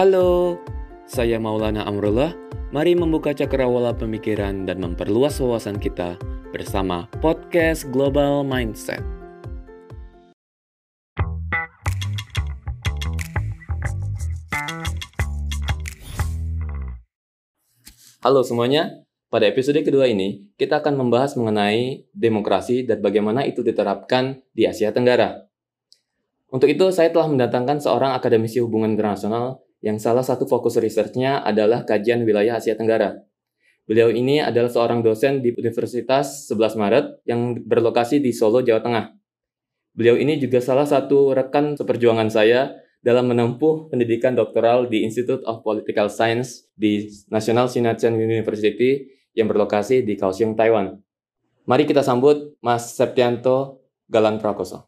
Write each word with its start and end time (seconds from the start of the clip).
Halo, 0.00 0.56
saya 1.04 1.36
Maulana 1.36 1.84
Amrullah. 1.84 2.32
Mari 2.72 2.96
membuka 2.96 3.36
cakrawala 3.36 3.92
pemikiran 3.92 4.64
dan 4.64 4.80
memperluas 4.80 5.36
wawasan 5.44 5.76
kita 5.76 6.16
bersama 6.56 7.04
podcast 7.20 7.84
Global 7.92 8.40
Mindset. 8.40 9.04
Halo 18.24 18.40
semuanya, 18.40 19.04
pada 19.28 19.52
episode 19.52 19.84
kedua 19.84 20.08
ini 20.08 20.48
kita 20.56 20.80
akan 20.80 20.96
membahas 20.96 21.36
mengenai 21.36 22.08
demokrasi 22.16 22.88
dan 22.88 23.04
bagaimana 23.04 23.44
itu 23.44 23.60
diterapkan 23.60 24.40
di 24.56 24.64
Asia 24.64 24.96
Tenggara. 24.96 25.44
Untuk 26.48 26.72
itu, 26.72 26.88
saya 26.88 27.12
telah 27.12 27.28
mendatangkan 27.28 27.84
seorang 27.84 28.16
akademisi 28.16 28.64
hubungan 28.64 28.96
internasional 28.96 29.60
yang 29.80 29.96
salah 29.96 30.24
satu 30.24 30.44
fokus 30.44 30.76
researchnya 30.76 31.40
adalah 31.40 31.88
kajian 31.88 32.24
wilayah 32.24 32.60
Asia 32.60 32.76
Tenggara. 32.76 33.16
Beliau 33.88 34.12
ini 34.12 34.38
adalah 34.38 34.70
seorang 34.70 35.02
dosen 35.02 35.42
di 35.42 35.50
Universitas 35.56 36.46
11 36.46 36.78
Maret 36.78 37.06
yang 37.26 37.58
berlokasi 37.64 38.22
di 38.22 38.30
Solo, 38.30 38.62
Jawa 38.62 38.84
Tengah. 38.84 39.04
Beliau 39.96 40.14
ini 40.14 40.38
juga 40.38 40.62
salah 40.62 40.86
satu 40.86 41.34
rekan 41.34 41.74
seperjuangan 41.74 42.30
saya 42.30 42.70
dalam 43.02 43.32
menempuh 43.32 43.90
pendidikan 43.90 44.36
doktoral 44.36 44.86
di 44.86 45.02
Institute 45.02 45.42
of 45.48 45.66
Political 45.66 46.06
Science 46.12 46.70
di 46.76 47.08
National 47.32 47.66
Shinatsen 47.66 48.14
University 48.14 49.10
yang 49.34 49.50
berlokasi 49.50 50.06
di 50.06 50.14
Kaohsiung, 50.14 50.54
Taiwan. 50.54 51.00
Mari 51.66 51.88
kita 51.88 52.04
sambut 52.04 52.54
Mas 52.62 52.94
Septianto 52.94 53.82
Galan 54.06 54.38
Prakoso. 54.38 54.86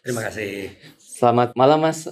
Terima 0.00 0.24
kasih. 0.24 0.72
Selamat 0.96 1.52
malam, 1.52 1.84
Mas. 1.84 2.08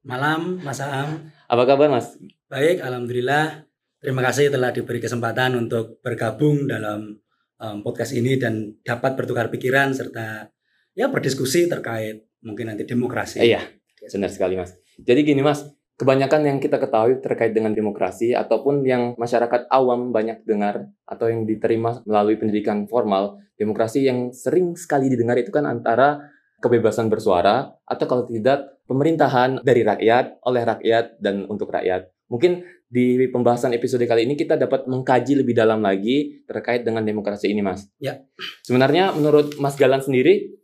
Malam, 0.00 0.58
Mas 0.64 0.80
Am. 0.80 1.37
Apa 1.48 1.64
kabar, 1.64 1.88
Mas? 1.88 2.12
Baik, 2.52 2.84
alhamdulillah. 2.84 3.64
Terima 4.04 4.20
kasih 4.20 4.52
telah 4.52 4.68
diberi 4.68 5.00
kesempatan 5.00 5.56
untuk 5.56 5.96
bergabung 6.04 6.68
dalam 6.68 7.16
um, 7.56 7.76
podcast 7.80 8.12
ini 8.12 8.36
dan 8.36 8.76
dapat 8.84 9.16
bertukar 9.16 9.48
pikiran 9.48 9.96
serta 9.96 10.44
ya 10.92 11.08
berdiskusi 11.08 11.64
terkait 11.64 12.28
mungkin 12.44 12.68
nanti 12.68 12.84
demokrasi. 12.84 13.40
Iya, 13.40 13.64
benar 14.12 14.28
sekali, 14.28 14.60
Mas. 14.60 14.76
Jadi 15.00 15.24
gini, 15.24 15.40
Mas. 15.40 15.64
Kebanyakan 15.96 16.44
yang 16.44 16.58
kita 16.60 16.76
ketahui 16.76 17.18
terkait 17.24 17.56
dengan 17.56 17.72
demokrasi 17.72 18.36
ataupun 18.36 18.84
yang 18.84 19.16
masyarakat 19.16 19.72
awam 19.72 20.12
banyak 20.12 20.44
dengar 20.44 20.92
atau 21.08 21.32
yang 21.32 21.48
diterima 21.48 22.04
melalui 22.04 22.36
pendidikan 22.36 22.84
formal, 22.86 23.40
demokrasi 23.56 24.04
yang 24.04 24.36
sering 24.36 24.76
sekali 24.76 25.08
didengar 25.08 25.40
itu 25.40 25.48
kan 25.48 25.64
antara 25.64 26.22
kebebasan 26.62 27.10
bersuara 27.10 27.72
atau 27.82 28.04
kalau 28.06 28.22
tidak 28.28 28.77
pemerintahan 28.88 29.60
dari 29.60 29.84
rakyat, 29.84 30.40
oleh 30.48 30.62
rakyat 30.64 31.20
dan 31.20 31.44
untuk 31.44 31.68
rakyat. 31.68 32.08
Mungkin 32.32 32.64
di 32.88 33.20
pembahasan 33.28 33.76
episode 33.76 34.08
kali 34.08 34.24
ini 34.24 34.32
kita 34.32 34.56
dapat 34.56 34.88
mengkaji 34.88 35.44
lebih 35.44 35.52
dalam 35.52 35.84
lagi 35.84 36.40
terkait 36.48 36.88
dengan 36.88 37.04
demokrasi 37.04 37.52
ini, 37.52 37.60
Mas. 37.60 37.84
Ya. 38.00 38.24
Sebenarnya 38.64 39.12
menurut 39.12 39.60
Mas 39.60 39.76
Galan 39.76 40.00
sendiri 40.00 40.56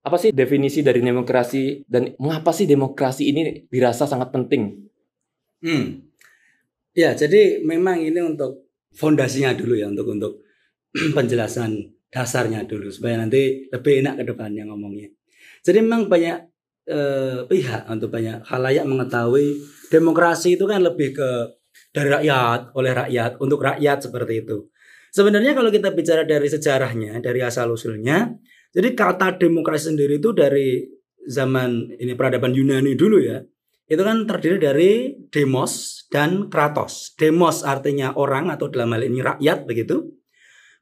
apa 0.00 0.16
sih 0.16 0.32
definisi 0.32 0.80
dari 0.80 1.04
demokrasi 1.04 1.84
dan 1.84 2.16
mengapa 2.16 2.54
sih 2.56 2.64
demokrasi 2.64 3.28
ini 3.28 3.68
dirasa 3.68 4.08
sangat 4.08 4.32
penting? 4.32 4.88
Hmm. 5.60 6.08
Ya, 6.96 7.12
jadi 7.12 7.60
memang 7.60 8.00
ini 8.00 8.24
untuk 8.24 8.72
fondasinya 8.96 9.52
dulu 9.52 9.76
ya 9.76 9.92
untuk 9.92 10.08
untuk 10.08 10.32
penjelasan 11.16 11.92
dasarnya 12.08 12.64
dulu 12.64 12.88
supaya 12.88 13.20
nanti 13.20 13.68
lebih 13.68 14.00
enak 14.00 14.22
ke 14.22 14.24
depannya 14.32 14.64
ngomongnya. 14.64 15.12
Jadi 15.60 15.84
memang 15.84 16.08
banyak 16.08 16.55
eh, 16.86 17.42
pihak 17.46 17.90
untuk 17.90 18.14
banyak 18.14 18.46
halayak 18.46 18.86
mengetahui 18.86 19.58
demokrasi 19.90 20.54
itu 20.54 20.64
kan 20.66 20.82
lebih 20.82 21.14
ke 21.14 21.30
dari 21.92 22.08
rakyat, 22.08 22.72
oleh 22.76 22.92
rakyat, 22.92 23.30
untuk 23.40 23.60
rakyat 23.60 23.98
seperti 24.08 24.44
itu. 24.44 24.68
Sebenarnya 25.12 25.56
kalau 25.56 25.72
kita 25.72 25.96
bicara 25.96 26.28
dari 26.28 26.44
sejarahnya, 26.44 27.24
dari 27.24 27.40
asal 27.40 27.72
usulnya, 27.72 28.36
jadi 28.68 28.92
kata 28.92 29.40
demokrasi 29.40 29.96
sendiri 29.96 30.20
itu 30.20 30.36
dari 30.36 30.84
zaman 31.24 31.96
ini 31.96 32.12
peradaban 32.12 32.52
Yunani 32.52 32.92
dulu 32.92 33.24
ya. 33.24 33.40
Itu 33.86 34.02
kan 34.02 34.26
terdiri 34.26 34.58
dari 34.58 34.90
demos 35.30 36.04
dan 36.12 36.50
kratos. 36.50 37.14
Demos 37.16 37.62
artinya 37.62 38.12
orang 38.18 38.50
atau 38.52 38.68
dalam 38.68 38.92
hal 38.92 39.06
ini 39.06 39.22
rakyat 39.22 39.64
begitu. 39.64 40.10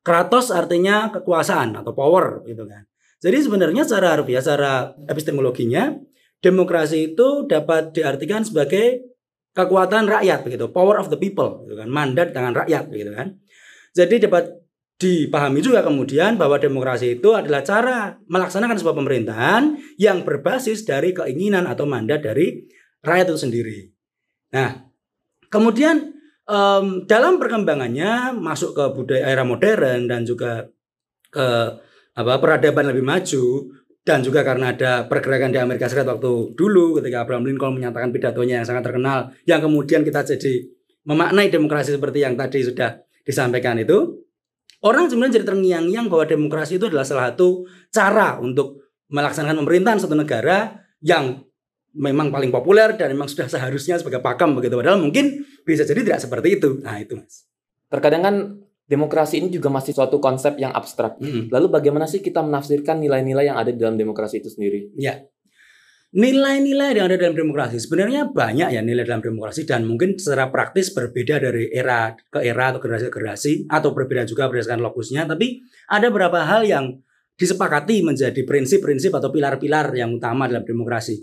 Kratos 0.03 0.50
artinya 0.50 1.12
kekuasaan 1.14 1.78
atau 1.78 1.93
power 1.94 2.43
gitu 2.48 2.66
kan. 2.66 2.84
Jadi 3.22 3.38
sebenarnya 3.44 3.82
secara 3.86 4.19
harfiah, 4.19 4.42
secara 4.42 4.94
epistemologinya, 5.08 5.94
demokrasi 6.42 7.14
itu 7.14 7.48
dapat 7.48 7.94
diartikan 7.97 8.44
sebagai 8.44 9.14
kekuatan 9.54 10.10
rakyat 10.10 10.42
begitu, 10.44 10.69
power 10.75 10.98
of 10.98 11.08
the 11.08 11.16
people, 11.16 11.62
gitu 11.64 11.78
kan, 11.78 11.88
mandat 11.88 12.34
tangan 12.34 12.52
rakyat 12.52 12.91
begitu 12.91 13.14
kan. 13.14 13.38
Jadi 13.94 14.26
dapat 14.26 14.50
dipahami 14.98 15.58
juga 15.62 15.82
kemudian 15.82 16.38
bahwa 16.38 16.58
demokrasi 16.58 17.19
itu 17.19 17.34
adalah 17.34 17.66
cara 17.66 18.14
melaksanakan 18.30 18.78
sebuah 18.78 18.97
pemerintahan 18.98 19.62
yang 19.98 20.22
berbasis 20.22 20.86
dari 20.86 21.10
keinginan 21.10 21.66
atau 21.66 21.86
mandat 21.86 22.22
dari 22.22 22.66
rakyat 23.02 23.26
itu 23.31 23.38
sendiri. 23.38 23.78
Nah, 24.54 24.86
kemudian 25.50 26.14
um, 26.46 27.06
dalam 27.10 27.42
perkembangannya 27.42 28.38
masuk 28.38 28.75
ke 28.75 28.84
budaya 28.94 29.25
era 29.34 29.42
modern 29.42 30.06
dan 30.06 30.22
juga 30.22 30.70
ke 31.34 31.48
apa 32.14 32.38
peradaban 32.38 32.91
lebih 32.94 33.02
maju 33.02 33.75
dan 34.04 34.20
juga 34.20 34.44
karena 34.44 34.76
ada 34.76 35.08
pergerakan 35.08 35.50
di 35.50 35.58
Amerika 35.58 35.88
Serikat 35.88 36.14
waktu 36.14 36.54
dulu 36.54 37.00
ketika 37.00 37.25
Abraham 37.25 37.48
Lincoln 37.48 37.75
menyatakan 37.75 38.12
pidatonya 38.12 38.62
yang 38.62 38.66
sangat 38.66 38.86
terkenal 38.86 39.32
yang 39.48 39.58
kemudian 39.64 40.04
kita 40.06 40.22
jadi 40.22 40.69
memaknai 41.08 41.48
demokrasi 41.50 41.97
seperti 41.97 42.22
yang 42.22 42.36
tadi 42.36 42.62
sudah 42.62 43.00
disampaikan 43.25 43.80
itu 43.80 44.25
orang 44.84 45.08
sebenarnya 45.08 45.41
jadi 45.41 45.47
terngiang-ngiang 45.50 46.06
bahwa 46.12 46.25
demokrasi 46.28 46.76
itu 46.76 46.86
adalah 46.92 47.08
salah 47.08 47.32
satu 47.32 47.64
cara 47.88 48.38
untuk 48.38 48.84
melaksanakan 49.08 49.64
pemerintahan 49.64 49.98
suatu 50.00 50.16
negara 50.16 50.84
yang 51.00 51.44
memang 51.94 52.28
paling 52.34 52.50
populer 52.50 52.98
dan 52.98 53.14
memang 53.14 53.31
sudah 53.31 53.46
seharusnya 53.46 53.96
sebagai 54.02 54.19
pakem 54.19 54.52
begitu. 54.58 54.75
Padahal 54.75 54.98
mungkin 54.98 55.46
bisa 55.62 55.86
jadi 55.86 56.02
tidak 56.02 56.20
seperti 56.26 56.58
itu. 56.58 56.82
Nah 56.82 56.98
itu 56.98 57.14
mas. 57.14 57.46
Terkadang 57.86 58.22
kan 58.26 58.34
demokrasi 58.84 59.41
ini 59.41 59.49
juga 59.49 59.72
masih 59.72 59.97
suatu 59.97 60.21
konsep 60.21 60.61
yang 60.61 60.72
abstrak. 60.72 61.17
Hmm. 61.17 61.49
Lalu 61.49 61.72
bagaimana 61.72 62.05
sih 62.05 62.21
kita 62.21 62.45
menafsirkan 62.45 63.00
nilai-nilai 63.00 63.49
yang 63.49 63.56
ada 63.56 63.72
di 63.72 63.81
dalam 63.81 63.97
demokrasi 63.97 64.45
itu 64.45 64.53
sendiri? 64.53 64.93
Ya. 65.00 65.25
Nilai-nilai 66.15 66.94
yang 66.94 67.11
ada 67.11 67.19
dalam 67.19 67.34
demokrasi 67.34 67.83
sebenarnya 67.83 68.31
banyak 68.31 68.71
ya 68.71 68.87
nilai 68.87 69.03
dalam 69.03 69.19
demokrasi 69.19 69.67
dan 69.67 69.83
mungkin 69.83 70.15
secara 70.15 70.47
praktis 70.47 70.94
berbeda 70.94 71.43
dari 71.43 71.75
era 71.75 72.15
ke 72.15 72.39
era 72.39 72.71
atau 72.71 72.78
generasi 72.78 73.11
ke 73.11 73.19
generasi 73.19 73.53
atau 73.67 73.91
berbeda 73.91 74.23
juga 74.23 74.47
berdasarkan 74.47 74.78
lokusnya 74.78 75.27
tapi 75.27 75.67
ada 75.91 76.15
beberapa 76.15 76.47
hal 76.47 76.71
yang 76.71 77.03
disepakati 77.34 78.06
menjadi 78.06 78.47
prinsip-prinsip 78.47 79.11
atau 79.11 79.34
pilar-pilar 79.34 79.91
yang 79.99 80.15
utama 80.15 80.47
dalam 80.47 80.62
demokrasi. 80.62 81.19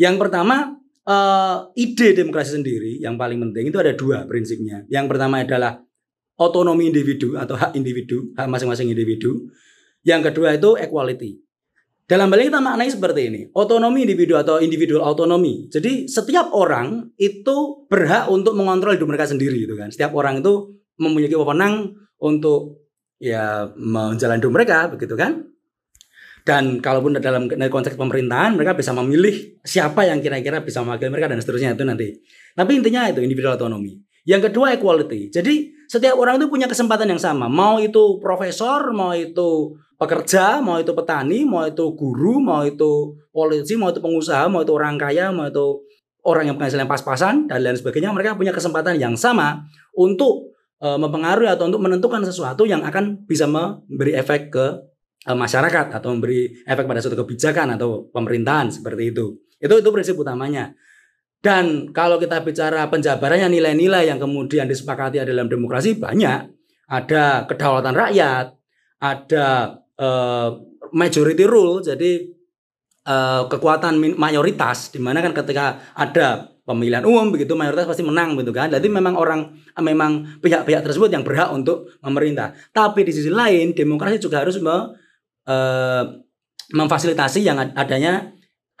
Yang 0.00 0.16
pertama 0.16 0.72
uh, 1.04 1.68
ide 1.76 2.16
demokrasi 2.16 2.56
sendiri 2.56 2.96
yang 2.96 3.20
paling 3.20 3.36
penting 3.44 3.68
itu 3.68 3.76
ada 3.76 3.92
dua 3.92 4.24
prinsipnya. 4.24 4.88
Yang 4.88 5.06
pertama 5.12 5.44
adalah 5.44 5.84
otonomi 6.40 6.88
individu 6.88 7.36
atau 7.36 7.54
hak 7.54 7.76
individu, 7.76 8.32
hak 8.32 8.48
masing-masing 8.48 8.88
individu. 8.88 9.52
Yang 10.00 10.32
kedua 10.32 10.56
itu 10.56 10.80
equality. 10.80 11.44
Dalam 12.08 12.26
hal 12.32 12.42
ini 12.42 12.50
kita 12.50 12.58
maknai 12.58 12.90
seperti 12.90 13.20
ini, 13.30 13.40
otonomi 13.54 14.02
individu 14.02 14.34
atau 14.34 14.58
individual 14.58 15.06
autonomy. 15.06 15.70
Jadi 15.70 16.10
setiap 16.10 16.50
orang 16.50 17.14
itu 17.20 17.86
berhak 17.86 18.26
untuk 18.26 18.58
mengontrol 18.58 18.96
hidup 18.98 19.06
mereka 19.06 19.30
sendiri 19.30 19.62
gitu 19.62 19.78
kan. 19.78 19.94
Setiap 19.94 20.10
orang 20.18 20.42
itu 20.42 20.74
mempunyai 20.98 21.30
wewenang 21.30 21.94
untuk 22.18 22.90
ya 23.22 23.70
menjalani 23.78 24.42
hidup 24.42 24.50
mereka 24.50 24.90
begitu 24.90 25.14
kan. 25.14 25.54
Dan 26.42 26.80
kalaupun 26.82 27.20
dalam 27.20 27.46
konteks 27.46 27.94
pemerintahan 27.94 28.56
mereka 28.56 28.74
bisa 28.74 28.90
memilih 28.96 29.60
siapa 29.62 30.08
yang 30.08 30.24
kira-kira 30.24 30.64
bisa 30.64 30.80
mewakili 30.82 31.12
mereka 31.12 31.30
dan 31.30 31.38
seterusnya 31.38 31.76
itu 31.78 31.84
nanti. 31.86 32.16
Tapi 32.56 32.80
intinya 32.80 33.06
itu 33.06 33.22
individual 33.22 33.54
autonomy. 33.54 34.00
Yang 34.26 34.50
kedua 34.50 34.74
equality. 34.74 35.30
Jadi 35.30 35.79
setiap 35.90 36.14
orang 36.22 36.38
itu 36.38 36.46
punya 36.46 36.70
kesempatan 36.70 37.10
yang 37.10 37.18
sama. 37.18 37.50
Mau 37.50 37.82
itu 37.82 38.22
profesor, 38.22 38.94
mau 38.94 39.10
itu 39.10 39.74
pekerja, 39.98 40.62
mau 40.62 40.78
itu 40.78 40.94
petani, 40.94 41.42
mau 41.42 41.66
itu 41.66 41.82
guru, 41.98 42.38
mau 42.38 42.62
itu 42.62 43.18
polisi, 43.34 43.74
mau 43.74 43.90
itu 43.90 43.98
pengusaha, 43.98 44.46
mau 44.46 44.62
itu 44.62 44.70
orang 44.70 44.94
kaya, 44.94 45.34
mau 45.34 45.50
itu 45.50 45.82
orang 46.22 46.46
yang 46.46 46.56
penghasilan 46.62 46.86
pas-pasan 46.86 47.50
dan 47.50 47.66
lain 47.66 47.74
sebagainya. 47.74 48.14
Mereka 48.14 48.38
punya 48.38 48.54
kesempatan 48.54 49.02
yang 49.02 49.18
sama 49.18 49.66
untuk 49.98 50.54
e, 50.78 50.86
mempengaruhi 50.94 51.50
atau 51.50 51.66
untuk 51.66 51.82
menentukan 51.82 52.22
sesuatu 52.22 52.70
yang 52.70 52.86
akan 52.86 53.26
bisa 53.26 53.50
memberi 53.50 54.14
efek 54.14 54.54
ke 54.54 54.66
e, 55.26 55.30
masyarakat 55.34 55.90
atau 55.90 56.14
memberi 56.14 56.54
efek 56.70 56.86
pada 56.86 57.02
suatu 57.02 57.18
kebijakan 57.18 57.74
atau 57.74 58.06
pemerintahan 58.14 58.70
seperti 58.70 59.10
itu. 59.10 59.42
Itu 59.58 59.74
itu 59.82 59.90
prinsip 59.90 60.14
utamanya. 60.14 60.70
Dan 61.40 61.96
kalau 61.96 62.20
kita 62.20 62.44
bicara 62.44 62.84
penjabarannya 62.92 63.48
nilai-nilai 63.48 64.12
yang 64.12 64.20
kemudian 64.20 64.68
disepakati 64.68 65.24
dalam 65.24 65.48
demokrasi 65.48 65.96
banyak. 65.96 66.52
Ada 66.90 67.48
kedaulatan 67.48 67.96
rakyat, 67.96 68.46
ada 69.00 69.46
uh, 69.96 70.48
majority 70.92 71.48
rule, 71.48 71.80
jadi 71.80 72.28
uh, 73.08 73.48
kekuatan 73.48 73.96
mayoritas, 74.20 74.92
di 74.92 75.00
mana 75.00 75.24
kan 75.24 75.32
ketika 75.32 75.80
ada 75.96 76.50
pemilihan 76.66 77.02
umum 77.02 77.32
begitu 77.32 77.56
mayoritas 77.56 77.88
pasti 77.88 78.04
menang 78.04 78.36
gitu 78.36 78.52
kan. 78.52 78.68
Jadi 78.68 78.86
memang 78.92 79.16
orang 79.16 79.54
memang 79.80 80.42
pihak-pihak 80.44 80.84
tersebut 80.84 81.08
yang 81.08 81.24
berhak 81.24 81.48
untuk 81.50 81.88
memerintah. 82.04 82.52
Tapi 82.70 83.06
di 83.06 83.16
sisi 83.16 83.32
lain 83.32 83.72
demokrasi 83.72 84.20
juga 84.20 84.44
harus 84.44 84.60
me, 84.60 84.76
uh, 85.48 86.04
memfasilitasi 86.70 87.42
yang 87.42 87.58
adanya 87.74 88.30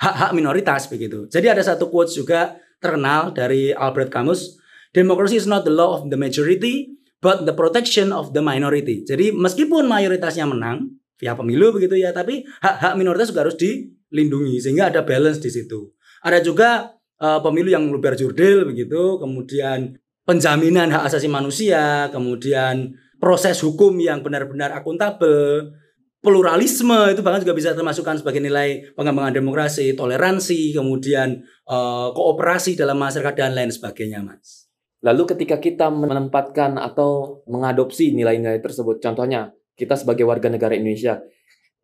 hak-hak 0.00 0.32
minoritas 0.32 0.88
begitu. 0.88 1.28
Jadi 1.28 1.46
ada 1.52 1.60
satu 1.60 1.92
quotes 1.92 2.16
juga 2.16 2.56
terkenal 2.80 3.36
dari 3.36 3.76
Albert 3.76 4.08
Camus, 4.08 4.56
democracy 4.96 5.36
is 5.36 5.44
not 5.44 5.68
the 5.68 5.72
law 5.72 6.00
of 6.00 6.08
the 6.08 6.16
majority, 6.16 6.96
but 7.20 7.44
the 7.44 7.52
protection 7.52 8.10
of 8.10 8.32
the 8.32 8.40
minority. 8.40 9.04
Jadi 9.04 9.36
meskipun 9.36 9.84
mayoritasnya 9.84 10.48
menang 10.48 10.96
via 11.20 11.36
pemilu 11.36 11.76
begitu 11.76 12.00
ya, 12.00 12.16
tapi 12.16 12.48
hak-hak 12.64 12.96
minoritas 12.96 13.28
juga 13.28 13.44
harus 13.44 13.60
dilindungi 13.60 14.56
sehingga 14.56 14.88
ada 14.88 15.04
balance 15.04 15.44
di 15.44 15.52
situ. 15.52 15.92
Ada 16.24 16.40
juga 16.40 16.96
uh, 17.20 17.40
pemilu 17.44 17.68
yang 17.68 17.84
luber 17.92 18.16
jurdil 18.16 18.64
begitu, 18.64 19.20
kemudian 19.20 20.00
penjaminan 20.24 20.88
hak 20.88 21.12
asasi 21.12 21.28
manusia, 21.28 22.08
kemudian 22.08 22.96
proses 23.20 23.60
hukum 23.60 23.92
yang 24.00 24.24
benar-benar 24.24 24.72
akuntabel, 24.72 25.76
pluralisme 26.20 27.16
itu 27.16 27.24
bahkan 27.24 27.40
juga 27.40 27.56
bisa 27.56 27.72
termasukkan 27.72 28.20
sebagai 28.20 28.44
nilai 28.44 28.92
pengembangan 28.92 29.32
demokrasi, 29.32 29.96
toleransi, 29.96 30.76
kemudian 30.76 31.40
uh, 31.64 32.12
kooperasi 32.12 32.76
dalam 32.76 33.00
masyarakat 33.00 33.36
dan 33.36 33.56
lain 33.56 33.72
sebagainya, 33.72 34.20
Mas. 34.20 34.68
Lalu 35.00 35.32
ketika 35.32 35.56
kita 35.56 35.88
menempatkan 35.88 36.76
atau 36.76 37.40
mengadopsi 37.48 38.12
nilai-nilai 38.12 38.60
tersebut, 38.60 39.00
contohnya 39.00 39.48
kita 39.72 39.96
sebagai 39.96 40.28
warga 40.28 40.52
negara 40.52 40.76
Indonesia, 40.76 41.24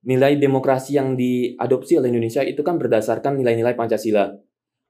nilai 0.04 0.36
demokrasi 0.36 1.00
yang 1.00 1.16
diadopsi 1.16 1.96
oleh 1.96 2.12
Indonesia 2.12 2.44
itu 2.44 2.60
kan 2.60 2.76
berdasarkan 2.76 3.40
nilai-nilai 3.40 3.72
Pancasila. 3.72 4.36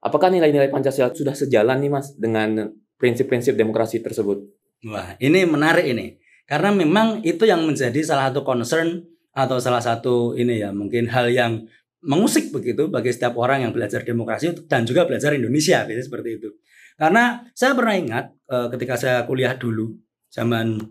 Apakah 0.03 0.27
nilai-nilai 0.27 0.67
Pancasila 0.67 1.15
sudah 1.15 1.31
sejalan 1.31 1.79
nih 1.79 1.91
Mas 1.91 2.19
dengan 2.19 2.67
prinsip-prinsip 2.99 3.55
demokrasi 3.55 4.03
tersebut? 4.03 4.43
Wah, 4.91 5.15
ini 5.23 5.47
menarik 5.47 5.87
ini. 5.87 6.19
Karena 6.43 6.75
memang 6.75 7.23
itu 7.23 7.47
yang 7.47 7.63
menjadi 7.63 7.97
salah 8.03 8.29
satu 8.29 8.43
concern 8.43 9.07
atau 9.37 9.61
salah 9.61 9.77
satu 9.77 10.33
ini 10.33 10.65
ya 10.65 10.73
mungkin 10.73 11.05
hal 11.13 11.29
yang 11.29 11.61
mengusik 12.01 12.49
begitu 12.49 12.89
bagi 12.89 13.13
setiap 13.13 13.37
orang 13.37 13.69
yang 13.69 13.71
belajar 13.73 14.01
demokrasi 14.01 14.65
dan 14.65 14.81
juga 14.89 15.05
belajar 15.05 15.37
Indonesia 15.37 15.85
biasanya 15.85 16.05
seperti 16.09 16.29
itu. 16.41 16.49
Karena 16.97 17.45
saya 17.53 17.77
pernah 17.77 17.93
ingat 17.93 18.25
uh, 18.49 18.67
ketika 18.73 18.97
saya 18.97 19.21
kuliah 19.29 19.53
dulu 19.53 19.93
zaman 20.33 20.81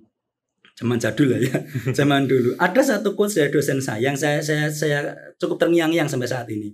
zaman 0.76 1.00
jadul 1.00 1.34
lah 1.34 1.40
ya, 1.42 1.56
zaman 1.98 2.30
dulu 2.30 2.54
ada 2.60 2.78
satu 2.84 3.18
quotes 3.18 3.34
dari 3.34 3.50
dosen 3.50 3.82
saya 3.82 4.12
yang 4.12 4.14
saya 4.14 4.38
saya 4.38 4.70
saya 4.70 5.00
cukup 5.40 5.66
terngiang-ngiang 5.66 6.06
sampai 6.06 6.28
saat 6.28 6.46
ini 6.52 6.70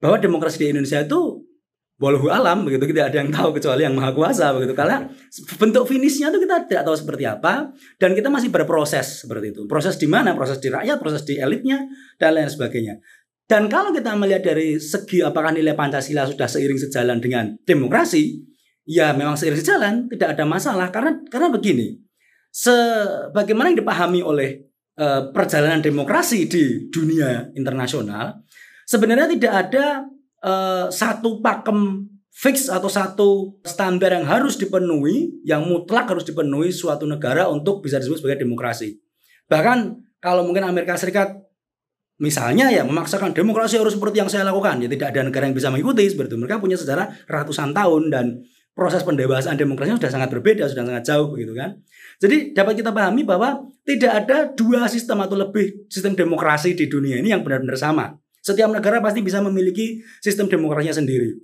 bahwa 0.00 0.16
demokrasi 0.18 0.56
di 0.60 0.66
Indonesia 0.72 1.04
itu 1.04 1.35
walau 1.96 2.28
alam 2.28 2.64
begitu. 2.64 2.88
Tidak 2.92 3.04
ada 3.12 3.16
yang 3.20 3.30
tahu 3.32 3.56
kecuali 3.56 3.82
yang 3.84 3.96
maha 3.96 4.12
kuasa 4.12 4.52
begitu. 4.52 4.76
Karena 4.76 5.08
bentuk 5.56 5.84
finishnya 5.88 6.28
itu 6.32 6.38
kita 6.44 6.68
tidak 6.68 6.82
tahu 6.88 6.96
seperti 6.96 7.24
apa 7.24 7.72
dan 7.96 8.12
kita 8.12 8.28
masih 8.28 8.52
berproses 8.52 9.24
seperti 9.24 9.56
itu. 9.56 9.64
Proses 9.64 9.96
di 9.96 10.08
mana? 10.08 10.36
Proses 10.36 10.60
di 10.60 10.68
rakyat 10.68 10.96
proses 11.00 11.22
di 11.24 11.40
elitnya 11.40 11.84
dan 12.20 12.36
lain 12.36 12.48
sebagainya. 12.48 13.00
Dan 13.46 13.70
kalau 13.70 13.94
kita 13.94 14.10
melihat 14.18 14.42
dari 14.42 14.76
segi 14.82 15.22
apakah 15.22 15.54
nilai 15.54 15.78
Pancasila 15.78 16.26
sudah 16.26 16.50
seiring 16.50 16.82
sejalan 16.82 17.22
dengan 17.22 17.54
demokrasi 17.62 18.42
ya 18.82 19.14
memang 19.14 19.38
seiring 19.38 19.60
sejalan 19.60 19.94
tidak 20.10 20.34
ada 20.34 20.44
masalah. 20.44 20.90
Karena 20.90 21.14
karena 21.30 21.48
begini 21.54 21.94
sebagaimana 22.50 23.70
yang 23.70 23.78
dipahami 23.84 24.20
oleh 24.24 24.66
uh, 24.98 25.30
perjalanan 25.30 25.84
demokrasi 25.84 26.48
di 26.48 26.88
dunia 26.88 27.52
internasional 27.54 28.42
sebenarnya 28.88 29.28
tidak 29.36 29.52
ada 29.52 29.84
uh, 30.46 30.86
satu 30.88 31.42
pakem 31.42 32.06
fix 32.30 32.68
atau 32.70 32.86
satu 32.86 33.28
standar 33.66 34.12
yang 34.14 34.28
harus 34.28 34.54
dipenuhi, 34.60 35.42
yang 35.42 35.66
mutlak 35.66 36.06
harus 36.06 36.22
dipenuhi 36.22 36.70
suatu 36.70 37.08
negara 37.08 37.50
untuk 37.50 37.82
bisa 37.82 37.98
disebut 37.98 38.22
sebagai 38.22 38.46
demokrasi. 38.46 39.00
Bahkan 39.50 39.78
kalau 40.20 40.46
mungkin 40.46 40.68
Amerika 40.68 40.94
Serikat 40.94 41.32
misalnya 42.16 42.72
ya 42.72 42.84
memaksakan 42.84 43.36
demokrasi 43.36 43.76
harus 43.76 43.96
seperti 43.96 44.20
yang 44.20 44.28
saya 44.28 44.44
lakukan, 44.44 44.84
ya 44.84 44.88
tidak 44.88 45.16
ada 45.16 45.20
negara 45.26 45.48
yang 45.48 45.56
bisa 45.56 45.72
mengikuti 45.72 46.04
seperti 46.06 46.36
itu. 46.36 46.38
Mereka 46.44 46.60
punya 46.60 46.76
sejarah 46.76 47.08
ratusan 47.24 47.72
tahun 47.72 48.12
dan 48.12 48.26
proses 48.76 49.00
pendewasaan 49.00 49.56
demokrasinya 49.56 49.96
sudah 49.96 50.12
sangat 50.12 50.28
berbeda, 50.36 50.68
sudah 50.68 50.84
sangat 50.84 51.04
jauh 51.08 51.32
gitu 51.40 51.56
kan. 51.56 51.80
Jadi 52.20 52.52
dapat 52.52 52.76
kita 52.76 52.92
pahami 52.92 53.24
bahwa 53.24 53.64
tidak 53.88 54.12
ada 54.12 54.36
dua 54.52 54.84
sistem 54.92 55.24
atau 55.24 55.40
lebih 55.40 55.88
sistem 55.88 56.12
demokrasi 56.12 56.76
di 56.76 56.84
dunia 56.84 57.16
ini 57.16 57.32
yang 57.32 57.40
benar-benar 57.40 57.80
sama. 57.80 58.12
Setiap 58.46 58.70
negara 58.70 59.02
pasti 59.02 59.26
bisa 59.26 59.42
memiliki 59.42 59.98
sistem 60.22 60.46
demokrasinya 60.46 60.94
sendiri. 60.94 61.34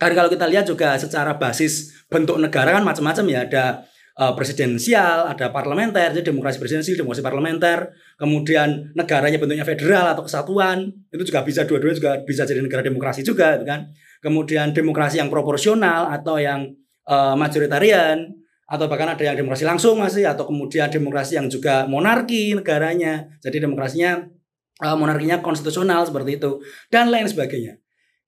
Dan 0.00 0.16
kalau 0.16 0.32
kita 0.32 0.48
lihat 0.48 0.64
juga 0.64 0.96
secara 0.96 1.36
basis 1.36 1.92
bentuk 2.08 2.40
negara 2.40 2.72
kan 2.72 2.80
macam-macam 2.80 3.24
ya. 3.28 3.44
Ada 3.44 3.64
uh, 4.16 4.32
presidensial, 4.32 5.28
ada 5.28 5.52
parlementer, 5.52 6.16
jadi 6.16 6.32
demokrasi 6.32 6.56
presidensial, 6.56 6.96
demokrasi 6.96 7.20
parlementer. 7.20 7.92
Kemudian 8.16 8.96
negaranya 8.96 9.36
bentuknya 9.36 9.68
federal 9.68 10.16
atau 10.16 10.24
kesatuan. 10.24 10.88
Itu 11.12 11.28
juga 11.28 11.44
bisa 11.44 11.68
dua-duanya 11.68 11.96
juga 12.00 12.12
bisa 12.24 12.48
jadi 12.48 12.64
negara 12.64 12.80
demokrasi 12.80 13.20
juga 13.20 13.60
gitu 13.60 13.68
kan. 13.68 13.92
Kemudian 14.24 14.72
demokrasi 14.72 15.20
yang 15.20 15.28
proporsional 15.28 16.08
atau 16.08 16.40
yang 16.40 16.72
uh, 17.04 17.36
majoritarian 17.36 18.32
atau 18.64 18.88
bahkan 18.88 19.12
ada 19.12 19.20
yang 19.20 19.36
demokrasi 19.36 19.68
langsung 19.68 20.00
masih 20.00 20.24
atau 20.24 20.48
kemudian 20.48 20.88
demokrasi 20.88 21.36
yang 21.36 21.52
juga 21.52 21.84
monarki 21.84 22.56
negaranya. 22.56 23.28
Jadi 23.44 23.60
demokrasinya 23.60 24.39
uh, 24.80 24.96
monarkinya 24.96 25.44
konstitusional 25.44 26.04
seperti 26.08 26.40
itu 26.40 26.60
dan 26.88 27.12
lain 27.12 27.28
sebagainya. 27.28 27.78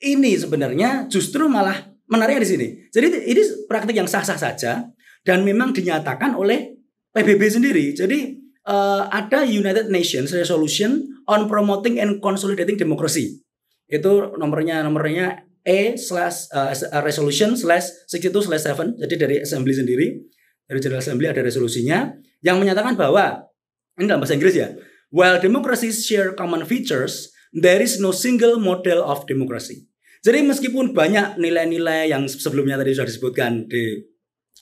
Ini 0.02 0.32
sebenarnya 0.38 1.06
justru 1.08 1.46
malah 1.46 1.92
menariknya 2.10 2.42
di 2.42 2.50
sini. 2.50 2.66
Jadi 2.90 3.06
ini 3.32 3.42
praktik 3.70 3.96
yang 3.96 4.10
sah-sah 4.10 4.36
saja 4.36 4.84
dan 5.22 5.38
memang 5.46 5.72
dinyatakan 5.72 6.34
oleh 6.34 6.74
PBB 7.14 7.42
sendiri. 7.48 7.84
Jadi 7.94 8.36
uh, 8.66 9.06
ada 9.08 9.46
United 9.46 9.88
Nations 9.88 10.34
Resolution 10.34 11.06
on 11.30 11.46
Promoting 11.46 12.02
and 12.02 12.18
Consolidating 12.18 12.76
Democracy. 12.76 13.40
Itu 13.86 14.34
nomornya 14.36 14.82
nomornya 14.82 15.46
E 15.62 15.94
slash 15.94 16.50
uh, 16.50 16.74
resolution 17.06 17.54
slash 17.54 18.10
62 18.10 18.50
slash 18.50 18.66
7 18.66 18.98
jadi 18.98 19.14
dari 19.14 19.36
assembly 19.46 19.70
sendiri 19.70 20.18
dari 20.66 20.78
General 20.82 20.98
Assembly 20.98 21.30
ada 21.30 21.38
resolusinya 21.38 22.10
yang 22.42 22.58
menyatakan 22.58 22.98
bahwa 22.98 23.46
ini 23.94 24.10
dalam 24.10 24.18
bahasa 24.18 24.34
Inggris 24.34 24.58
ya 24.58 24.74
While 25.12 25.44
democracies 25.44 26.08
share 26.08 26.32
common 26.32 26.64
features, 26.64 27.28
there 27.52 27.84
is 27.84 28.00
no 28.00 28.16
single 28.16 28.56
model 28.56 29.04
of 29.04 29.28
democracy. 29.28 29.84
Jadi 30.24 30.40
meskipun 30.40 30.96
banyak 30.96 31.36
nilai-nilai 31.36 32.08
yang 32.08 32.24
sebelumnya 32.24 32.80
tadi 32.80 32.96
sudah 32.96 33.08
disebutkan 33.12 33.68
di 33.68 34.00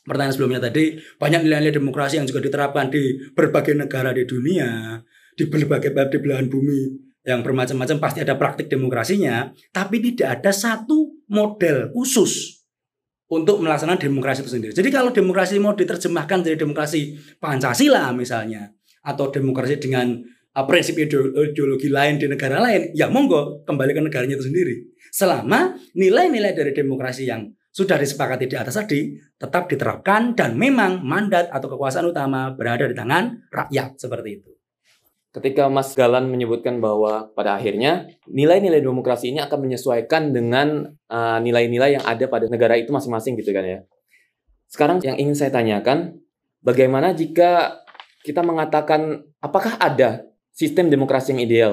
pertanyaan 0.02 0.34
sebelumnya 0.34 0.58
tadi, 0.58 0.98
banyak 1.22 1.46
nilai-nilai 1.46 1.70
demokrasi 1.78 2.18
yang 2.18 2.26
juga 2.26 2.42
diterapkan 2.42 2.90
di 2.90 3.30
berbagai 3.30 3.78
negara 3.78 4.10
di 4.10 4.26
dunia, 4.26 4.98
di 5.38 5.46
berbagai 5.46 5.94
di 5.94 6.18
belahan 6.18 6.50
bumi 6.50 7.10
yang 7.22 7.46
bermacam-macam 7.46 7.96
pasti 8.02 8.18
ada 8.24 8.34
praktik 8.34 8.66
demokrasinya, 8.66 9.54
tapi 9.70 10.02
tidak 10.02 10.40
ada 10.42 10.50
satu 10.50 11.22
model 11.30 11.94
khusus 11.94 12.64
untuk 13.30 13.62
melaksanakan 13.62 14.02
demokrasi 14.02 14.42
itu 14.42 14.50
sendiri. 14.50 14.72
Jadi 14.74 14.88
kalau 14.90 15.14
demokrasi 15.14 15.62
mau 15.62 15.78
diterjemahkan 15.78 16.42
jadi 16.42 16.58
demokrasi 16.58 17.14
Pancasila 17.38 18.10
misalnya, 18.10 18.74
atau 19.06 19.30
demokrasi 19.30 19.78
dengan 19.78 20.18
prinsip 20.50 20.98
ideologi 20.98 21.88
lain 21.88 22.18
di 22.18 22.26
negara 22.26 22.58
lain, 22.58 22.90
ya 22.90 23.06
monggo 23.06 23.62
kembali 23.62 23.94
ke 23.94 24.00
negaranya 24.02 24.34
itu 24.34 24.46
sendiri. 24.50 24.74
Selama 25.10 25.78
nilai-nilai 25.94 26.54
dari 26.54 26.74
demokrasi 26.74 27.26
yang 27.30 27.46
sudah 27.70 27.94
disepakati 27.94 28.50
di 28.50 28.58
atas 28.58 28.74
tadi 28.74 29.14
tetap 29.38 29.70
diterapkan 29.70 30.34
dan 30.34 30.58
memang 30.58 31.06
mandat 31.06 31.46
atau 31.54 31.70
kekuasaan 31.70 32.10
utama 32.10 32.50
berada 32.50 32.90
di 32.90 32.94
tangan 32.98 33.46
rakyat 33.46 33.94
seperti 33.94 34.42
itu. 34.42 34.50
Ketika 35.30 35.70
Mas 35.70 35.94
Galan 35.94 36.26
menyebutkan 36.26 36.82
bahwa 36.82 37.30
pada 37.38 37.54
akhirnya 37.54 38.10
nilai-nilai 38.26 38.82
demokrasi 38.82 39.30
ini 39.30 39.38
akan 39.38 39.62
menyesuaikan 39.62 40.34
dengan 40.34 40.90
uh, 41.06 41.38
nilai-nilai 41.38 41.94
uh, 41.94 42.02
yang 42.02 42.04
ada 42.10 42.26
pada 42.26 42.50
negara 42.50 42.74
itu 42.74 42.90
masing-masing 42.90 43.38
gitu 43.38 43.54
kan 43.54 43.62
ya. 43.62 43.78
Sekarang 44.66 44.98
yang 45.06 45.14
ingin 45.14 45.38
saya 45.38 45.54
tanyakan, 45.54 46.18
bagaimana 46.66 47.14
jika 47.14 47.78
kita 48.26 48.42
mengatakan 48.42 49.22
apakah 49.38 49.78
ada 49.78 50.29
sistem 50.60 50.92
demokrasi 50.92 51.32
yang 51.32 51.40
ideal. 51.40 51.72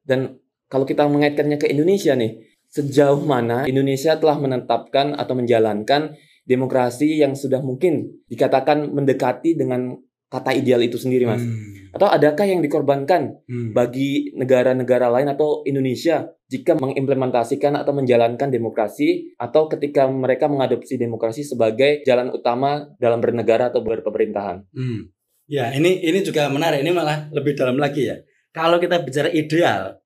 Dan 0.00 0.40
kalau 0.72 0.88
kita 0.88 1.04
mengaitkannya 1.04 1.60
ke 1.60 1.68
Indonesia 1.68 2.16
nih, 2.16 2.40
sejauh 2.72 3.20
mana 3.28 3.68
Indonesia 3.68 4.16
telah 4.16 4.40
menetapkan 4.40 5.12
atau 5.12 5.36
menjalankan 5.36 6.16
demokrasi 6.48 7.20
yang 7.20 7.36
sudah 7.36 7.60
mungkin 7.60 8.24
dikatakan 8.32 8.88
mendekati 8.88 9.52
dengan 9.52 9.92
kata 10.32 10.56
ideal 10.56 10.80
itu 10.80 10.96
sendiri, 10.96 11.28
Mas? 11.28 11.44
Hmm. 11.44 11.92
Atau 11.92 12.08
adakah 12.08 12.48
yang 12.48 12.64
dikorbankan 12.64 13.44
hmm. 13.44 13.76
bagi 13.76 14.32
negara-negara 14.32 15.12
lain 15.12 15.28
atau 15.36 15.60
Indonesia 15.68 16.24
jika 16.48 16.72
mengimplementasikan 16.80 17.76
atau 17.76 17.92
menjalankan 17.92 18.48
demokrasi 18.48 19.36
atau 19.36 19.68
ketika 19.68 20.08
mereka 20.08 20.48
mengadopsi 20.48 20.96
demokrasi 20.96 21.44
sebagai 21.44 22.00
jalan 22.08 22.32
utama 22.32 22.88
dalam 22.96 23.20
bernegara 23.20 23.68
atau 23.68 23.84
berpemerintahan? 23.84 24.64
Hmm. 24.72 25.12
Ya, 25.50 25.74
ini 25.74 26.02
ini 26.02 26.22
juga 26.22 26.46
menarik. 26.48 26.84
Ini 26.84 26.90
malah 26.94 27.28
lebih 27.34 27.58
dalam 27.58 27.76
lagi 27.76 28.08
ya. 28.08 28.16
Kalau 28.52 28.76
kita 28.78 29.00
bicara 29.02 29.32
ideal, 29.32 29.98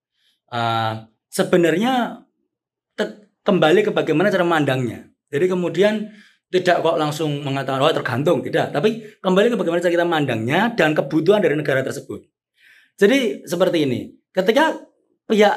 uh, 0.54 1.06
sebenarnya 1.28 2.24
kembali 3.46 3.86
ke 3.86 3.90
bagaimana 3.94 4.28
cara 4.28 4.42
memandangnya. 4.42 5.06
Jadi 5.30 5.46
kemudian 5.46 6.10
tidak 6.50 6.82
kok 6.82 6.98
langsung 6.98 7.42
mengatakan 7.42 7.82
oh 7.82 7.94
tergantung 7.94 8.42
tidak, 8.42 8.74
tapi 8.74 9.02
kembali 9.22 9.54
ke 9.54 9.56
bagaimana 9.58 9.82
cara 9.82 9.94
kita 9.94 10.06
memandangnya 10.06 10.60
dan 10.74 10.94
kebutuhan 10.94 11.42
dari 11.42 11.54
negara 11.54 11.82
tersebut. 11.82 12.26
Jadi 12.98 13.46
seperti 13.46 13.86
ini, 13.86 14.14
ketika 14.30 14.78
pihak 15.26 15.56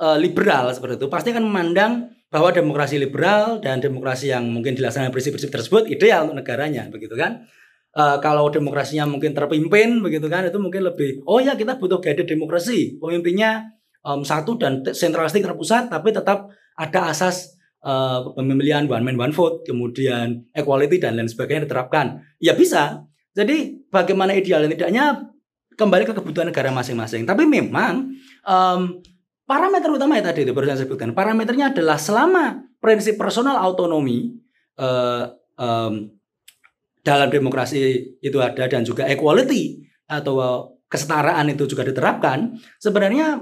e, 0.00 0.06
liberal 0.16 0.72
seperti 0.72 0.96
itu 0.96 1.06
pasti 1.12 1.28
akan 1.30 1.44
memandang 1.44 1.92
bahwa 2.32 2.50
demokrasi 2.56 2.96
liberal 2.96 3.60
dan 3.60 3.84
demokrasi 3.84 4.32
yang 4.32 4.48
mungkin 4.48 4.72
dilaksanakan 4.72 5.12
prinsip-prinsip 5.12 5.52
tersebut 5.52 5.92
ideal 5.92 6.30
untuk 6.30 6.40
negaranya, 6.40 6.88
begitu 6.88 7.14
kan? 7.14 7.44
E, 7.90 8.04
kalau 8.22 8.46
demokrasinya 8.48 9.02
mungkin 9.10 9.34
terpimpin, 9.34 9.98
begitu 9.98 10.30
kan? 10.30 10.46
Itu 10.46 10.62
mungkin 10.62 10.86
lebih, 10.86 11.26
oh 11.26 11.42
ya 11.42 11.58
kita 11.58 11.78
butuh 11.78 11.98
gaya 11.98 12.22
demokrasi, 12.22 13.02
pemimpinnya 13.02 13.66
um, 14.06 14.22
satu 14.22 14.56
dan 14.56 14.86
sentralistik 14.94 15.42
terpusat, 15.42 15.90
tapi 15.90 16.14
tetap 16.14 16.48
ada 16.78 17.00
asas 17.10 17.58
uh, 17.84 18.30
pemilihan 18.32 18.86
one 18.88 19.04
man 19.04 19.16
one 19.18 19.34
vote, 19.34 19.66
kemudian 19.66 20.46
equality 20.54 21.02
dan 21.02 21.18
lain 21.18 21.28
sebagainya 21.28 21.68
diterapkan. 21.68 22.22
Ya 22.40 22.56
bisa. 22.56 23.04
Jadi 23.36 23.86
bagaimana 23.90 24.34
ideal 24.34 24.66
dan 24.66 24.70
tidaknya 24.74 25.04
kembali 25.78 26.04
ke 26.04 26.12
kebutuhan 26.12 26.50
negara 26.50 26.68
masing-masing. 26.74 27.24
Tapi 27.24 27.46
memang 27.46 28.12
um, 28.44 29.00
parameter 29.48 29.88
utama 29.88 30.18
yang 30.18 30.26
tadi 30.28 30.44
itu 30.44 30.52
baru 30.52 30.74
saya 30.74 30.84
sebutkan. 30.84 31.14
Parameternya 31.16 31.72
adalah 31.72 31.96
selama 31.96 32.60
prinsip 32.82 33.16
personal 33.16 33.56
autonomi 33.60 34.34
uh, 34.76 35.30
um, 35.56 36.19
dalam 37.00 37.32
demokrasi 37.32 37.80
itu 38.20 38.38
ada 38.40 38.68
dan 38.68 38.84
juga 38.84 39.08
equality 39.08 39.80
atau 40.10 40.36
kesetaraan 40.90 41.46
itu 41.54 41.70
juga 41.70 41.86
diterapkan, 41.86 42.58
sebenarnya 42.82 43.40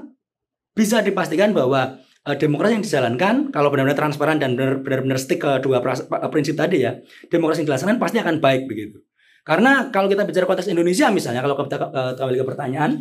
bisa 0.77 1.01
dipastikan 1.01 1.57
bahwa 1.57 1.97
uh, 2.29 2.37
demokrasi 2.37 2.79
yang 2.79 2.85
dijalankan 2.85 3.35
kalau 3.51 3.73
benar-benar 3.73 3.97
transparan 3.97 4.37
dan 4.37 4.55
benar-benar 4.55 5.19
stick 5.19 5.43
ke 5.43 5.59
dua 5.65 5.81
prinsip 6.29 6.55
tadi 6.55 6.85
ya, 6.85 7.01
demokrasi 7.33 7.65
yang 7.65 7.73
dilaksanakan 7.73 7.99
pasti 7.99 8.21
akan 8.21 8.37
baik 8.39 8.69
begitu. 8.69 9.01
Karena 9.49 9.89
kalau 9.89 10.13
kita 10.13 10.29
bicara 10.29 10.45
konteks 10.45 10.69
Indonesia 10.69 11.09
misalnya, 11.09 11.41
kalau 11.41 11.57
kita 11.57 11.89
kembali 12.21 12.37
ke 12.37 12.47
pertanyaan, 12.47 13.01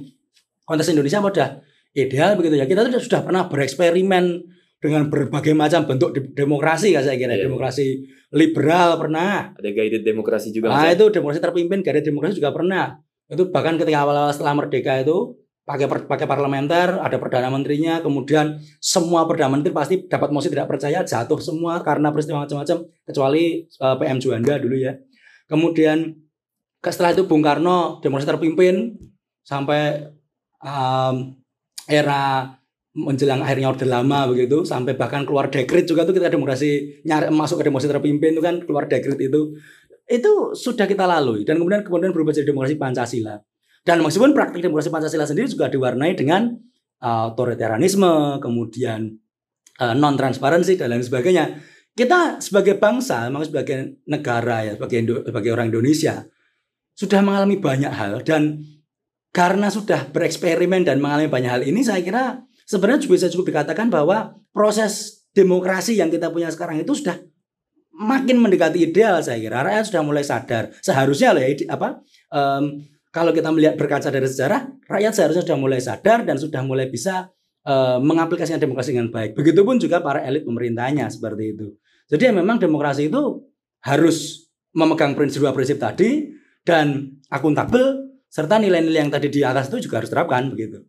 konteks 0.64 0.96
Indonesia 0.96 1.20
sudah 1.20 1.50
ideal 1.92 2.40
begitu 2.40 2.56
ya. 2.56 2.64
Kita 2.64 2.88
sudah 2.88 3.22
pernah 3.28 3.52
bereksperimen 3.52 4.56
dengan 4.78 5.10
berbagai 5.10 5.58
macam 5.58 5.90
bentuk 5.90 6.14
demokrasi 6.38 6.94
ya 6.94 7.02
saya 7.02 7.18
kira 7.18 7.34
yeah. 7.34 7.50
demokrasi 7.50 8.06
liberal 8.34 9.02
pernah 9.02 9.52
ada 9.58 9.70
guided 9.74 10.06
demokrasi 10.06 10.54
juga 10.54 10.70
nah 10.70 10.90
itu 10.90 11.10
demokrasi 11.10 11.42
terpimpin 11.42 11.82
guided 11.82 12.06
demokrasi 12.06 12.38
juga 12.38 12.54
pernah 12.54 13.02
itu 13.28 13.50
bahkan 13.50 13.76
ketika 13.76 14.06
awal-awal 14.06 14.32
setelah 14.32 14.54
merdeka 14.56 15.02
itu 15.02 15.36
pakai 15.68 16.08
pakai 16.08 16.24
parlementer, 16.24 16.96
ada 16.96 17.20
perdana 17.20 17.52
menterinya, 17.52 18.00
kemudian 18.00 18.56
semua 18.80 19.28
perdana 19.28 19.60
menteri 19.60 19.76
pasti 19.76 20.08
dapat 20.08 20.32
mosi 20.32 20.48
tidak 20.48 20.72
percaya 20.72 21.04
jatuh 21.04 21.44
semua 21.44 21.84
karena 21.84 22.08
peristiwa 22.08 22.48
macam-macam 22.48 22.88
kecuali 23.04 23.68
uh, 23.84 23.92
eh, 23.92 23.96
PM 24.00 24.18
Juanda 24.24 24.56
dulu 24.56 24.80
ya. 24.80 24.96
Kemudian 25.52 26.16
setelah 26.80 27.12
itu 27.12 27.28
Bung 27.28 27.44
Karno 27.44 28.00
demokrasi 28.00 28.32
terpimpin 28.32 28.96
sampai 29.44 30.08
um, 30.64 31.36
era 31.84 32.56
menjelang 32.98 33.46
akhirnya 33.46 33.70
orde 33.70 33.86
lama 33.86 34.26
begitu 34.26 34.66
sampai 34.66 34.98
bahkan 34.98 35.22
keluar 35.22 35.54
dekret 35.54 35.86
juga 35.86 36.02
tuh 36.02 36.18
kita 36.18 36.34
demokrasi 36.34 37.02
nyari 37.06 37.30
masuk 37.30 37.62
ke 37.62 37.70
demokrasi 37.70 37.94
terpimpin 37.94 38.34
itu 38.34 38.42
kan 38.42 38.58
keluar 38.66 38.90
dekret 38.90 39.22
itu. 39.22 39.54
Itu 40.10 40.58
sudah 40.58 40.90
kita 40.90 41.06
lalui 41.06 41.46
dan 41.46 41.62
kemudian 41.62 41.86
kemudian 41.86 42.10
berubah 42.10 42.34
jadi 42.34 42.50
demokrasi 42.50 42.76
Pancasila. 42.80 43.38
Dan 43.86 44.04
meskipun 44.04 44.34
praktik 44.34 44.66
demokrasi 44.66 44.90
Pancasila 44.90 45.24
sendiri 45.30 45.48
juga 45.48 45.70
diwarnai 45.70 46.18
dengan 46.18 46.52
uh, 47.00 47.32
otoritarianisme, 47.32 48.42
kemudian 48.42 49.14
uh, 49.80 49.94
non 49.94 50.18
transparansi 50.18 50.76
dan 50.76 50.92
lain 50.92 51.06
sebagainya. 51.06 51.46
Kita 51.98 52.38
sebagai 52.38 52.78
bangsa, 52.78 53.26
memang 53.26 53.48
sebagai 53.48 54.06
negara 54.06 54.62
ya, 54.62 54.78
sebagai 54.78 54.98
Indo, 55.02 55.16
sebagai 55.26 55.50
orang 55.54 55.74
Indonesia 55.74 56.30
sudah 56.94 57.22
mengalami 57.26 57.58
banyak 57.58 57.90
hal. 57.90 58.22
Dan 58.22 58.62
karena 59.34 59.70
sudah 59.74 60.10
bereksperimen 60.10 60.86
dan 60.86 61.02
mengalami 61.02 61.30
banyak 61.30 61.52
hal 61.52 61.64
ini, 61.66 61.82
saya 61.82 62.02
kira 62.06 62.42
sebenarnya 62.68 63.08
juga 63.08 63.24
bisa 63.24 63.32
cukup 63.32 63.56
dikatakan 63.56 63.88
bahwa 63.88 64.36
proses 64.52 65.24
demokrasi 65.32 65.96
yang 65.96 66.12
kita 66.12 66.28
punya 66.28 66.52
sekarang 66.52 66.84
itu 66.84 66.92
sudah 66.92 67.16
makin 67.96 68.38
mendekati 68.38 68.92
ideal 68.92 69.24
saya 69.24 69.40
kira 69.40 69.64
rakyat 69.64 69.90
sudah 69.90 70.04
mulai 70.06 70.22
sadar 70.22 70.70
seharusnya 70.84 71.34
loh 71.34 71.42
ya 71.42 71.50
apa 71.72 72.04
um, 72.30 72.84
kalau 73.18 73.34
kita 73.34 73.50
melihat 73.50 73.74
berkaca 73.74 74.14
dari 74.14 74.30
sejarah, 74.30 74.70
rakyat 74.86 75.14
seharusnya 75.16 75.44
sudah 75.48 75.58
mulai 75.58 75.82
sadar 75.82 76.22
dan 76.22 76.38
sudah 76.38 76.62
mulai 76.62 76.86
bisa 76.86 77.34
uh, 77.66 77.98
mengaplikasikan 77.98 78.62
demokrasi 78.62 78.94
dengan 78.94 79.10
baik. 79.10 79.34
Begitupun 79.34 79.82
juga 79.82 80.06
para 80.06 80.22
elit 80.22 80.46
pemerintahnya 80.46 81.10
seperti 81.10 81.58
itu. 81.58 81.74
Jadi 82.14 82.30
ya 82.30 82.34
memang 82.38 82.62
demokrasi 82.62 83.10
itu 83.10 83.42
harus 83.82 84.48
memegang 84.76 85.18
prinsip 85.18 85.42
dua 85.42 85.50
prinsip 85.50 85.82
tadi 85.82 86.30
dan 86.62 87.18
akuntabel 87.34 88.06
serta 88.30 88.62
nilai-nilai 88.62 89.08
yang 89.08 89.12
tadi 89.12 89.34
di 89.34 89.42
atas 89.42 89.72
itu 89.74 89.90
juga 89.90 90.04
harus 90.04 90.14
terapkan 90.14 90.54
begitu. 90.54 90.86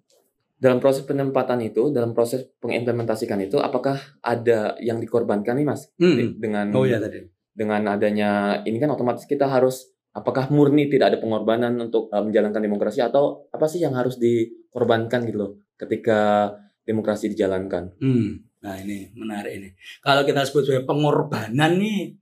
Dalam 0.58 0.82
proses 0.82 1.06
penempatan 1.06 1.62
itu, 1.62 1.94
dalam 1.94 2.10
proses 2.10 2.42
pengimplementasikan 2.58 3.38
itu, 3.46 3.62
apakah 3.62 3.94
ada 4.20 4.74
yang 4.82 4.98
dikorbankan 4.98 5.54
nih 5.54 5.66
mas 5.66 5.86
hmm. 6.02 6.42
dengan 6.42 6.74
oh 6.74 6.82
ya 6.82 6.98
tadi 6.98 7.22
dengan 7.58 7.90
adanya 7.90 8.62
ini 8.62 8.78
kan 8.78 8.94
otomatis 8.94 9.26
kita 9.26 9.50
harus 9.50 9.90
apakah 10.14 10.46
murni 10.54 10.86
tidak 10.86 11.14
ada 11.14 11.18
pengorbanan 11.18 11.74
untuk 11.78 12.06
uh, 12.14 12.22
menjalankan 12.22 12.62
demokrasi 12.62 13.02
atau 13.02 13.50
apa 13.50 13.66
sih 13.66 13.82
yang 13.82 13.98
harus 13.98 14.18
dikorbankan 14.18 15.26
gitu 15.26 15.38
loh 15.38 15.52
ketika 15.74 16.54
demokrasi 16.86 17.34
dijalankan? 17.34 17.98
Hmm. 17.98 18.46
Nah 18.62 18.74
ini 18.78 19.14
menarik 19.14 19.52
ini. 19.58 19.68
Kalau 20.02 20.22
kita 20.22 20.42
sebut 20.46 20.66
sebagai 20.66 20.86
pengorbanan 20.86 21.78
nih, 21.78 22.14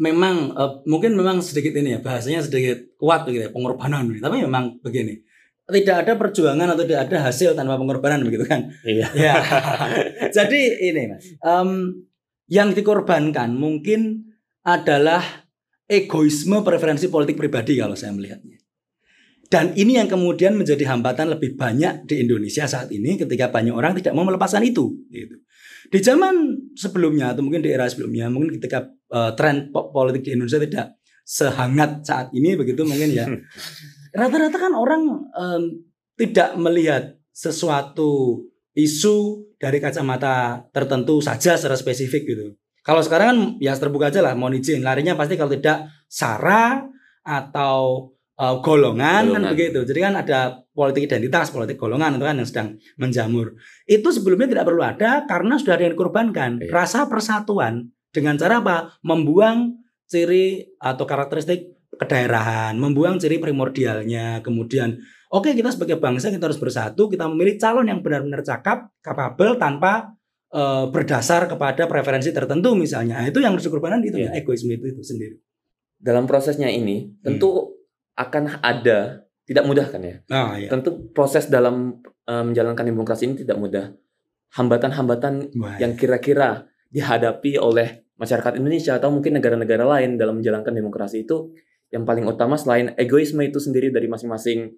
memang 0.00 0.52
uh, 0.56 0.80
mungkin 0.84 1.16
memang 1.16 1.40
sedikit 1.40 1.76
ini 1.76 1.96
ya 1.96 2.00
bahasanya 2.00 2.44
sedikit 2.44 2.96
kuat 3.00 3.28
begitu 3.28 3.48
ya 3.48 3.52
pengorbanan. 3.52 4.12
Tapi 4.16 4.36
memang 4.44 4.80
begini, 4.80 5.20
tidak 5.66 6.06
ada 6.06 6.12
perjuangan 6.14 6.78
atau 6.78 6.86
tidak 6.86 7.10
ada 7.10 7.26
hasil 7.26 7.58
tanpa 7.58 7.74
pengorbanan 7.74 8.22
begitu 8.22 8.46
kan? 8.46 8.70
Iya. 8.86 9.10
ya. 9.26 9.34
Jadi 10.30 10.78
ini 10.86 11.10
mas, 11.10 11.26
um, 11.42 11.90
yang 12.46 12.70
dikorbankan 12.70 13.50
mungkin 13.58 14.30
adalah 14.62 15.46
egoisme 15.90 16.62
preferensi 16.62 17.10
politik 17.10 17.34
pribadi 17.34 17.78
kalau 17.78 17.98
saya 17.98 18.14
melihatnya. 18.14 18.62
Dan 19.46 19.78
ini 19.78 19.94
yang 19.94 20.10
kemudian 20.10 20.58
menjadi 20.58 20.90
hambatan 20.90 21.30
lebih 21.30 21.54
banyak 21.54 22.02
di 22.06 22.18
Indonesia 22.18 22.66
saat 22.66 22.90
ini 22.90 23.14
ketika 23.14 23.50
banyak 23.50 23.70
orang 23.70 23.94
tidak 23.94 24.14
mau 24.18 24.26
melepaskan 24.26 24.66
itu. 24.66 24.90
Gitu. 25.06 25.38
Di 25.86 26.02
zaman 26.02 26.66
sebelumnya 26.74 27.30
atau 27.30 27.46
mungkin 27.46 27.62
di 27.62 27.70
era 27.70 27.86
sebelumnya, 27.86 28.26
mungkin 28.26 28.58
ketika 28.58 28.90
uh, 29.14 29.38
tren 29.38 29.70
politik 29.70 30.26
di 30.26 30.34
Indonesia 30.34 30.58
tidak 30.58 30.86
sehangat 31.22 32.02
saat 32.02 32.34
ini 32.34 32.58
begitu 32.58 32.82
mungkin 32.82 33.10
ya. 33.14 33.26
Rata-rata 34.16 34.56
kan 34.56 34.72
orang 34.72 35.02
um, 35.36 35.62
tidak 36.16 36.56
melihat 36.56 37.20
sesuatu 37.36 38.40
isu 38.72 39.44
dari 39.60 39.76
kacamata 39.80 40.64
tertentu 40.72 41.20
saja 41.20 41.56
secara 41.56 41.76
spesifik 41.76 42.22
gitu. 42.24 42.46
Kalau 42.80 43.02
sekarang 43.02 43.26
kan 43.28 43.38
ya 43.58 43.76
terbuka 43.76 44.08
aja 44.08 44.22
lah 44.22 44.32
mau 44.32 44.48
izin. 44.48 44.80
Larinya 44.80 45.18
pasti 45.18 45.34
kalau 45.34 45.52
tidak 45.52 45.90
sara 46.06 46.86
atau 47.26 48.08
uh, 48.38 48.56
golongan, 48.62 49.26
kan 49.26 49.26
golongan 49.26 49.42
kan 49.42 49.52
begitu. 49.52 49.80
Jadi 49.82 50.00
kan 50.00 50.14
ada 50.14 50.40
politik 50.70 51.10
identitas, 51.10 51.50
politik 51.50 51.76
golongan 51.76 52.16
itu 52.16 52.24
kan 52.24 52.36
yang 52.38 52.48
sedang 52.48 52.68
menjamur. 53.00 53.58
Itu 53.88 54.14
sebelumnya 54.14 54.46
tidak 54.46 54.64
perlu 54.70 54.82
ada 54.86 55.26
karena 55.26 55.58
sudah 55.58 55.74
ada 55.74 55.84
yang 55.88 55.94
dikorbankan. 55.98 56.50
Iya. 56.62 56.70
Rasa 56.70 57.10
persatuan 57.10 57.90
dengan 58.14 58.38
cara 58.38 58.62
apa? 58.62 58.76
Membuang 59.02 59.82
ciri 60.06 60.78
atau 60.78 61.04
karakteristik 61.04 61.75
kedaerahan, 61.94 62.74
membuang 62.76 63.16
ciri 63.16 63.38
primordialnya, 63.38 64.42
kemudian 64.42 64.98
oke 65.30 65.48
okay, 65.48 65.52
kita 65.54 65.72
sebagai 65.72 65.96
bangsa 66.02 66.34
kita 66.34 66.50
harus 66.50 66.60
bersatu, 66.60 67.06
kita 67.06 67.30
memilih 67.30 67.56
calon 67.56 67.86
yang 67.88 68.02
benar-benar 68.02 68.42
cakap, 68.42 68.90
kapabel 69.00 69.56
tanpa 69.56 70.16
e, 70.50 70.62
berdasar 70.92 71.46
kepada 71.46 71.88
preferensi 71.88 72.30
tertentu 72.30 72.76
misalnya. 72.76 73.22
Nah, 73.22 73.26
itu 73.30 73.38
yang 73.40 73.56
harus 73.56 73.64
dikorbankan 73.64 74.04
itu 74.04 74.18
yeah. 74.20 74.34
ya 74.34 74.42
egoisme 74.42 74.76
itu, 74.76 74.92
itu 74.92 75.02
sendiri. 75.02 75.36
Dalam 75.96 76.28
prosesnya 76.28 76.68
ini 76.68 77.16
tentu 77.24 77.48
hmm. 77.54 78.20
akan 78.20 78.44
ada 78.60 79.24
tidak 79.46 79.64
mudah 79.64 79.86
kan 79.88 80.02
ya. 80.02 80.16
Oh, 80.34 80.52
iya. 80.58 80.68
Tentu 80.68 81.10
proses 81.14 81.48
dalam 81.48 82.02
e, 82.26 82.34
menjalankan 82.34 82.84
demokrasi 82.84 83.30
ini 83.30 83.46
tidak 83.46 83.56
mudah. 83.56 83.94
Hambatan-hambatan 84.56 85.52
yang 85.82 85.98
kira-kira 85.98 86.64
dihadapi 86.88 87.60
oleh 87.60 88.06
masyarakat 88.16 88.56
Indonesia 88.56 88.96
atau 88.96 89.12
mungkin 89.12 89.36
negara-negara 89.36 89.84
lain 89.84 90.16
dalam 90.16 90.40
menjalankan 90.40 90.72
demokrasi 90.72 91.28
itu 91.28 91.52
yang 91.96 92.04
paling 92.04 92.28
utama 92.28 92.60
selain 92.60 92.92
egoisme 93.00 93.40
itu 93.40 93.56
sendiri 93.56 93.88
dari 93.88 94.04
masing-masing 94.04 94.68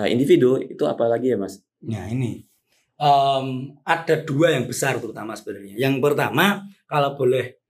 uh, 0.00 0.08
individu 0.08 0.56
itu 0.56 0.88
apa 0.88 1.04
lagi 1.04 1.36
ya 1.36 1.36
mas? 1.36 1.60
Nah 1.84 2.08
ini 2.08 2.48
um, 2.96 3.76
ada 3.84 4.24
dua 4.24 4.56
yang 4.56 4.64
besar 4.64 4.96
terutama 4.96 5.36
sebenarnya. 5.36 5.76
Yang 5.76 6.00
pertama 6.00 6.64
kalau 6.88 7.12
boleh 7.12 7.60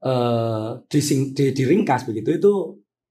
uh, 0.00 0.80
dising, 0.88 1.36
di, 1.36 1.52
diringkas 1.52 2.08
begitu 2.08 2.40
itu 2.40 2.52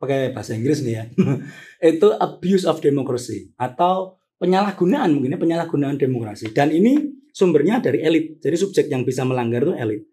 pakai 0.02 0.34
bahasa 0.34 0.58
Inggris 0.58 0.82
nih 0.82 0.96
ya. 0.98 1.06
itu 1.94 2.08
abuse 2.18 2.66
of 2.66 2.82
democracy 2.82 3.54
atau 3.62 4.18
penyalahgunaan 4.42 5.14
mungkin 5.14 5.38
ya, 5.38 5.40
penyalahgunaan 5.40 6.02
demokrasi. 6.02 6.50
Dan 6.50 6.74
ini 6.74 7.22
sumbernya 7.30 7.84
dari 7.84 8.02
elit. 8.02 8.42
Jadi 8.42 8.56
subjek 8.58 8.86
yang 8.90 9.06
bisa 9.06 9.22
melanggar 9.28 9.62
itu 9.62 9.76
elit. 9.78 10.04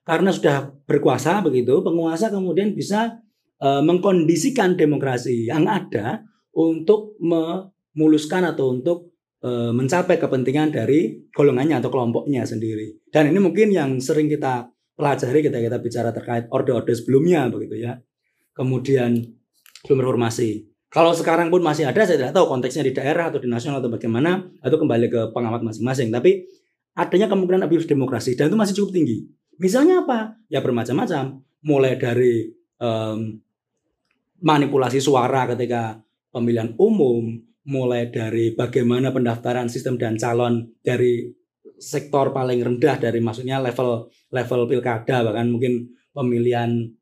karena 0.00 0.32
sudah 0.34 0.74
berkuasa 0.88 1.38
begitu, 1.44 1.84
penguasa 1.86 2.32
kemudian 2.32 2.74
bisa 2.74 3.20
uh, 3.60 3.82
mengkondisikan 3.84 4.74
demokrasi 4.74 5.46
yang 5.48 5.68
ada 5.68 6.24
untuk 6.56 7.16
memuluskan 7.22 8.48
atau 8.48 8.74
untuk 8.74 9.14
uh, 9.44 9.70
mencapai 9.70 10.18
kepentingan 10.18 10.74
dari 10.74 11.30
golongannya 11.30 11.78
atau 11.78 11.92
kelompoknya 11.92 12.42
sendiri. 12.48 13.06
Dan 13.12 13.30
ini 13.30 13.38
mungkin 13.38 13.70
yang 13.70 14.00
sering 14.02 14.26
kita 14.26 14.68
pelajari 14.96 15.40
ketika 15.46 15.62
kita 15.62 15.78
bicara 15.80 16.10
terkait 16.12 16.44
orde-orde 16.52 16.92
sebelumnya 16.92 17.48
begitu 17.48 17.80
ya. 17.80 17.96
Kemudian 18.52 19.16
belum 19.86 19.98
reformasi. 20.04 20.68
Kalau 20.90 21.14
sekarang 21.14 21.54
pun 21.54 21.62
masih 21.62 21.86
ada, 21.86 22.02
saya 22.02 22.18
tidak 22.18 22.34
tahu 22.34 22.50
konteksnya 22.50 22.82
di 22.82 22.90
daerah 22.90 23.30
atau 23.30 23.38
di 23.38 23.46
nasional 23.46 23.78
atau 23.78 23.94
bagaimana, 23.94 24.42
atau 24.58 24.74
kembali 24.74 25.06
ke 25.06 25.20
pengamat 25.30 25.62
masing-masing. 25.62 26.10
Tapi 26.10 26.50
adanya 26.98 27.30
kemungkinan 27.30 27.62
abuse 27.70 27.86
demokrasi 27.86 28.34
dan 28.34 28.50
itu 28.50 28.58
masih 28.58 28.74
cukup 28.82 28.98
tinggi. 28.98 29.22
Misalnya 29.62 30.02
apa? 30.02 30.34
Ya 30.50 30.58
bermacam-macam. 30.58 31.46
Mulai 31.62 31.94
dari 31.94 32.50
um, 32.82 33.38
manipulasi 34.40 35.00
suara 35.00 35.48
ketika 35.48 36.00
pemilihan 36.32 36.72
umum, 36.80 37.40
mulai 37.68 38.08
dari 38.08 38.56
bagaimana 38.56 39.12
pendaftaran 39.12 39.68
sistem 39.68 40.00
dan 40.00 40.16
calon 40.16 40.68
dari 40.80 41.28
sektor 41.80 42.32
paling 42.32 42.60
rendah 42.60 43.00
dari 43.00 43.20
maksudnya 43.24 43.60
level 43.60 44.08
level 44.32 44.60
pilkada 44.68 45.24
bahkan 45.24 45.48
mungkin 45.48 45.88
pemilihan 46.12 46.92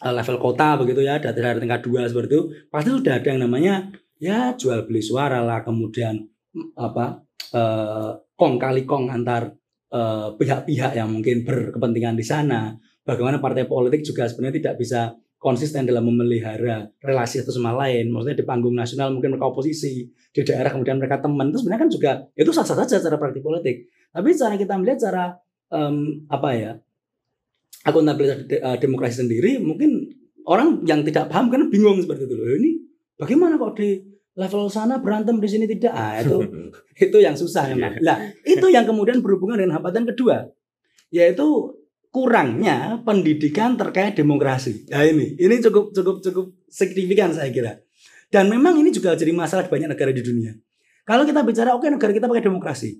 Eh, 0.00 0.14
level 0.16 0.40
kota 0.40 0.80
begitu 0.80 1.04
ya 1.04 1.20
dari 1.20 1.60
tingkat 1.60 1.84
dua 1.84 2.08
seperti 2.08 2.32
itu. 2.32 2.42
Pasti 2.72 2.88
sudah 2.88 3.20
ada 3.20 3.28
yang 3.28 3.44
namanya 3.44 3.74
ya 4.16 4.56
jual 4.56 4.88
beli 4.88 5.04
suara 5.04 5.44
lah 5.44 5.60
kemudian 5.60 6.24
apa 6.72 7.20
eh, 7.52 8.10
kong 8.32 8.56
kali 8.56 8.88
kong 8.88 9.12
antar 9.12 9.52
eh, 9.92 10.28
pihak-pihak 10.40 10.96
yang 10.96 11.12
mungkin 11.12 11.44
berkepentingan 11.44 12.16
di 12.16 12.24
sana. 12.24 12.72
Bagaimana 13.04 13.44
partai 13.44 13.68
politik 13.68 14.00
juga 14.00 14.24
sebenarnya 14.24 14.56
tidak 14.56 14.74
bisa 14.80 15.12
konsisten 15.40 15.88
dalam 15.88 16.04
memelihara 16.04 16.84
relasi 17.00 17.40
satu 17.40 17.56
sama 17.56 17.72
lain. 17.72 18.12
Maksudnya 18.12 18.36
di 18.36 18.44
panggung 18.44 18.76
nasional 18.76 19.08
mungkin 19.08 19.32
mereka 19.32 19.48
oposisi 19.48 20.04
di 20.12 20.40
daerah 20.44 20.68
kemudian 20.68 21.00
mereka 21.00 21.24
teman. 21.24 21.48
Itu 21.48 21.64
sebenarnya 21.64 21.80
kan 21.80 21.90
juga 21.90 22.12
itu 22.36 22.50
sah-sah 22.52 22.76
saja 22.84 23.00
cara 23.00 23.16
praktik 23.16 23.40
politik. 23.40 23.88
Tapi 24.12 24.28
cara 24.36 24.54
kita 24.60 24.76
melihat 24.76 24.98
cara 25.08 25.24
um, 25.72 26.28
apa 26.28 26.48
ya 26.52 26.72
akuntabilitas 27.88 28.44
uh, 28.60 28.76
demokrasi 28.76 29.24
sendiri 29.24 29.56
mungkin 29.56 30.12
orang 30.44 30.84
yang 30.84 31.00
tidak 31.00 31.32
paham 31.32 31.48
kan 31.48 31.72
bingung 31.72 31.96
seperti 32.04 32.28
itu 32.28 32.36
loh. 32.36 32.44
Ini 32.60 32.70
bagaimana 33.16 33.56
kok 33.56 33.80
di 33.80 33.96
level 34.36 34.68
sana 34.68 35.00
berantem 35.00 35.40
di 35.40 35.48
sini 35.48 35.64
tidak? 35.64 35.96
Ah 35.96 36.20
itu 36.20 36.36
itu 37.08 37.16
yang 37.16 37.32
susah 37.32 37.64
memang 37.72 37.96
iya. 37.96 38.04
nah 38.04 38.16
itu 38.44 38.66
yang 38.68 38.84
kemudian 38.84 39.24
berhubungan 39.24 39.56
dengan 39.56 39.80
hambatan 39.80 40.04
kedua 40.04 40.52
yaitu 41.08 41.79
kurangnya 42.10 43.00
pendidikan 43.06 43.78
terkait 43.78 44.18
demokrasi 44.18 44.86
nah 44.90 45.06
ini 45.06 45.38
ini 45.38 45.54
cukup 45.62 45.94
cukup 45.94 46.16
cukup 46.22 46.46
signifikan 46.66 47.30
saya 47.30 47.50
kira 47.54 47.80
dan 48.30 48.46
memang 48.46 48.78
ini 48.78 48.90
juga 48.90 49.14
jadi 49.14 49.30
masalah 49.34 49.66
di 49.66 49.70
banyak 49.70 49.88
negara 49.90 50.10
di 50.10 50.22
dunia 50.22 50.52
kalau 51.06 51.26
kita 51.26 51.42
bicara 51.46 51.74
oke 51.74 51.86
okay, 51.86 51.90
negara 51.94 52.12
kita 52.14 52.26
pakai 52.26 52.44
demokrasi 52.44 52.90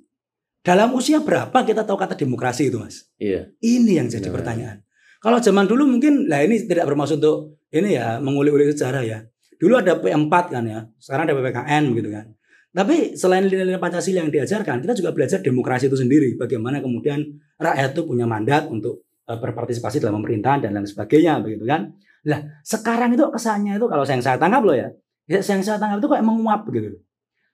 dalam 0.60 0.92
usia 0.92 1.24
berapa 1.24 1.56
kita 1.64 1.88
tahu 1.88 1.96
kata 1.96 2.14
demokrasi 2.20 2.68
itu, 2.68 2.76
Mas? 2.76 3.08
Iya. 3.16 3.48
Ini 3.64 4.04
yang 4.04 4.12
jadi 4.12 4.28
pertanyaan. 4.28 4.84
Kalau 5.20 5.40
zaman 5.40 5.64
dulu 5.64 5.88
mungkin, 5.88 6.28
lah 6.28 6.44
ini 6.44 6.68
tidak 6.68 6.84
bermaksud 6.84 7.16
untuk 7.20 7.60
ini 7.72 7.96
ya 7.96 8.20
mengulik-ulik 8.20 8.76
sejarah 8.76 9.04
ya. 9.04 9.18
Dulu 9.56 9.80
ada 9.80 9.96
P4 10.00 10.32
kan 10.32 10.64
ya, 10.64 10.88
sekarang 11.00 11.28
ada 11.28 11.34
PPKN 11.36 11.84
gitu 11.96 12.08
kan. 12.12 12.26
Tapi 12.70 13.18
selain 13.18 13.50
nilai-nilai 13.50 13.82
Pancasila 13.82 14.22
yang 14.22 14.30
diajarkan, 14.30 14.78
kita 14.78 14.94
juga 14.94 15.10
belajar 15.10 15.42
demokrasi 15.42 15.90
itu 15.90 15.98
sendiri. 15.98 16.38
Bagaimana 16.38 16.78
kemudian 16.78 17.18
rakyat 17.58 17.90
itu 17.98 18.02
punya 18.06 18.30
mandat 18.30 18.70
untuk 18.70 19.02
eh, 19.26 19.34
berpartisipasi 19.34 19.98
dalam 19.98 20.22
pemerintahan 20.22 20.62
dan 20.62 20.78
lain 20.78 20.86
sebagainya 20.86 21.42
begitu 21.42 21.66
kan. 21.66 21.90
Lah 22.30 22.62
sekarang 22.62 23.16
itu 23.18 23.26
kesannya 23.26 23.74
itu 23.80 23.86
kalau 23.90 24.06
yang 24.06 24.22
saya 24.22 24.38
tangkap 24.38 24.62
loh 24.62 24.76
ya, 24.76 24.88
yang 25.26 25.62
saya 25.66 25.82
tangkap 25.82 25.98
itu 25.98 26.08
kayak 26.14 26.24
menguap 26.26 26.62
begitu. 26.62 27.02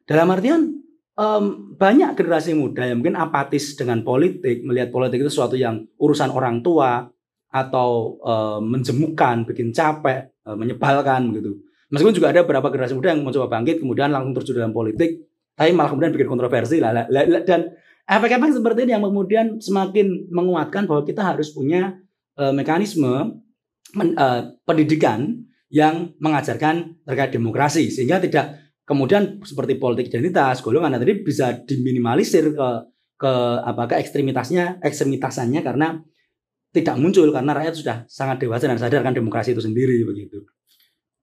Dalam 0.05 0.29
artian 0.31 0.85
um, 1.17 1.45
banyak 1.75 2.14
generasi 2.14 2.53
muda 2.53 2.85
yang 2.85 3.01
mungkin 3.01 3.17
apatis 3.17 3.75
dengan 3.75 4.05
politik, 4.05 4.62
melihat 4.62 4.93
politik 4.93 5.25
itu 5.25 5.33
sesuatu 5.33 5.57
yang 5.57 5.83
urusan 5.97 6.31
orang 6.31 6.61
tua 6.61 7.09
atau 7.51 8.21
um, 8.21 8.61
menjemukan, 8.69 9.49
bikin 9.49 9.73
capek, 9.73 10.29
um, 10.45 10.61
menyebalkan 10.61 11.33
gitu. 11.33 11.66
Meskipun 11.87 12.14
juga 12.14 12.35
ada 12.35 12.42
beberapa 12.42 12.66
generasi 12.70 12.99
muda 12.99 13.14
yang 13.14 13.22
mencoba 13.22 13.46
bangkit, 13.46 13.79
kemudian 13.79 14.11
langsung 14.11 14.35
terjun 14.35 14.59
dalam 14.59 14.75
politik, 14.75 15.22
tapi 15.55 15.70
malah 15.70 15.90
kemudian 15.94 16.11
bikin 16.11 16.27
kontroversi 16.27 16.83
lah. 16.83 17.07
Dan 17.46 17.70
efek-efek 18.07 18.51
seperti 18.59 18.87
ini 18.87 18.92
yang 18.99 19.05
kemudian 19.07 19.46
semakin 19.62 20.31
menguatkan 20.31 20.87
bahwa 20.90 21.03
kita 21.07 21.22
harus 21.22 21.55
punya 21.55 21.94
uh, 22.38 22.51
mekanisme 22.55 23.42
men, 23.94 24.09
uh, 24.18 24.55
pendidikan 24.66 25.46
yang 25.70 26.14
mengajarkan 26.22 27.03
terkait 27.03 27.35
demokrasi 27.35 27.90
sehingga 27.90 28.22
tidak 28.22 28.70
kemudian 28.87 29.42
seperti 29.42 29.83
politik 29.83 30.14
identitas 30.14 30.62
golongan 30.62 30.94
tadi 30.94 31.27
bisa 31.27 31.59
diminimalisir 31.66 32.55
ke 32.55 32.68
ke 33.18 33.33
apa 33.66 33.90
ke 33.90 33.94
ekstremitasnya 33.99 34.79
ekstremitasannya 34.79 35.61
karena 35.66 35.99
tidak 36.70 36.94
muncul 37.01 37.27
karena 37.35 37.57
rakyat 37.57 37.75
sudah 37.75 37.96
sangat 38.07 38.46
dewasa 38.46 38.70
dan 38.70 38.79
sadar 38.79 39.03
kan 39.03 39.16
demokrasi 39.16 39.57
itu 39.57 39.64
sendiri 39.64 40.07
begitu. 40.07 40.44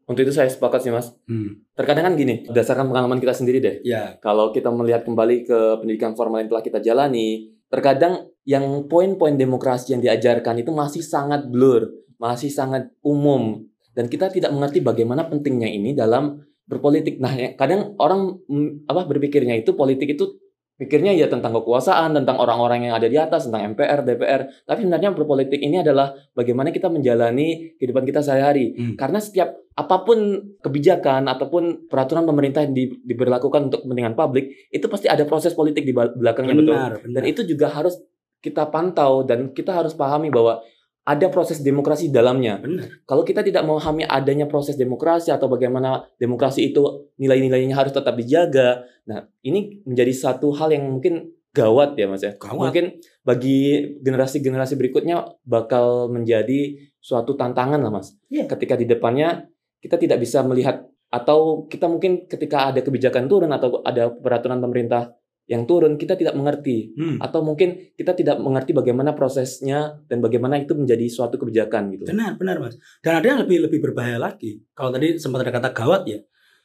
Untuk 0.04 0.28
itu 0.28 0.36
saya 0.36 0.52
sepakat 0.52 0.84
sih 0.84 0.92
mas. 0.92 1.16
Hmm. 1.26 1.63
Terkadang 1.74 2.12
kan 2.12 2.13
gini, 2.20 2.44
berdasarkan 2.44 2.92
pengalaman 2.92 3.24
kita 3.24 3.32
sendiri 3.32 3.63
deh. 3.63 3.76
Ya. 3.88 4.20
Kalau 4.20 4.52
kita 4.52 4.68
melihat 4.68 5.08
kembali 5.08 5.48
ke 5.48 5.60
pendidikan 5.80 6.12
formal 6.13 6.44
yang 6.44 6.52
telah 6.52 6.63
kita 6.63 6.80
jalani, 6.84 7.56
terkadang 7.72 8.28
yang 8.44 8.86
poin-poin 8.92 9.39
demokrasi 9.39 9.96
yang 9.96 10.04
diajarkan 10.04 10.60
itu 10.60 10.76
masih 10.76 11.00
sangat 11.00 11.48
blur, 11.48 11.88
masih 12.20 12.52
sangat 12.52 12.92
umum, 13.00 13.63
dan 13.96 14.12
kita 14.12 14.28
tidak 14.28 14.52
mengerti 14.52 14.84
bagaimana 14.84 15.32
pentingnya 15.32 15.72
ini 15.72 15.96
dalam 15.96 16.44
berpolitik. 16.68 17.24
Nah, 17.24 17.32
ya, 17.32 17.56
kadang 17.56 17.96
orang 18.02 18.44
mm, 18.48 18.89
apa 18.92 19.08
berpikirnya 19.08 19.56
itu 19.56 19.78
politik 19.78 20.20
itu 20.20 20.43
pikirnya 20.84 21.15
ya 21.15 21.32
tentang 21.32 21.56
kekuasaan, 21.56 22.12
tentang 22.12 22.36
orang-orang 22.36 22.91
yang 22.91 23.00
ada 23.00 23.08
di 23.08 23.15
atas, 23.15 23.48
tentang 23.48 23.72
MPR, 23.72 24.04
DPR. 24.04 24.41
Tapi 24.67 24.84
sebenarnya 24.84 25.15
berpolitik 25.15 25.63
ini 25.63 25.80
adalah 25.80 26.12
bagaimana 26.36 26.76
kita 26.76 26.91
menjalani 26.91 27.80
kehidupan 27.80 28.04
kita 28.04 28.19
sehari-hari. 28.19 28.76
Hmm. 28.76 28.96
Karena 29.00 29.24
setiap 29.24 29.56
apa 29.74 30.06
pun 30.06 30.19
kebijakan 30.60 31.26
ataupun 31.32 31.88
peraturan 31.88 32.28
pemerintah 32.28 32.62
yang 32.67 32.76
di, 32.76 32.91
diberlakukan 33.08 33.72
untuk 33.72 33.88
kepentingan 33.88 34.13
publik, 34.19 34.52
itu 34.67 34.86
pasti 34.91 35.08
ada 35.08 35.24
proses 35.24 35.56
politik 35.56 35.88
di 35.88 35.96
belakangnya 35.96 36.54
benar, 36.54 36.62
betul. 36.62 36.76
Benar. 36.76 37.13
Dan 37.15 37.24
itu 37.24 37.41
juga 37.48 37.72
harus 37.72 37.98
kita 38.43 38.67
pantau 38.67 39.24
dan 39.24 39.56
kita 39.56 39.72
harus 39.72 39.96
pahami 39.96 40.28
bahwa 40.28 40.60
ada 41.04 41.28
proses 41.28 41.60
demokrasi 41.60 42.08
dalamnya. 42.08 42.63
Benar. 42.63 43.04
Kalau 43.04 43.28
kita 43.28 43.44
tidak 43.44 43.68
memahami 43.68 44.08
adanya 44.08 44.48
proses 44.48 44.80
demokrasi 44.80 45.36
atau 45.36 45.52
bagaimana 45.52 46.08
demokrasi 46.16 46.72
itu 46.72 47.12
nilai-nilainya 47.20 47.76
harus 47.76 47.92
tetap 47.92 48.16
dijaga, 48.16 48.88
nah 49.04 49.28
ini 49.44 49.84
menjadi 49.84 50.16
satu 50.16 50.56
hal 50.56 50.72
yang 50.72 50.88
mungkin 50.88 51.36
gawat 51.52 52.00
ya 52.00 52.08
mas 52.08 52.24
ya. 52.24 52.34
Gawat. 52.39 52.72
Mungkin 52.72 52.86
bagi 53.22 53.94
generasi-generasi 54.00 54.80
berikutnya 54.80 55.28
bakal 55.44 56.08
menjadi 56.08 56.80
suatu 57.04 57.36
tantangan 57.36 57.84
lah 57.84 57.92
mas. 57.92 58.16
Iya. 58.32 58.48
Ketika 58.48 58.80
di 58.80 58.88
depannya 58.88 59.44
kita 59.84 60.00
tidak 60.00 60.24
bisa 60.24 60.39
melihat 60.48 60.88
atau 61.13 61.70
kita 61.70 61.86
mungkin 61.86 62.26
ketika 62.26 62.74
ada 62.74 62.82
kebijakan 62.82 63.30
turun 63.30 63.52
atau 63.54 63.86
ada 63.86 64.10
peraturan 64.10 64.58
pemerintah 64.58 65.13
yang 65.44 65.68
turun 65.68 66.00
kita 66.00 66.16
tidak 66.16 66.40
mengerti 66.40 66.96
hmm. 66.96 67.20
atau 67.20 67.44
mungkin 67.44 67.92
kita 68.00 68.16
tidak 68.16 68.40
mengerti 68.40 68.72
bagaimana 68.72 69.12
prosesnya 69.12 70.00
dan 70.08 70.24
bagaimana 70.24 70.56
itu 70.56 70.72
menjadi 70.72 71.04
suatu 71.12 71.36
kebijakan 71.36 71.92
gitu. 72.00 72.08
Benar, 72.08 72.40
benar 72.40 72.64
Mas. 72.64 72.80
Dan 73.04 73.20
ada 73.20 73.28
yang 73.28 73.40
lebih 73.44 73.68
lebih 73.68 73.84
berbahaya 73.84 74.16
lagi. 74.16 74.64
Kalau 74.72 74.96
tadi 74.96 75.20
sempat 75.20 75.44
ada 75.44 75.52
kata 75.52 75.70
gawat 75.76 76.08
ya. 76.08 76.20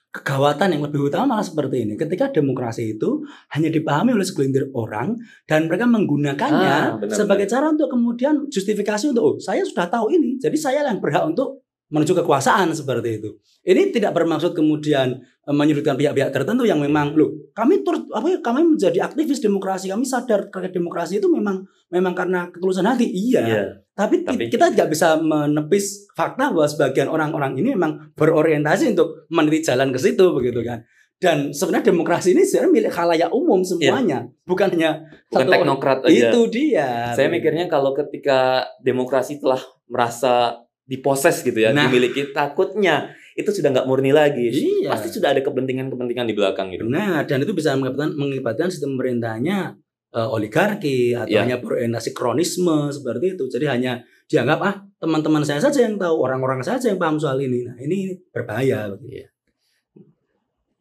Kegawatan 0.09 0.73
yang 0.73 0.83
lebih 0.89 1.05
utama 1.13 1.37
malah 1.37 1.45
seperti 1.45 1.85
ini. 1.85 1.93
Ketika 1.99 2.33
demokrasi 2.33 2.97
itu 2.97 3.29
hanya 3.53 3.69
dipahami 3.69 4.17
oleh 4.17 4.25
segelintir 4.25 4.73
orang 4.73 5.21
dan 5.45 5.69
mereka 5.69 5.85
menggunakannya 5.85 6.77
ah, 6.81 6.97
benar, 6.97 7.13
sebagai 7.13 7.45
benar. 7.45 7.55
cara 7.61 7.67
untuk 7.77 7.89
kemudian 7.93 8.35
justifikasi 8.49 9.05
untuk 9.13 9.25
oh, 9.27 9.35
saya 9.37 9.69
sudah 9.69 9.85
tahu 9.91 10.09
ini. 10.17 10.41
Jadi 10.41 10.57
saya 10.57 10.81
yang 10.87 10.97
berhak 11.03 11.29
untuk 11.29 11.68
menuju 11.89 12.13
kekuasaan 12.25 12.73
seperti 12.77 13.21
itu. 13.21 13.31
Ini 13.65 13.93
tidak 13.93 14.17
bermaksud 14.17 14.53
kemudian 14.57 15.17
eh, 15.21 15.55
menyudutkan 15.55 15.97
pihak-pihak 15.97 16.33
tertentu 16.33 16.65
yang 16.69 16.81
memang 16.81 17.17
loh 17.17 17.49
kami 17.59 17.83
tur 17.83 17.99
apa 18.15 18.27
ya 18.31 18.39
kami 18.39 18.63
menjadi 18.63 19.03
aktivis 19.03 19.43
demokrasi 19.43 19.91
kami 19.91 20.07
sadar 20.07 20.47
terkait 20.47 20.71
demokrasi 20.71 21.19
itu 21.19 21.27
memang 21.27 21.67
memang 21.91 22.15
karena 22.15 22.47
ketulusan 22.55 22.87
hati 22.87 23.11
iya 23.11 23.43
yeah. 23.43 23.67
tapi, 23.99 24.23
tapi 24.23 24.47
kita 24.47 24.71
tidak 24.71 24.95
bisa 24.95 25.19
menepis 25.19 26.07
fakta 26.15 26.55
bahwa 26.55 26.71
sebagian 26.71 27.11
orang-orang 27.11 27.59
ini 27.59 27.75
memang 27.75 28.15
berorientasi 28.15 28.95
untuk 28.95 29.27
meniti 29.35 29.67
jalan 29.67 29.91
ke 29.91 29.99
situ 29.99 30.31
begitu 30.31 30.63
kan 30.63 30.87
dan 31.19 31.51
sebenarnya 31.51 31.91
demokrasi 31.91 32.31
ini 32.31 32.47
sebenarnya 32.47 32.73
milik 32.79 32.93
khalayak 32.95 33.31
umum 33.35 33.67
semuanya 33.67 34.23
yeah. 34.23 34.47
bukan 34.47 34.69
hanya 34.71 34.91
bukan 35.27 35.47
satu 35.49 35.51
teknokrat 35.51 35.99
aja 36.07 36.31
itu 36.31 36.41
dia 36.47 36.89
saya 37.11 37.27
mikirnya 37.27 37.67
kalau 37.67 37.91
ketika 37.91 38.71
demokrasi 38.87 39.43
telah 39.43 39.59
merasa 39.91 40.63
diposes 40.89 41.45
gitu 41.45 41.61
ya, 41.61 41.77
nah. 41.77 41.85
dimiliki 41.87 42.33
takutnya 42.33 43.13
itu 43.37 43.53
sudah 43.55 43.71
nggak 43.71 43.87
murni 43.87 44.11
lagi. 44.11 44.51
Iya. 44.51 44.91
Pasti 44.91 45.15
sudah 45.15 45.37
ada 45.37 45.45
kepentingan-kepentingan 45.45 46.27
di 46.27 46.35
belakang 46.35 46.73
gitu. 46.75 46.89
Nah, 46.89 47.23
dan 47.23 47.45
itu 47.45 47.55
bisa 47.55 47.77
mengakibatkan, 47.77 48.17
mengakibatkan 48.19 48.67
sistem 48.73 48.99
pemerintahnya 48.99 49.77
uh, 50.17 50.29
oligarki 50.35 51.15
atau 51.15 51.31
Ya. 51.31 51.47
hanya 51.47 51.63
berorientasi 51.63 52.17
kronisme 52.17 52.91
seperti 52.91 53.39
itu. 53.39 53.45
Jadi 53.47 53.71
hanya 53.71 54.03
dianggap 54.27 54.59
ah 54.65 54.75
teman-teman 54.99 55.47
saya 55.47 55.63
saja 55.63 55.87
yang 55.87 55.95
tahu, 55.95 56.25
orang-orang 56.25 56.65
saja 56.65 56.91
yang 56.91 56.99
paham 56.99 57.15
soal 57.21 57.39
ini. 57.39 57.63
Nah, 57.63 57.79
ini 57.79 58.17
berbahaya. 58.35 58.91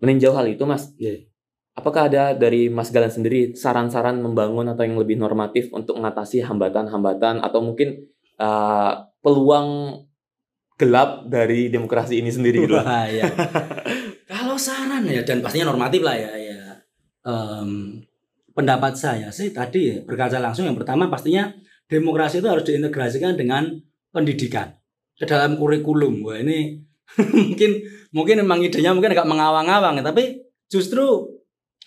Meninjau 0.02 0.34
hal 0.34 0.46
itu, 0.50 0.62
Mas, 0.66 0.94
Iya. 0.98 1.26
apakah 1.78 2.10
ada 2.10 2.34
dari 2.34 2.74
Mas 2.74 2.90
Galan 2.90 3.14
sendiri 3.14 3.54
saran-saran 3.54 4.18
membangun 4.18 4.66
atau 4.66 4.82
yang 4.82 4.98
lebih 4.98 5.14
normatif 5.22 5.70
untuk 5.70 6.02
mengatasi 6.02 6.42
hambatan-hambatan 6.42 7.38
atau 7.38 7.62
mungkin 7.62 8.10
uh, 8.42 9.07
peluang 9.22 10.02
gelap 10.78 11.26
dari 11.26 11.74
demokrasi 11.74 12.22
ini 12.22 12.30
sendiri 12.30 12.64
gitu? 12.64 12.78
Wah, 12.78 13.10
ya. 13.10 13.26
Kalau 14.32 14.56
saran 14.56 15.10
ya 15.10 15.26
dan 15.26 15.42
pastinya 15.42 15.74
normatif 15.74 16.06
lah 16.06 16.14
ya 16.14 16.32
ya. 16.38 16.60
Em, 17.28 18.02
pendapat 18.54 18.94
saya 18.94 19.34
sih 19.34 19.52
tadi 19.52 19.92
ya, 19.92 19.98
berkaca 20.06 20.38
langsung 20.38 20.70
yang 20.70 20.78
pertama 20.78 21.10
pastinya 21.10 21.50
demokrasi 21.90 22.40
itu 22.40 22.48
harus 22.48 22.64
diintegrasikan 22.64 23.34
dengan 23.34 23.74
pendidikan 24.14 24.78
ke 25.18 25.26
dalam 25.26 25.58
kurikulum. 25.58 26.22
Wah 26.22 26.38
ini 26.38 26.78
mungkin 27.50 27.82
mungkin 28.14 28.36
memang 28.46 28.62
idenya 28.62 28.94
mungkin 28.94 29.18
agak 29.18 29.28
mengawang-awang 29.28 30.00
tapi 30.06 30.46
justru 30.70 31.38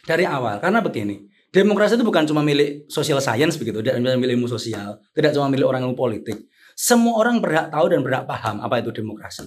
dari 0.05 0.27
awal 0.27 0.59
karena 0.59 0.83
begini. 0.83 1.31
Demokrasi 1.51 1.99
itu 1.99 2.07
bukan 2.07 2.31
cuma 2.31 2.47
milik 2.47 2.87
social 2.87 3.19
science 3.19 3.59
begitu, 3.59 3.83
tidak 3.83 3.99
milik 3.99 4.39
ilmu 4.39 4.47
sosial, 4.47 5.03
tidak 5.11 5.35
cuma 5.35 5.51
milik 5.51 5.67
orang 5.67 5.83
ilmu 5.83 5.99
politik. 5.99 6.47
Semua 6.81 7.21
orang 7.21 7.45
berhak 7.45 7.69
tahu 7.69 7.93
dan 7.93 8.01
berhak 8.01 8.25
paham 8.25 8.65
apa 8.65 8.81
itu 8.81 8.89
demokrasi. 8.89 9.45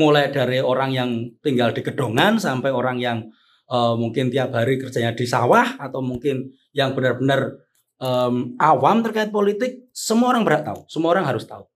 Mulai 0.00 0.32
dari 0.32 0.64
orang 0.64 0.96
yang 0.96 1.10
tinggal 1.44 1.76
di 1.76 1.84
gedongan 1.84 2.40
sampai 2.40 2.72
orang 2.72 2.96
yang 2.96 3.28
eh, 3.68 3.94
mungkin 4.00 4.32
tiap 4.32 4.56
hari 4.56 4.80
kerjanya 4.80 5.12
di 5.12 5.28
sawah 5.28 5.76
atau 5.76 6.00
mungkin 6.00 6.48
yang 6.72 6.96
benar-benar 6.96 7.60
em, 8.00 8.56
awam 8.56 9.04
terkait 9.04 9.28
politik 9.28 9.92
semua 9.92 10.32
orang 10.32 10.40
berhak 10.40 10.64
tahu. 10.64 10.88
Semua 10.88 11.12
orang 11.12 11.28
harus 11.28 11.44
tahu. 11.44 11.68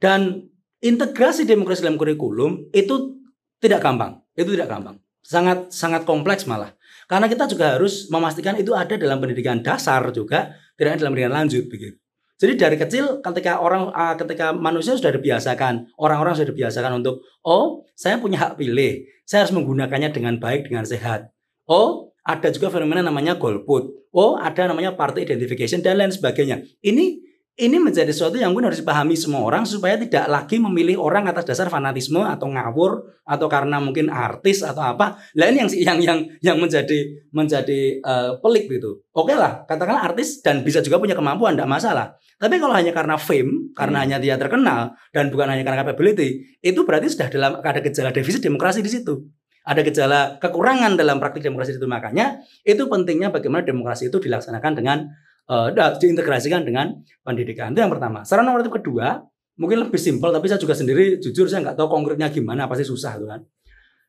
Dan 0.00 0.48
integrasi 0.80 1.44
demokrasi 1.44 1.84
dalam 1.84 2.00
kurikulum 2.00 2.72
itu 2.72 3.20
tidak 3.60 3.84
gampang. 3.84 4.24
Itu 4.32 4.56
tidak 4.56 4.72
gampang. 4.72 4.96
Sangat 5.20 5.68
sangat 5.74 6.08
kompleks 6.08 6.48
malah. 6.48 6.72
Karena 7.04 7.28
kita 7.28 7.44
juga 7.44 7.76
harus 7.76 8.08
memastikan 8.08 8.56
itu 8.56 8.72
ada 8.72 8.96
dalam 8.96 9.20
pendidikan 9.20 9.60
dasar 9.60 10.08
juga 10.08 10.56
tidak 10.78 10.96
ada 10.96 10.98
dalam 11.04 11.12
pendidikan 11.12 11.36
lanjut 11.36 11.68
begitu 11.68 12.00
jadi 12.38 12.54
dari 12.54 12.76
kecil 12.78 13.18
ketika 13.18 13.58
orang 13.58 13.90
ah, 13.90 14.14
ketika 14.14 14.54
manusia 14.54 14.94
sudah 14.94 15.10
dibiasakan, 15.10 15.90
orang-orang 15.98 16.38
sudah 16.38 16.54
dibiasakan 16.54 17.02
untuk 17.02 17.26
oh, 17.42 17.82
saya 17.98 18.22
punya 18.22 18.38
hak 18.38 18.54
pilih. 18.54 19.02
Saya 19.26 19.44
harus 19.44 19.52
menggunakannya 19.58 20.14
dengan 20.14 20.38
baik, 20.38 20.70
dengan 20.70 20.86
sehat. 20.86 21.34
Oh, 21.66 22.14
ada 22.22 22.48
juga 22.54 22.70
fenomena 22.70 23.02
namanya 23.02 23.34
golput. 23.34 23.90
Oh, 24.14 24.38
ada 24.38 24.70
namanya 24.70 24.94
party 24.94 25.26
identification 25.26 25.82
dan 25.82 25.98
lain 25.98 26.14
sebagainya. 26.14 26.62
Ini 26.78 27.27
ini 27.58 27.74
menjadi 27.82 28.14
sesuatu 28.14 28.38
yang 28.38 28.54
mungkin 28.54 28.70
harus 28.70 28.78
dipahami 28.78 29.18
semua 29.18 29.42
orang 29.42 29.66
supaya 29.66 29.98
tidak 29.98 30.30
lagi 30.30 30.62
memilih 30.62 30.94
orang 31.02 31.26
atas 31.26 31.42
dasar 31.42 31.66
fanatisme 31.66 32.22
atau 32.22 32.46
ngawur 32.46 33.02
atau 33.26 33.50
karena 33.50 33.82
mungkin 33.82 34.06
artis 34.14 34.62
atau 34.62 34.78
apa. 34.78 35.18
Lah 35.34 35.50
ini 35.50 35.66
yang 35.66 35.70
yang 35.74 35.98
yang 35.98 36.18
yang 36.38 36.56
menjadi 36.62 37.26
menjadi 37.34 37.98
eh, 37.98 38.32
pelik 38.38 38.70
gitu. 38.70 39.02
Oke 39.10 39.34
lah, 39.34 39.66
katakanlah 39.66 40.06
artis 40.06 40.38
dan 40.38 40.62
bisa 40.62 40.78
juga 40.86 41.02
punya 41.02 41.18
kemampuan, 41.18 41.58
tidak 41.58 41.66
masalah. 41.66 42.14
Tapi 42.38 42.62
kalau 42.62 42.70
hanya 42.78 42.94
karena 42.94 43.18
fame, 43.18 43.74
karena 43.74 43.98
Hmm. 43.98 44.04
hanya 44.06 44.18
dia 44.22 44.38
terkenal 44.38 44.94
dan 45.10 45.26
bukan 45.34 45.50
hanya 45.50 45.66
karena 45.66 45.82
capability, 45.82 46.46
itu 46.62 46.86
berarti 46.86 47.10
sudah 47.10 47.26
dalam 47.26 47.58
ada 47.58 47.82
gejala 47.82 48.14
defisit 48.14 48.38
demokrasi 48.38 48.86
di 48.86 48.90
situ. 48.94 49.26
Ada 49.66 49.82
gejala 49.82 50.38
kekurangan 50.38 50.94
dalam 50.94 51.18
praktik 51.18 51.42
demokrasi 51.42 51.76
itu 51.76 51.84
makanya 51.90 52.38
itu 52.62 52.86
pentingnya 52.88 53.34
bagaimana 53.34 53.66
demokrasi 53.66 54.08
itu 54.08 54.16
dilaksanakan 54.22 54.72
dengan 54.78 55.10
da- 55.48 55.96
diintegrasikan 55.96 56.62
dengan 56.62 56.92
pendidikan 57.24 57.72
itu 57.72 57.80
yang 57.80 57.92
pertama. 57.92 58.22
Saran 58.22 58.44
normatif 58.44 58.78
kedua 58.80 59.24
mungkin 59.58 59.88
lebih 59.88 59.98
simpel 59.98 60.30
tapi 60.30 60.46
saya 60.46 60.60
juga 60.60 60.76
sendiri 60.76 61.18
jujur 61.18 61.48
saya 61.50 61.64
nggak 61.64 61.76
tahu 61.80 61.88
konkretnya 61.90 62.28
gimana 62.28 62.68
pasti 62.68 62.84
susah 62.84 63.16
tuh 63.16 63.28
kan. 63.32 63.40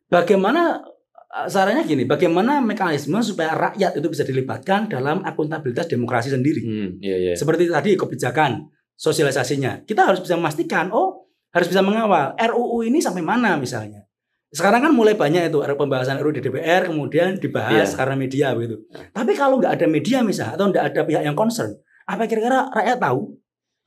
Bagaimana 0.09 0.83
eh, 1.15 1.47
sarannya 1.47 1.87
gini, 1.87 2.03
bagaimana 2.03 2.59
mekanisme 2.59 3.21
supaya 3.23 3.55
rakyat 3.55 3.97
itu 4.01 4.07
bisa 4.11 4.27
dilibatkan 4.27 4.91
dalam 4.91 5.23
akuntabilitas 5.23 5.87
demokrasi 5.87 6.33
sendiri. 6.33 6.61
Hmm, 6.65 6.89
iya 6.99 7.15
iya. 7.15 7.33
Seperti 7.37 7.69
tadi 7.69 7.95
kebijakan 7.95 8.67
sosialisasinya. 8.99 9.87
Kita 9.87 10.03
harus 10.09 10.19
bisa 10.19 10.35
memastikan, 10.35 10.91
oh 10.91 11.29
harus 11.55 11.71
bisa 11.71 11.79
mengawal 11.79 12.35
RUU 12.35 12.83
ini 12.83 12.99
sampai 12.99 13.23
mana 13.23 13.55
misalnya. 13.55 14.08
Sekarang 14.49 14.81
kan 14.81 14.91
mulai 14.91 15.13
banyak 15.13 15.53
itu 15.53 15.61
ada 15.61 15.77
pembahasan 15.77 16.17
RUU 16.17 16.33
di 16.33 16.41
DPR 16.41 16.89
kemudian 16.89 17.37
dibahas 17.37 17.93
Iya. 17.93 17.97
karena 17.97 18.15
media 18.17 18.47
begitu. 18.57 18.81
Tapi 19.13 19.37
kalau 19.37 19.61
nggak 19.61 19.77
ada 19.77 19.85
media 19.85 20.25
misalnya 20.25 20.57
atau 20.57 20.65
nggak 20.67 20.85
ada 20.89 21.01
pihak 21.05 21.21
yang 21.21 21.37
concern, 21.37 21.77
apa 22.03 22.25
kira-kira 22.25 22.65
rakyat 22.73 22.97
tahu? 22.97 23.37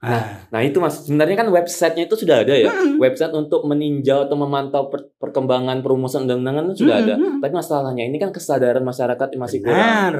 Nah, 0.03 0.51
Nah 0.51 0.61
itu 0.63 0.83
mas, 0.83 1.07
sebenarnya 1.07 1.39
kan 1.39 1.49
websitenya 1.51 2.11
itu 2.11 2.15
sudah 2.19 2.43
ada 2.43 2.55
ya. 2.55 2.71
Mm-mm. 2.71 2.99
Website 2.99 3.31
untuk 3.33 3.63
meninjau 3.67 4.27
atau 4.27 4.35
memantau 4.35 4.91
per- 4.91 5.15
perkembangan 5.15 5.79
perumusan 5.79 6.27
undang-undangan 6.27 6.71
itu 6.71 6.87
sudah 6.87 6.97
ada. 6.99 7.15
Mm-mm. 7.15 7.39
Tapi 7.39 7.55
masalahnya 7.55 8.03
ini 8.07 8.19
kan 8.19 8.35
kesadaran 8.35 8.83
masyarakat 8.83 9.27
yang 9.31 9.43
masih 9.43 9.59
kurang. 9.63 9.79
Benar. 9.79 10.17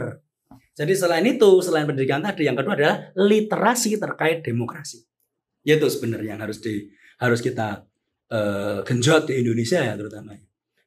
Jadi 0.73 0.93
selain 0.95 1.27
itu, 1.27 1.51
selain 1.61 1.85
pendidikan 1.85 2.23
tadi, 2.23 2.47
yang 2.47 2.55
kedua 2.55 2.79
adalah 2.79 3.11
literasi 3.19 3.99
terkait 3.99 4.47
demokrasi. 4.47 5.03
Itu 5.63 5.91
sebenarnya 5.91 6.35
yang 6.35 6.43
harus 6.43 6.63
di 6.63 6.87
harus 7.19 7.43
kita 7.43 7.83
eh, 8.33 8.79
genjot 8.89 9.29
di 9.29 9.45
Indonesia 9.45 9.85
ya 9.85 9.93
terutama. 9.93 10.33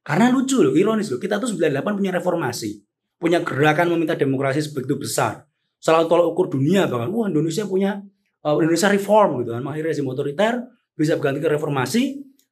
Karena 0.05 0.29
lucu 0.33 0.61
loh, 0.61 0.73
ironis 0.73 1.13
loh. 1.13 1.21
Kita 1.21 1.37
tuh 1.37 1.49
98 1.53 1.97
punya 1.97 2.13
reformasi, 2.13 2.81
punya 3.17 3.41
gerakan 3.45 3.93
meminta 3.93 4.17
demokrasi 4.17 4.65
sebegitu 4.65 5.01
besar. 5.01 5.45
Salah 5.77 6.09
tolak 6.09 6.33
ukur 6.33 6.49
dunia 6.49 6.89
bahkan, 6.89 7.13
wah 7.13 7.29
Indonesia 7.29 7.65
punya 7.69 8.01
eh, 8.41 8.55
Indonesia 8.57 8.89
reform 8.89 9.45
gitu 9.45 9.53
kan, 9.53 9.61
mengakhiri 9.61 9.93
rezim 9.93 10.05
otoriter 10.09 10.65
bisa 10.97 11.19
berganti 11.19 11.39
ke 11.43 11.49
reformasi 11.53 12.03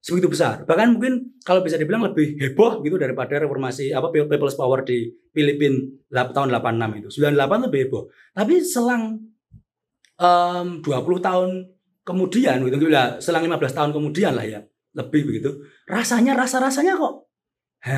sebegitu 0.04 0.36
besar. 0.36 0.68
Bahkan 0.68 1.00
mungkin 1.00 1.40
kalau 1.48 1.64
bisa 1.64 1.80
dibilang 1.80 2.04
lebih 2.12 2.36
heboh 2.36 2.84
gitu 2.84 3.00
daripada 3.00 3.40
reformasi 3.40 3.96
apa 3.96 4.12
People's 4.12 4.60
Power 4.60 4.84
di 4.84 5.08
Filipina 5.32 5.80
tahun 6.12 6.52
86 6.52 7.00
itu. 7.00 7.10
98 7.24 7.66
lebih 7.72 7.80
heboh. 7.88 8.04
Tapi 8.36 8.60
selang 8.68 9.16
em, 10.20 10.68
20 10.84 10.84
tahun 11.24 11.50
kemudian 12.04 12.60
gitu 12.68 12.92
lah, 12.92 13.16
selang 13.24 13.48
15 13.48 13.64
tahun 13.72 13.92
kemudian 13.96 14.36
lah 14.36 14.44
ya, 14.44 14.60
lebih 14.94 15.22
begitu. 15.30 15.50
Rasanya 15.90 16.38
rasa-rasanya 16.38 16.98
kok 16.98 17.34
ha, 17.84 17.96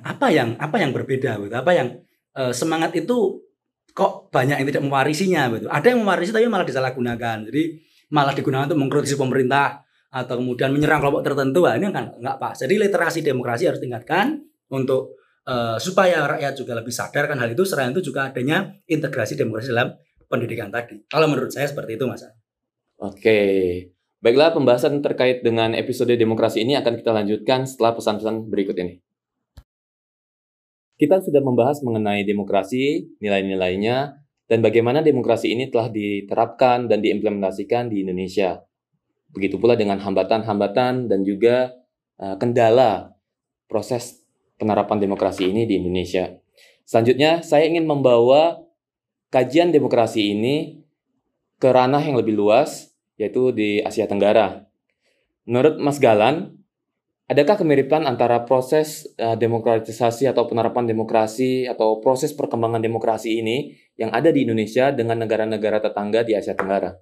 apa 0.00 0.26
yang 0.30 0.54
apa 0.56 0.76
yang 0.78 0.94
berbeda 0.94 1.40
gitu. 1.42 1.54
Apa 1.54 1.72
yang 1.74 1.88
eh, 2.36 2.52
semangat 2.54 2.94
itu 2.94 3.42
kok 3.94 4.30
banyak 4.30 4.62
yang 4.62 4.68
tidak 4.68 4.82
mewarisinya 4.86 5.42
gitu. 5.54 5.66
Ada 5.70 5.94
yang 5.94 6.02
mewarisi 6.02 6.30
tapi 6.34 6.46
malah 6.46 6.66
disalahgunakan. 6.66 7.36
Jadi 7.50 7.62
malah 8.14 8.34
digunakan 8.34 8.70
untuk 8.70 8.80
mengkritisi 8.80 9.16
pemerintah 9.18 9.82
atau 10.14 10.38
kemudian 10.38 10.70
menyerang 10.70 11.02
kelompok 11.02 11.26
tertentu. 11.26 11.66
Wah, 11.66 11.74
ini 11.74 11.90
kan 11.90 12.14
nggak 12.14 12.36
pas. 12.38 12.54
Jadi 12.54 12.74
literasi 12.78 13.20
demokrasi 13.26 13.66
harus 13.66 13.80
tingkatkan 13.82 14.38
untuk 14.70 15.18
eh, 15.46 15.76
supaya 15.80 16.28
rakyat 16.28 16.54
juga 16.54 16.72
lebih 16.78 16.94
sadar 16.94 17.26
kan 17.26 17.36
hal 17.40 17.50
itu. 17.50 17.62
Selain 17.66 17.90
itu 17.90 18.02
juga 18.12 18.30
adanya 18.30 18.70
integrasi 18.86 19.34
demokrasi 19.34 19.74
dalam 19.74 19.94
pendidikan 20.30 20.70
tadi. 20.70 21.02
Kalau 21.06 21.26
menurut 21.30 21.50
saya 21.50 21.66
seperti 21.66 21.98
itu, 21.98 22.04
Mas. 22.06 22.26
Oke. 22.98 23.93
Baiklah, 24.24 24.56
pembahasan 24.56 25.04
terkait 25.04 25.44
dengan 25.44 25.76
episode 25.76 26.16
demokrasi 26.16 26.64
ini 26.64 26.72
akan 26.80 26.96
kita 26.96 27.12
lanjutkan 27.12 27.68
setelah 27.68 27.92
pesan-pesan 27.92 28.48
berikut 28.48 28.72
ini. 28.80 29.04
Kita 30.96 31.20
sudah 31.20 31.44
membahas 31.44 31.84
mengenai 31.84 32.24
demokrasi, 32.24 33.04
nilai-nilainya, 33.20 34.16
dan 34.48 34.64
bagaimana 34.64 35.04
demokrasi 35.04 35.52
ini 35.52 35.68
telah 35.68 35.92
diterapkan 35.92 36.88
dan 36.88 37.04
diimplementasikan 37.04 37.92
di 37.92 38.00
Indonesia. 38.00 38.64
Begitu 39.28 39.60
pula 39.60 39.76
dengan 39.76 40.00
hambatan-hambatan 40.00 41.04
dan 41.04 41.20
juga 41.20 41.76
uh, 42.16 42.40
kendala 42.40 43.12
proses 43.68 44.24
penerapan 44.56 45.04
demokrasi 45.04 45.52
ini 45.52 45.68
di 45.68 45.76
Indonesia. 45.76 46.32
Selanjutnya, 46.88 47.44
saya 47.44 47.68
ingin 47.68 47.84
membawa 47.84 48.56
kajian 49.28 49.68
demokrasi 49.68 50.32
ini 50.32 50.80
ke 51.60 51.68
ranah 51.68 52.00
yang 52.00 52.16
lebih 52.16 52.32
luas, 52.32 52.93
yaitu 53.18 53.54
di 53.54 53.80
Asia 53.80 54.06
Tenggara. 54.10 54.66
Menurut 55.44 55.76
Mas 55.78 56.00
Galan, 56.00 56.56
adakah 57.28 57.60
kemiripan 57.60 58.04
antara 58.04 58.44
proses 58.44 59.08
eh, 59.16 59.36
demokratisasi 59.36 60.28
atau 60.28 60.48
penerapan 60.48 60.88
demokrasi 60.88 61.68
atau 61.68 62.00
proses 62.00 62.32
perkembangan 62.32 62.80
demokrasi 62.80 63.40
ini 63.40 63.76
yang 63.96 64.10
ada 64.12 64.32
di 64.34 64.44
Indonesia 64.44 64.90
dengan 64.90 65.22
negara-negara 65.24 65.80
tetangga 65.80 66.24
di 66.24 66.32
Asia 66.36 66.56
Tenggara? 66.56 66.96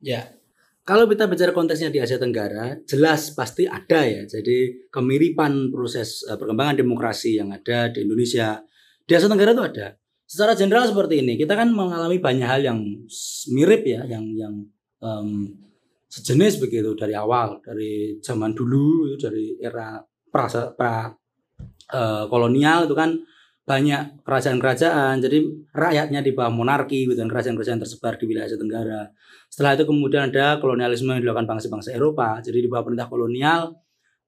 Ya. 0.00 0.34
Kalau 0.82 1.06
kita 1.06 1.30
bicara 1.30 1.54
konteksnya 1.54 1.94
di 1.94 2.02
Asia 2.02 2.18
Tenggara, 2.18 2.74
jelas 2.90 3.30
pasti 3.38 3.70
ada 3.70 4.02
ya. 4.02 4.26
Jadi 4.26 4.90
kemiripan 4.90 5.70
proses 5.70 6.26
eh, 6.26 6.34
perkembangan 6.34 6.78
demokrasi 6.78 7.38
yang 7.38 7.54
ada 7.54 7.90
di 7.90 8.02
Indonesia 8.02 8.58
di 9.06 9.12
Asia 9.14 9.30
Tenggara 9.30 9.54
itu 9.54 9.62
ada. 9.62 9.86
Secara 10.26 10.56
general 10.56 10.88
seperti 10.88 11.20
ini, 11.20 11.36
kita 11.36 11.52
kan 11.52 11.68
mengalami 11.68 12.16
banyak 12.16 12.48
hal 12.48 12.64
yang 12.64 12.80
mirip 13.52 13.84
ya, 13.84 14.00
yang 14.08 14.24
yang 14.32 14.64
em, 15.02 15.50
sejenis 16.12 16.62
begitu 16.62 16.94
dari 16.94 17.16
awal, 17.16 17.58
dari 17.64 18.20
zaman 18.20 18.52
dulu, 18.52 19.16
dari 19.18 19.56
era 19.58 19.98
pra, 20.30 20.46
pra 20.76 21.10
eh, 21.92 22.24
kolonial 22.28 22.86
itu 22.86 22.94
kan 22.94 23.16
banyak 23.62 24.26
kerajaan-kerajaan, 24.26 25.22
jadi 25.22 25.38
rakyatnya 25.70 26.20
di 26.20 26.34
bawah 26.34 26.50
monarki 26.50 27.06
gitu, 27.06 27.14
dan 27.14 27.30
kerajaan-kerajaan 27.30 27.78
tersebar 27.78 28.18
di 28.18 28.26
wilayah 28.26 28.50
Asia 28.50 28.58
Tenggara. 28.58 29.06
Setelah 29.46 29.78
itu 29.78 29.84
kemudian 29.86 30.34
ada 30.34 30.58
kolonialisme 30.58 31.14
yang 31.14 31.22
dilakukan 31.22 31.46
bangsa-bangsa 31.46 31.94
Eropa, 31.94 32.42
jadi 32.42 32.58
di 32.58 32.68
bawah 32.68 32.84
perintah 32.90 33.06
kolonial, 33.06 33.72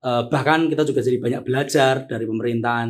eh, 0.07 0.23
bahkan 0.31 0.71
kita 0.71 0.87
juga 0.87 1.03
jadi 1.03 1.19
banyak 1.19 1.43
belajar 1.43 1.95
dari 2.07 2.25
pemerintahan 2.25 2.89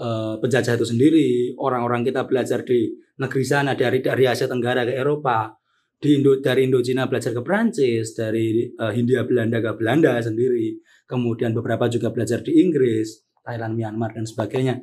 eh, 0.00 0.34
penjajah 0.40 0.80
itu 0.80 0.86
sendiri, 0.88 1.28
orang-orang 1.60 2.00
kita 2.08 2.24
belajar 2.24 2.64
di 2.64 2.88
negeri 3.20 3.44
sana 3.44 3.76
dari 3.76 4.00
dari 4.00 4.24
Asia 4.24 4.48
Tenggara 4.48 4.88
ke 4.88 4.96
Eropa, 4.96 5.59
di 6.00 6.16
Indo 6.16 6.40
dari 6.40 6.64
Indochina 6.64 7.04
belajar 7.04 7.36
ke 7.36 7.44
Prancis, 7.44 8.16
dari 8.16 8.64
uh, 8.80 8.88
Hindia 8.88 9.28
Belanda 9.28 9.60
ke 9.60 9.76
Belanda 9.76 10.16
sendiri, 10.16 10.80
kemudian 11.04 11.52
beberapa 11.52 11.92
juga 11.92 12.08
belajar 12.08 12.40
di 12.40 12.56
Inggris, 12.56 13.20
Thailand, 13.44 13.76
Myanmar 13.76 14.16
dan 14.16 14.24
sebagainya. 14.24 14.80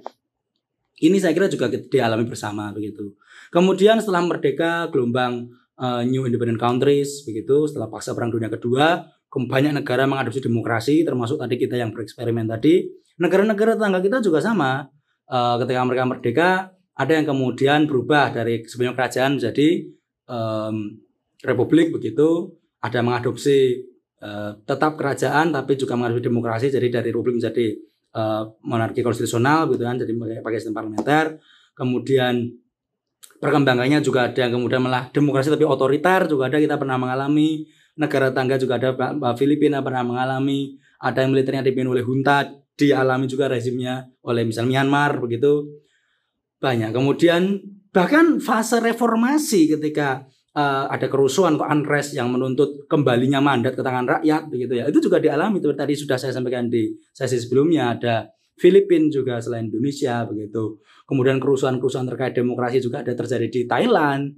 Ini 0.98 1.18
saya 1.18 1.34
kira 1.34 1.50
juga 1.50 1.74
dialami 1.74 2.30
bersama 2.30 2.70
begitu. 2.70 3.18
Kemudian 3.50 3.98
setelah 3.98 4.22
merdeka 4.26 4.94
gelombang 4.94 5.50
uh, 5.82 6.06
New 6.06 6.30
Independent 6.30 6.62
Countries 6.62 7.26
begitu 7.26 7.66
setelah 7.66 7.90
pasca 7.90 8.14
Perang 8.14 8.30
Dunia 8.30 8.54
Kedua, 8.54 9.02
banyak 9.38 9.70
negara 9.70 10.10
mengadopsi 10.10 10.42
demokrasi 10.42 11.06
termasuk 11.06 11.38
tadi 11.38 11.62
kita 11.62 11.78
yang 11.78 11.94
bereksperimen 11.94 12.50
tadi. 12.50 12.90
Negara-negara 13.22 13.78
tetangga 13.78 14.02
kita 14.02 14.18
juga 14.22 14.42
sama. 14.42 14.86
Uh, 15.28 15.60
ketika 15.62 15.82
mereka 15.84 16.04
merdeka 16.08 16.50
ada 16.98 17.12
yang 17.14 17.28
kemudian 17.30 17.86
berubah 17.86 18.32
dari 18.34 18.66
sebenarnya 18.66 18.96
kerajaan 18.96 19.32
menjadi 19.38 19.70
republik 21.44 21.94
begitu, 21.94 22.56
ada 22.82 23.02
mengadopsi 23.02 23.84
uh, 24.22 24.58
tetap 24.66 24.98
kerajaan 24.98 25.54
tapi 25.54 25.78
juga 25.78 25.98
mengadopsi 25.98 26.24
demokrasi 26.26 26.66
jadi 26.74 27.02
dari 27.02 27.10
republik 27.14 27.42
menjadi 27.42 27.78
uh, 28.18 28.44
monarki 28.66 29.02
konstitusional 29.06 29.70
gitu 29.74 29.84
kan 29.86 29.98
jadi 29.98 30.14
pakai 30.42 30.58
sistem 30.58 30.78
parlementer. 30.78 31.38
Kemudian 31.78 32.50
perkembangannya 33.38 34.02
juga 34.02 34.34
ada 34.34 34.40
yang 34.50 34.58
kemudian 34.58 34.82
malah 34.82 35.14
demokrasi 35.14 35.54
tapi 35.54 35.66
otoriter 35.66 36.26
juga 36.26 36.50
ada 36.50 36.58
kita 36.58 36.78
pernah 36.78 36.98
mengalami. 36.98 37.66
Negara 37.98 38.30
tangga 38.30 38.62
juga 38.62 38.78
ada 38.78 38.94
Filipina 39.34 39.82
pernah 39.82 40.06
mengalami. 40.06 40.78
Ada 41.02 41.26
yang 41.26 41.34
militernya 41.34 41.66
dipimpin 41.66 41.90
oleh 41.90 42.06
junta 42.06 42.46
dialami 42.78 43.26
juga 43.26 43.50
rezimnya 43.50 44.06
oleh 44.22 44.46
misalnya 44.46 44.82
Myanmar 44.82 45.18
begitu. 45.18 45.66
Banyak. 46.62 46.94
Kemudian 46.94 47.58
bahkan 47.90 48.38
fase 48.38 48.78
reformasi 48.78 49.78
ketika 49.78 50.26
uh, 50.58 50.90
ada 50.90 51.06
kerusuhan 51.06 51.56
kok 51.56 51.70
unrest 51.70 52.18
yang 52.18 52.34
menuntut 52.34 52.90
kembalinya 52.90 53.38
mandat 53.38 53.78
ke 53.78 53.86
tangan 53.86 54.10
rakyat 54.18 54.50
begitu 54.50 54.74
ya. 54.82 54.90
Itu 54.90 54.98
juga 54.98 55.22
dialami 55.22 55.62
itu 55.62 55.70
tadi 55.78 55.94
sudah 55.94 56.18
saya 56.18 56.34
sampaikan 56.34 56.66
di 56.66 56.90
sesi 57.14 57.38
sebelumnya 57.38 57.94
ada 57.94 58.26
Filipina 58.58 59.06
juga 59.14 59.38
selain 59.38 59.70
Indonesia 59.70 60.26
begitu. 60.26 60.82
Kemudian 61.06 61.38
kerusuhan-kerusuhan 61.38 62.10
terkait 62.10 62.34
demokrasi 62.34 62.82
juga 62.82 63.06
ada 63.06 63.14
terjadi 63.14 63.48
di 63.48 63.62
Thailand. 63.70 64.34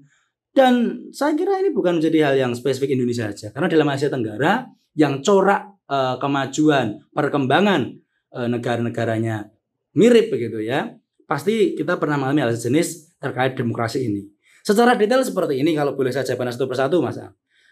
Dan 0.52 1.08
saya 1.16 1.38
kira 1.40 1.62
ini 1.64 1.72
bukan 1.72 2.04
menjadi 2.04 2.28
hal 2.28 2.36
yang 2.36 2.52
spesifik 2.52 3.00
Indonesia 3.00 3.32
saja. 3.32 3.56
Karena 3.56 3.72
dalam 3.72 3.88
Asia 3.88 4.12
Tenggara 4.12 4.68
yang 4.92 5.24
corak 5.24 5.88
uh, 5.88 6.20
kemajuan, 6.20 7.00
perkembangan 7.16 7.96
uh, 8.36 8.50
negara-negaranya 8.52 9.48
mirip 9.96 10.36
begitu 10.36 10.60
ya. 10.68 11.00
Pasti 11.24 11.78
kita 11.78 11.96
pernah 11.96 12.20
mengalami 12.20 12.50
hal 12.50 12.52
sejenis 12.58 13.22
terkait 13.22 13.56
demokrasi 13.56 14.10
ini. 14.10 14.26
Secara 14.64 14.96
detail 15.00 15.24
seperti 15.24 15.60
ini 15.62 15.76
kalau 15.76 15.96
boleh 15.96 16.12
saya 16.12 16.28
jabarkan 16.28 16.54
satu 16.54 16.68
persatu 16.68 16.98
Mas. 17.00 17.20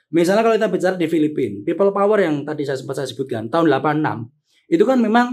Misalnya 0.08 0.43
kalau 0.43 0.56
kita 0.56 0.71
bicara 0.71 0.95
di 0.95 1.08
Filipina, 1.12 1.67
people 1.67 1.91
power 1.91 2.23
yang 2.23 2.47
tadi 2.47 2.63
saya 2.63 2.80
sempat 2.80 3.04
saya 3.04 3.08
sebutkan 3.12 3.52
tahun 3.52 3.67
86 3.67 4.71
itu 4.71 4.84
kan 4.88 4.97
memang 5.04 5.28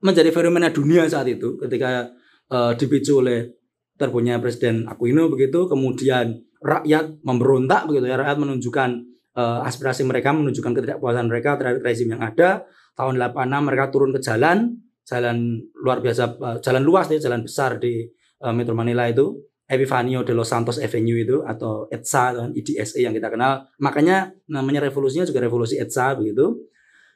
menjadi 0.00 0.30
fenomena 0.32 0.72
dunia 0.72 1.04
saat 1.04 1.28
itu 1.28 1.60
ketika 1.60 2.08
uh, 2.48 2.72
dipicu 2.72 3.20
oleh 3.20 3.52
terpunya 3.98 4.38
Presiden 4.38 4.86
Aquino 4.86 5.26
begitu, 5.28 5.66
kemudian 5.66 6.38
rakyat 6.62 7.20
memberontak 7.26 7.90
begitu 7.90 8.06
ya, 8.06 8.16
rakyat 8.16 8.38
menunjukkan 8.38 8.90
uh, 9.34 9.66
aspirasi 9.66 10.06
mereka, 10.06 10.30
menunjukkan 10.30 10.72
ketidakpuasan 10.72 11.26
mereka 11.26 11.58
terhadap 11.58 11.82
rezim 11.82 12.14
yang 12.14 12.22
ada. 12.22 12.62
Tahun 12.94 13.14
86 13.14 13.66
mereka 13.66 13.84
turun 13.90 14.10
ke 14.14 14.20
jalan, 14.22 14.78
jalan 15.02 15.58
luar 15.82 15.98
biasa, 15.98 16.24
uh, 16.38 16.56
jalan 16.62 16.82
luas 16.86 17.10
nih, 17.10 17.18
jalan 17.18 17.42
besar 17.42 17.82
di 17.82 18.06
uh, 18.42 18.54
Metro 18.54 18.78
Manila 18.78 19.10
itu 19.10 19.34
Epifanio 19.68 20.24
de 20.24 20.32
los 20.32 20.48
Santos 20.48 20.80
Avenue 20.80 21.20
itu 21.20 21.44
atau 21.44 21.84
ETSA 21.92 22.24
kan 22.32 22.48
IDSA 22.56 23.04
yang 23.04 23.12
kita 23.12 23.28
kenal. 23.28 23.68
Makanya 23.76 24.32
namanya 24.48 24.80
revolusinya 24.88 25.28
juga 25.28 25.44
revolusi 25.44 25.76
ETSA 25.76 26.16
begitu. 26.16 26.56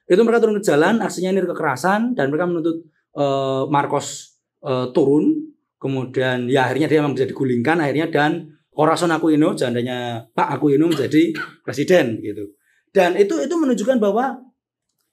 Itu 0.05 0.21
mereka 0.21 0.45
turun 0.45 0.61
ke 0.61 0.65
jalan, 0.69 1.01
aksinya 1.01 1.33
ini 1.33 1.41
kekerasan 1.49 2.13
dan 2.13 2.29
mereka 2.29 2.45
menuntut 2.45 2.85
uh, 3.17 3.65
Marcos 3.73 4.37
uh, 4.61 4.93
turun. 4.93 5.49
Kemudian 5.81 6.47
ya 6.47 6.69
akhirnya 6.69 6.93
dia 6.93 7.01
memang 7.01 7.17
bisa 7.17 7.25
digulingkan 7.25 7.81
akhirnya 7.81 8.13
dan 8.13 8.53
Corazon 8.69 9.17
Aquino, 9.17 9.57
jandanya 9.57 10.29
Pak 10.37 10.61
Aquino 10.61 10.93
menjadi 10.93 11.33
presiden 11.65 12.21
gitu. 12.21 12.53
Dan 12.93 13.17
itu 13.17 13.41
itu 13.41 13.55
menunjukkan 13.57 13.97
bahwa 13.97 14.45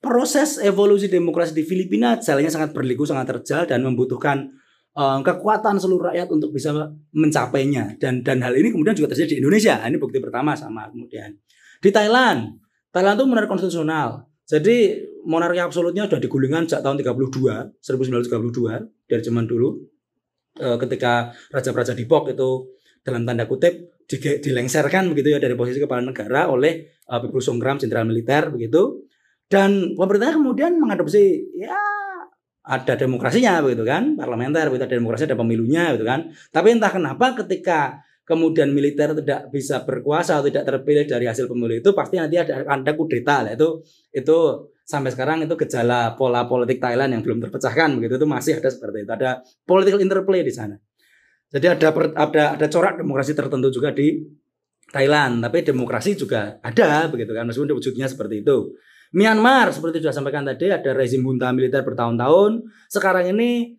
proses 0.00 0.60
evolusi 0.60 1.08
demokrasi 1.08 1.56
di 1.56 1.64
Filipina 1.64 2.20
jalannya 2.20 2.52
sangat 2.52 2.70
berliku, 2.76 3.08
sangat 3.08 3.32
terjal 3.32 3.64
dan 3.64 3.80
membutuhkan 3.80 4.59
uh, 4.96 5.18
kekuatan 5.22 5.78
seluruh 5.78 6.10
rakyat 6.10 6.28
untuk 6.32 6.50
bisa 6.54 6.72
mencapainya. 7.14 7.94
Dan 8.00 8.24
dan 8.26 8.42
hal 8.42 8.54
ini 8.56 8.74
kemudian 8.74 8.96
juga 8.96 9.14
terjadi 9.14 9.38
di 9.38 9.40
Indonesia. 9.42 9.78
Ini 9.84 9.96
bukti 10.00 10.18
pertama 10.18 10.56
sama 10.56 10.88
kemudian. 10.90 11.36
Di 11.80 11.90
Thailand 11.94 12.58
Thailand 12.90 13.16
itu 13.18 13.24
monarki 13.26 13.48
konstitusional. 13.50 14.26
Jadi 14.50 14.98
monarki 15.26 15.62
absolutnya 15.62 16.10
sudah 16.10 16.18
digulingkan 16.18 16.66
sejak 16.66 16.82
tahun 16.82 16.98
32 16.98 17.78
1932 17.78 19.06
dari 19.06 19.22
zaman 19.22 19.46
dulu. 19.46 19.78
Uh, 20.58 20.74
ketika 20.82 21.30
raja-raja 21.54 21.94
Dipok 21.94 22.34
itu 22.34 22.74
dalam 23.06 23.22
tanda 23.22 23.46
kutip 23.46 24.02
dilengserkan 24.18 25.06
begitu 25.14 25.30
ya 25.30 25.38
dari 25.38 25.54
posisi 25.54 25.78
kepala 25.78 26.02
negara 26.02 26.50
oleh 26.50 26.98
uh, 27.06 27.22
Pipu 27.22 27.38
Songkram 27.38 27.78
jenderal 27.78 28.02
militer 28.02 28.50
begitu. 28.50 29.06
Dan 29.50 29.94
pemerintah 29.94 30.34
kemudian 30.34 30.78
mengadopsi 30.78 31.54
ya 31.58 31.74
ada 32.60 32.92
demokrasinya 32.92 33.64
begitu 33.64 33.88
kan 33.88 34.20
parlementer 34.20 34.68
begitu 34.68 34.84
ada 34.84 34.96
demokrasi 35.00 35.24
ada 35.24 35.38
pemilunya 35.38 35.96
gitu 35.96 36.04
kan. 36.04 36.28
Tapi 36.52 36.76
entah 36.76 36.92
kenapa 36.92 37.32
ketika 37.44 38.04
kemudian 38.28 38.70
militer 38.70 39.16
tidak 39.16 39.50
bisa 39.50 39.82
berkuasa 39.82 40.38
atau 40.38 40.46
tidak 40.46 40.62
terpilih 40.62 41.02
dari 41.08 41.26
hasil 41.26 41.50
pemilu 41.50 41.82
itu 41.82 41.90
pasti 41.96 42.20
nanti 42.20 42.36
ada 42.36 42.62
ada 42.68 42.92
kudeta 42.94 43.48
lah. 43.48 43.52
Itu 43.56 43.82
itu 44.12 44.38
sampai 44.84 45.10
sekarang 45.10 45.42
itu 45.42 45.54
gejala 45.56 46.14
pola 46.14 46.44
politik 46.46 46.78
Thailand 46.78 47.16
yang 47.16 47.22
belum 47.24 47.42
terpecahkan 47.48 47.96
begitu. 47.98 48.20
Itu 48.20 48.28
masih 48.28 48.60
ada 48.62 48.68
seperti 48.68 49.08
itu. 49.08 49.10
Ada 49.10 49.30
political 49.64 49.98
interplay 49.98 50.44
di 50.44 50.52
sana. 50.52 50.76
Jadi 51.50 51.66
ada 51.66 51.88
ada 52.14 52.44
ada 52.54 52.66
corak 52.70 53.02
demokrasi 53.02 53.34
tertentu 53.34 53.72
juga 53.74 53.90
di 53.90 54.20
Thailand. 54.92 55.42
Tapi 55.42 55.66
demokrasi 55.66 56.14
juga 56.14 56.60
ada 56.62 57.10
begitu 57.10 57.34
kan 57.34 57.48
meskipun 57.48 57.72
wujudnya 57.72 58.06
seperti 58.06 58.46
itu 58.46 58.76
Myanmar 59.10 59.74
seperti 59.74 59.98
sudah 59.98 60.14
sampaikan 60.14 60.46
tadi 60.46 60.70
ada 60.70 60.94
rezim 60.94 61.26
junta 61.26 61.50
militer 61.50 61.82
bertahun-tahun. 61.82 62.62
Sekarang 62.86 63.26
ini 63.26 63.74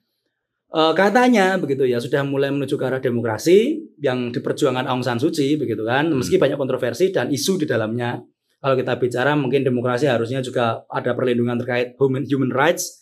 e, 0.67 0.81
katanya 0.91 1.55
begitu 1.55 1.87
ya 1.87 2.03
sudah 2.03 2.27
mulai 2.27 2.51
menuju 2.51 2.75
ke 2.75 2.83
arah 2.83 2.99
demokrasi 2.99 3.79
yang 4.03 4.35
diperjuangkan 4.35 4.91
Aung 4.91 5.07
San 5.07 5.23
Suu 5.23 5.31
Kyi 5.31 5.55
begitu 5.55 5.87
kan. 5.87 6.11
Meski 6.11 6.35
hmm. 6.35 6.43
banyak 6.43 6.57
kontroversi 6.59 7.15
dan 7.15 7.31
isu 7.31 7.63
di 7.63 7.65
dalamnya. 7.67 8.19
Kalau 8.61 8.75
kita 8.77 8.93
bicara 8.99 9.33
mungkin 9.39 9.63
demokrasi 9.63 10.05
harusnya 10.05 10.43
juga 10.43 10.83
ada 10.91 11.15
perlindungan 11.15 11.57
terkait 11.63 11.95
human 11.95 12.27
human 12.27 12.51
rights. 12.51 12.99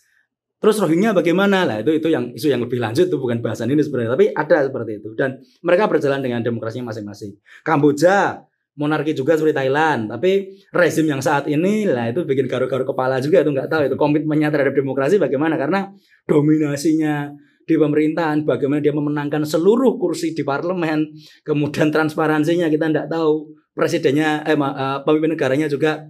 Terus 0.60 0.76
Rohingya 0.76 1.16
bagaimana? 1.16 1.64
Lah 1.64 1.80
itu 1.82 1.90
itu 1.98 2.08
yang 2.12 2.30
isu 2.30 2.52
yang 2.52 2.62
lebih 2.62 2.78
lanjut 2.78 3.08
itu 3.08 3.16
bukan 3.16 3.40
bahasan 3.40 3.72
ini 3.72 3.80
sebenarnya, 3.80 4.12
tapi 4.12 4.28
ada 4.28 4.68
seperti 4.68 5.00
itu 5.00 5.16
dan 5.16 5.40
mereka 5.64 5.88
berjalan 5.88 6.20
dengan 6.20 6.44
demokrasinya 6.44 6.92
masing-masing. 6.92 7.32
Kamboja 7.64 8.44
monarki 8.78 9.16
juga 9.16 9.34
seperti 9.34 9.56
Thailand. 9.56 10.12
Tapi 10.12 10.62
rezim 10.70 11.06
yang 11.08 11.18
saat 11.18 11.50
ini 11.50 11.88
lah 11.88 12.10
itu 12.10 12.22
bikin 12.22 12.46
garu-garu 12.46 12.86
kepala 12.86 13.18
juga 13.18 13.42
itu 13.42 13.50
nggak 13.50 13.68
tahu 13.70 13.82
itu 13.90 13.96
komitmennya 13.98 14.52
terhadap 14.52 14.74
demokrasi 14.76 15.18
bagaimana. 15.18 15.58
Karena 15.58 15.90
dominasinya 16.28 17.32
di 17.66 17.74
pemerintahan 17.78 18.42
bagaimana 18.42 18.82
dia 18.82 18.90
memenangkan 18.90 19.46
seluruh 19.46 19.94
kursi 19.94 20.34
di 20.34 20.42
parlemen 20.42 21.06
kemudian 21.46 21.94
transparansinya 21.94 22.66
kita 22.66 22.90
nggak 22.90 23.08
tahu. 23.10 23.56
Presidennya 23.70 24.42
eh 24.44 24.58
uh, 24.58 25.00
pemimpin 25.06 25.38
negaranya 25.38 25.70
juga 25.70 26.02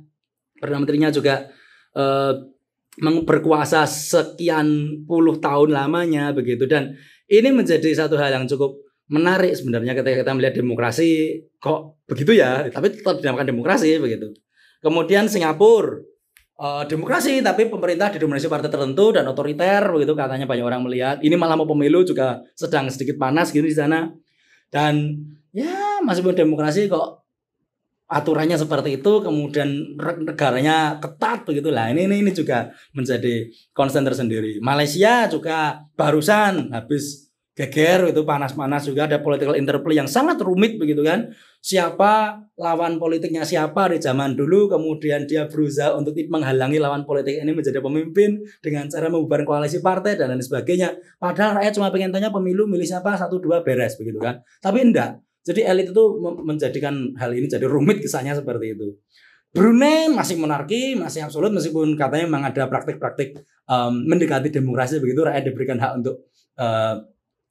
perdana 0.57 0.81
menterinya 0.81 1.13
juga 1.13 1.45
uh, 1.97 2.33
berkuasa 3.01 3.85
sekian 3.89 5.01
puluh 5.05 5.37
tahun 5.39 5.73
lamanya 5.73 6.33
begitu. 6.33 6.65
Dan 6.65 6.97
ini 7.29 7.49
menjadi 7.53 7.93
satu 7.95 8.17
hal 8.17 8.35
yang 8.35 8.45
cukup 8.49 8.90
menarik 9.11 9.53
sebenarnya 9.59 9.93
ketika 9.99 10.23
kita 10.23 10.33
melihat 10.39 10.55
demokrasi 10.55 11.43
kok 11.59 12.01
begitu 12.07 12.39
ya? 12.39 12.71
Tapi 12.71 12.95
tetap 12.95 13.19
dinamakan 13.19 13.51
demokrasi 13.51 13.99
begitu. 13.99 14.31
Kemudian 14.81 15.27
Singapura. 15.27 16.07
Uh, 16.61 16.85
demokrasi 16.85 17.41
tapi 17.41 17.73
pemerintah 17.73 18.13
didominasi 18.13 18.45
partai 18.45 18.69
tertentu 18.69 19.17
dan 19.17 19.25
otoriter 19.27 19.81
begitu. 19.91 20.13
Katanya 20.13 20.45
banyak 20.45 20.65
orang 20.65 20.85
melihat. 20.85 21.17
Ini 21.25 21.33
malah 21.35 21.57
mau 21.57 21.65
pemilu 21.65 22.05
juga 22.05 22.45
sedang 22.53 22.87
sedikit 22.93 23.17
panas 23.17 23.49
gitu 23.49 23.65
di 23.65 23.73
sana. 23.73 24.13
Dan 24.69 25.17
ya 25.57 26.05
masih 26.05 26.21
pun 26.21 26.37
demokrasi 26.37 26.87
kok 26.87 27.25
aturannya 28.11 28.59
seperti 28.59 28.99
itu 28.99 29.23
kemudian 29.23 29.97
negaranya 30.27 31.01
ketat 31.01 31.49
begitu. 31.49 31.73
Lah 31.73 31.89
ini, 31.89 32.05
ini 32.11 32.29
ini 32.29 32.31
juga 32.37 32.69
menjadi 32.93 33.49
konsen 33.73 34.05
tersendiri. 34.05 34.61
Malaysia 34.61 35.33
juga 35.33 35.81
barusan 35.97 36.77
habis 36.77 37.30
geger 37.61 38.09
itu 38.09 38.25
panas-panas 38.25 38.89
juga 38.89 39.05
ada 39.05 39.21
political 39.21 39.53
interplay 39.53 40.01
yang 40.01 40.09
sangat 40.09 40.41
rumit 40.41 40.81
begitu 40.81 41.05
kan. 41.05 41.29
Siapa 41.61 42.41
lawan 42.57 42.97
politiknya 42.97 43.45
siapa 43.45 43.93
di 43.93 44.01
zaman 44.01 44.33
dulu 44.33 44.73
kemudian 44.73 45.29
dia 45.29 45.45
berusaha 45.45 45.93
untuk 45.93 46.17
menghalangi 46.17 46.81
lawan 46.81 47.05
politik 47.05 47.37
ini 47.37 47.53
menjadi 47.53 47.85
pemimpin 47.85 48.41
dengan 48.65 48.89
cara 48.89 49.13
membubarkan 49.13 49.45
koalisi 49.45 49.85
partai 49.85 50.17
dan 50.17 50.33
lain 50.33 50.41
sebagainya. 50.41 50.97
Padahal 51.21 51.61
rakyat 51.61 51.73
cuma 51.77 51.93
pengen 51.93 52.09
tanya 52.09 52.33
pemilu 52.33 52.65
milih 52.65 52.89
siapa 52.89 53.13
satu 53.21 53.37
dua 53.37 53.61
beres 53.61 54.01
begitu 54.01 54.17
kan. 54.17 54.41
Tapi 54.65 54.81
enggak. 54.81 55.21
Jadi 55.45 55.61
elit 55.65 55.93
itu 55.93 56.05
menjadikan 56.21 57.17
hal 57.17 57.33
ini 57.33 57.49
jadi 57.49 57.65
rumit 57.65 58.01
kisahnya 58.01 58.37
seperti 58.37 58.77
itu. 58.77 58.97
Brunei 59.51 60.07
masih 60.07 60.39
monarki, 60.39 60.95
masih 60.95 61.27
absolut 61.27 61.51
meskipun 61.51 61.99
katanya 61.99 62.25
memang 62.31 62.55
ada 62.55 62.71
praktik-praktik 62.71 63.35
um, 63.67 64.07
mendekati 64.07 64.47
demokrasi 64.55 65.03
begitu 65.03 65.27
rakyat 65.27 65.43
diberikan 65.43 65.77
hak 65.83 65.93
untuk 65.99 66.31
uh, 66.55 67.03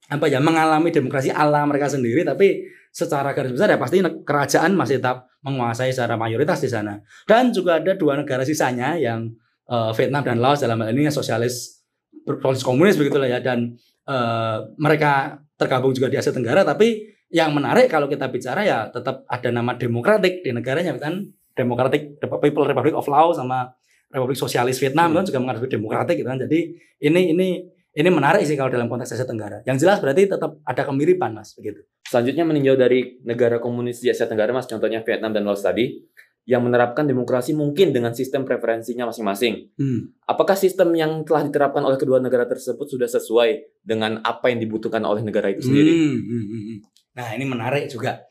apa 0.10 0.26
ya 0.26 0.42
mengalami 0.42 0.90
demokrasi 0.90 1.30
ala 1.30 1.62
mereka 1.70 1.86
sendiri 1.86 2.26
tapi 2.26 2.66
secara 2.90 3.30
garis 3.38 3.54
besar 3.54 3.70
ya 3.70 3.78
pasti 3.78 4.02
kerajaan 4.02 4.74
masih 4.74 4.98
tetap 4.98 5.30
menguasai 5.46 5.94
secara 5.94 6.18
mayoritas 6.18 6.60
di 6.60 6.70
sana. 6.70 6.98
Dan 7.30 7.54
juga 7.54 7.78
ada 7.78 7.94
dua 7.94 8.18
negara 8.18 8.42
sisanya 8.42 8.98
yang 8.98 9.30
uh, 9.70 9.94
Vietnam 9.94 10.26
dan 10.26 10.42
Laos 10.42 10.60
dalam 10.60 10.82
hal 10.82 10.92
ini 10.92 11.14
sosialis 11.14 11.86
berpolis 12.26 12.66
komunis 12.66 12.98
begitulah 12.98 13.30
ya 13.30 13.40
dan 13.40 13.78
uh, 14.10 14.66
mereka 14.82 15.38
tergabung 15.56 15.94
juga 15.94 16.10
di 16.10 16.18
Asia 16.18 16.34
Tenggara 16.34 16.66
tapi 16.66 17.06
yang 17.30 17.54
menarik 17.54 17.94
kalau 17.94 18.10
kita 18.10 18.26
bicara 18.34 18.66
ya 18.66 18.90
tetap 18.90 19.22
ada 19.30 19.50
nama 19.54 19.78
demokratik 19.78 20.42
di 20.42 20.50
negaranya 20.50 20.98
kan? 20.98 21.30
Demokratik 21.54 22.18
People 22.18 22.66
Republic 22.66 22.96
of 22.98 23.06
Laos 23.06 23.38
sama 23.38 23.70
Republik 24.10 24.40
Sosialis 24.40 24.82
Vietnam 24.82 25.14
hmm. 25.14 25.16
kan 25.22 25.24
juga 25.30 25.40
mengatakan 25.44 25.70
demokratik 25.70 26.16
gitu 26.18 26.30
kan. 26.30 26.40
Jadi 26.42 26.60
ini 27.06 27.22
ini 27.38 27.48
ini 27.90 28.10
menarik 28.14 28.46
sih 28.46 28.54
kalau 28.54 28.70
dalam 28.70 28.86
konteks 28.86 29.18
Asia 29.18 29.26
Tenggara. 29.26 29.66
Yang 29.66 29.88
jelas 29.88 29.98
berarti 29.98 30.30
tetap 30.30 30.62
ada 30.62 30.82
kemiripan, 30.86 31.34
Mas, 31.34 31.58
begitu. 31.58 31.82
Selanjutnya 32.06 32.46
meninjau 32.46 32.78
dari 32.78 33.18
negara 33.26 33.58
komunis 33.58 34.02
di 34.02 34.14
Asia 34.14 34.30
Tenggara, 34.30 34.54
Mas, 34.54 34.70
contohnya 34.70 35.02
Vietnam 35.02 35.34
dan 35.34 35.46
Laos 35.46 35.66
tadi, 35.66 36.06
yang 36.50 36.66
menerapkan 36.66 37.06
demokrasi 37.06 37.54
mungkin 37.54 37.94
dengan 37.94 38.14
sistem 38.14 38.46
preferensinya 38.46 39.10
masing-masing. 39.10 39.70
Hmm. 39.78 40.18
Apakah 40.26 40.58
sistem 40.58 40.94
yang 40.98 41.22
telah 41.22 41.46
diterapkan 41.46 41.86
oleh 41.86 41.98
kedua 41.98 42.18
negara 42.18 42.50
tersebut 42.50 42.90
sudah 42.90 43.06
sesuai 43.06 43.82
dengan 43.86 44.22
apa 44.26 44.50
yang 44.50 44.58
dibutuhkan 44.58 45.02
oleh 45.06 45.22
negara 45.22 45.54
itu 45.54 45.66
sendiri? 45.66 45.94
Hmm. 45.94 46.18
Hmm. 46.18 46.46
hmm, 46.46 46.62
hmm. 46.66 46.78
Nah, 47.22 47.28
ini 47.38 47.46
menarik 47.46 47.86
juga. 47.90 48.22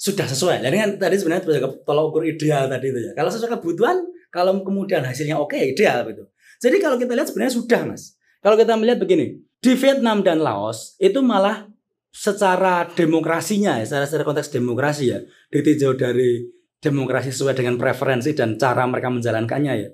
Sudah 0.00 0.24
sesuai. 0.24 0.64
Jadi 0.64 0.76
kan 0.80 0.90
tadi 0.96 1.20
sebenarnya 1.20 1.44
tolak 1.84 2.04
ukur 2.08 2.24
ideal 2.24 2.64
tadi 2.72 2.88
itu 2.88 3.00
ya. 3.04 3.12
Kalau 3.12 3.28
sesuai 3.28 3.60
kebutuhan, 3.60 4.08
kalau 4.32 4.56
kemudian 4.64 5.04
hasilnya 5.04 5.36
oke, 5.36 5.52
okay, 5.52 5.76
ideal 5.76 6.08
gitu. 6.08 6.24
Jadi 6.60 6.76
kalau 6.80 6.96
kita 6.96 7.12
lihat 7.12 7.28
sebenarnya 7.28 7.52
sudah, 7.52 7.80
Mas. 7.84 8.16
Kalau 8.40 8.56
kita 8.56 8.76
melihat 8.76 9.00
begini, 9.00 9.36
di 9.60 9.72
Vietnam 9.76 10.24
dan 10.24 10.40
Laos 10.40 10.96
itu 10.96 11.20
malah 11.20 11.68
secara 12.10 12.88
demokrasinya 12.88 13.78
ya, 13.78 13.84
secara, 13.84 14.04
secara 14.08 14.24
konteks 14.26 14.50
demokrasi 14.50 15.12
ya, 15.12 15.20
ditinjau 15.52 15.94
dari 15.94 16.48
demokrasi 16.80 17.30
sesuai 17.30 17.54
dengan 17.54 17.76
preferensi 17.76 18.32
dan 18.32 18.56
cara 18.56 18.88
mereka 18.88 19.12
menjalankannya 19.12 19.74
ya. 19.76 19.90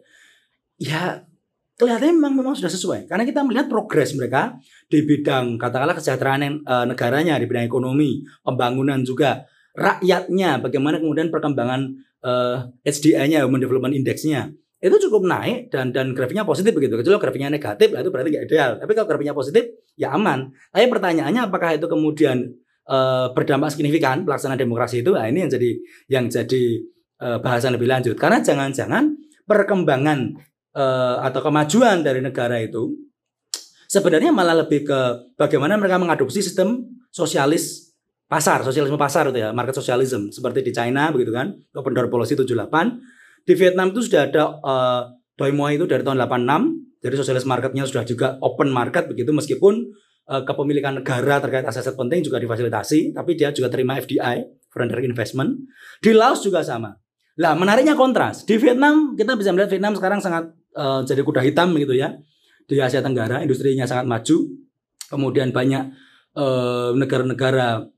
Ya 0.78 1.02
kelihatannya 1.76 2.14
memang 2.16 2.34
memang 2.40 2.54
sudah 2.56 2.72
sesuai 2.72 3.10
karena 3.10 3.28
kita 3.28 3.44
melihat 3.44 3.68
progres 3.68 4.16
mereka 4.16 4.56
di 4.88 5.04
bidang 5.04 5.60
katakanlah 5.60 5.92
kesejahteraan 5.92 6.64
e, 6.64 6.74
negaranya 6.88 7.36
di 7.36 7.44
bidang 7.44 7.68
ekonomi, 7.68 8.24
pembangunan 8.40 9.02
juga 9.04 9.44
rakyatnya, 9.76 10.64
bagaimana 10.64 10.96
kemudian 11.02 11.28
perkembangan 11.28 12.00
e, 12.22 12.32
HDI-nya, 12.86 13.44
Human 13.44 13.60
Development 13.60 13.92
Index-nya 13.92 14.48
itu 14.86 15.10
cukup 15.10 15.26
naik 15.26 15.68
dan 15.74 15.90
dan 15.90 16.14
grafiknya 16.14 16.46
positif 16.46 16.70
begitu. 16.70 16.94
Kecuali 16.94 17.18
grafiknya 17.18 17.50
negatif 17.50 17.90
itu 17.90 18.08
berarti 18.08 18.28
nggak 18.30 18.44
ideal. 18.46 18.70
Tapi 18.78 18.92
kalau 18.94 19.08
grafiknya 19.10 19.34
positif 19.34 19.64
ya 19.98 20.14
aman. 20.14 20.54
Tapi 20.70 20.86
pertanyaannya 20.86 21.42
apakah 21.50 21.74
itu 21.74 21.90
kemudian 21.90 22.46
e, 22.86 22.98
berdampak 23.34 23.74
signifikan 23.74 24.22
pelaksanaan 24.22 24.60
demokrasi 24.60 25.02
itu? 25.02 25.12
Nah, 25.16 25.26
ini 25.26 25.44
yang 25.44 25.50
jadi 25.50 25.70
yang 26.06 26.24
jadi 26.30 26.64
e, 27.18 27.28
bahasan 27.42 27.74
lebih 27.74 27.90
lanjut. 27.90 28.14
Karena 28.14 28.38
jangan-jangan 28.38 29.10
perkembangan 29.42 30.38
e, 30.70 30.84
atau 31.26 31.40
kemajuan 31.42 32.06
dari 32.06 32.22
negara 32.22 32.62
itu 32.62 32.94
sebenarnya 33.90 34.30
malah 34.30 34.62
lebih 34.62 34.86
ke 34.86 35.00
bagaimana 35.34 35.74
mereka 35.74 35.98
mengadopsi 35.98 36.42
sistem 36.42 36.84
sosialis 37.10 37.94
pasar, 38.26 38.66
sosialisme 38.66 38.98
pasar 38.98 39.30
itu 39.30 39.38
ya, 39.38 39.54
market 39.54 39.78
socialism 39.78 40.34
seperti 40.34 40.66
di 40.66 40.72
China 40.74 41.14
begitu 41.14 41.30
kan, 41.30 41.54
Open 41.78 41.94
Door 41.94 42.10
Policy 42.10 42.34
78 42.34 43.15
di 43.46 43.54
Vietnam 43.54 43.94
itu 43.94 44.02
sudah 44.02 44.26
ada 44.26 44.58
uh, 44.58 45.02
Doi 45.38 45.54
Moi 45.54 45.78
itu 45.78 45.86
dari 45.86 46.02
tahun 46.02 46.18
86. 46.26 47.06
Jadi 47.06 47.14
sosialis 47.14 47.46
marketnya 47.46 47.86
sudah 47.86 48.02
juga 48.02 48.34
open 48.42 48.66
market 48.66 49.06
begitu 49.06 49.30
meskipun 49.30 49.86
uh, 50.26 50.42
kepemilikan 50.42 50.98
negara 50.98 51.38
terkait 51.38 51.62
aset-aset 51.62 51.94
penting 51.94 52.26
juga 52.26 52.42
difasilitasi, 52.42 53.14
tapi 53.14 53.38
dia 53.38 53.54
juga 53.54 53.70
terima 53.70 53.94
FDI, 54.02 54.66
Foreign 54.66 54.90
Direct 54.90 55.06
Investment. 55.06 55.50
Di 56.02 56.10
Laos 56.10 56.42
juga 56.42 56.66
sama. 56.66 56.98
Lah, 57.38 57.54
menariknya 57.54 57.94
kontras. 57.94 58.42
Di 58.42 58.58
Vietnam 58.58 59.14
kita 59.14 59.38
bisa 59.38 59.54
melihat 59.54 59.70
Vietnam 59.70 59.94
sekarang 59.94 60.18
sangat 60.18 60.50
uh, 60.74 61.06
jadi 61.06 61.22
kuda 61.22 61.46
hitam 61.46 61.70
gitu 61.78 61.94
ya. 61.94 62.18
Di 62.66 62.82
Asia 62.82 62.98
Tenggara 62.98 63.46
industrinya 63.46 63.86
sangat 63.86 64.10
maju. 64.10 64.36
Kemudian 65.06 65.54
banyak 65.54 65.94
negara-negara 66.98 67.80
uh, 67.80 67.88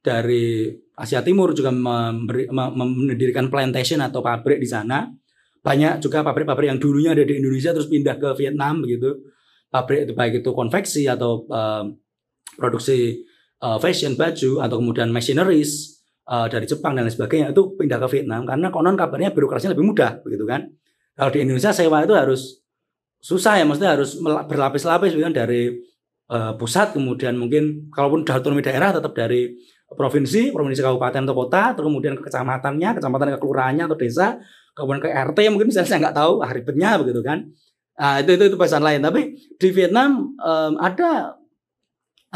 dari 0.00 0.72
Asia 0.96 1.20
Timur 1.20 1.52
juga 1.52 1.68
memberi, 1.68 2.48
mendirikan 2.50 3.52
plantation 3.52 4.00
atau 4.00 4.24
pabrik 4.24 4.56
di 4.56 4.68
sana. 4.68 5.04
Banyak 5.60 6.00
juga 6.00 6.24
pabrik-pabrik 6.24 6.72
yang 6.72 6.80
dulunya 6.80 7.12
ada 7.12 7.20
di 7.20 7.36
Indonesia 7.36 7.76
terus 7.76 7.90
pindah 7.92 8.16
ke 8.16 8.32
Vietnam 8.40 8.80
begitu. 8.80 9.12
Pabrik 9.68 10.08
itu 10.08 10.12
baik 10.16 10.32
itu 10.40 10.50
konveksi 10.56 11.04
atau 11.04 11.44
uh, 11.52 11.84
produksi 12.56 13.20
uh, 13.60 13.76
fashion 13.76 14.16
baju 14.16 14.64
atau 14.64 14.76
kemudian 14.80 15.12
machineries 15.12 16.00
uh, 16.30 16.48
dari 16.48 16.64
Jepang 16.64 16.96
dan 16.96 17.04
lain 17.04 17.12
sebagainya 17.12 17.52
itu 17.52 17.76
pindah 17.76 17.98
ke 18.00 18.08
Vietnam 18.16 18.48
karena 18.48 18.72
konon 18.72 18.96
kabarnya 18.96 19.36
birokrasinya 19.36 19.76
lebih 19.76 19.92
mudah 19.92 20.24
begitu 20.24 20.48
kan. 20.48 20.64
Kalau 21.12 21.30
di 21.34 21.44
Indonesia 21.44 21.76
sewa 21.76 22.00
itu 22.04 22.14
harus 22.16 22.62
susah 23.20 23.60
ya 23.60 23.64
maksudnya 23.68 24.00
harus 24.00 24.16
berlapis-lapis 24.22 25.12
kan 25.18 25.34
dari 25.34 25.76
uh, 26.30 26.54
pusat 26.56 26.94
kemudian 26.94 27.34
mungkin 27.36 27.90
kalaupun 27.90 28.22
otonomi 28.22 28.62
daerah 28.62 28.94
tetap 28.94 29.12
dari 29.12 29.56
provinsi, 29.94 30.50
provinsi 30.50 30.82
kabupaten 30.82 31.22
atau 31.22 31.36
kota, 31.36 31.62
atau 31.76 31.86
kemudian 31.86 32.18
ke 32.18 32.26
kecamatannya, 32.26 32.98
kecamatan 32.98 33.26
ke 33.34 33.38
kelurahannya 33.38 33.84
atau 33.86 33.96
desa, 33.98 34.42
kemudian 34.74 35.02
ke 35.06 35.10
RT 35.10 35.38
mungkin 35.54 35.70
misalnya 35.70 35.88
saya 35.88 36.00
nggak 36.02 36.16
tahu 36.16 36.32
ah, 36.42 36.50
ribetnya 36.50 36.90
begitu 36.98 37.22
kan. 37.22 37.46
Nah, 37.96 38.20
itu 38.20 38.30
itu 38.36 38.44
itu 38.52 38.56
pesan 38.58 38.82
lain. 38.82 39.00
Tapi 39.00 39.38
di 39.56 39.68
Vietnam 39.72 40.36
um, 40.36 40.72
ada 40.76 41.38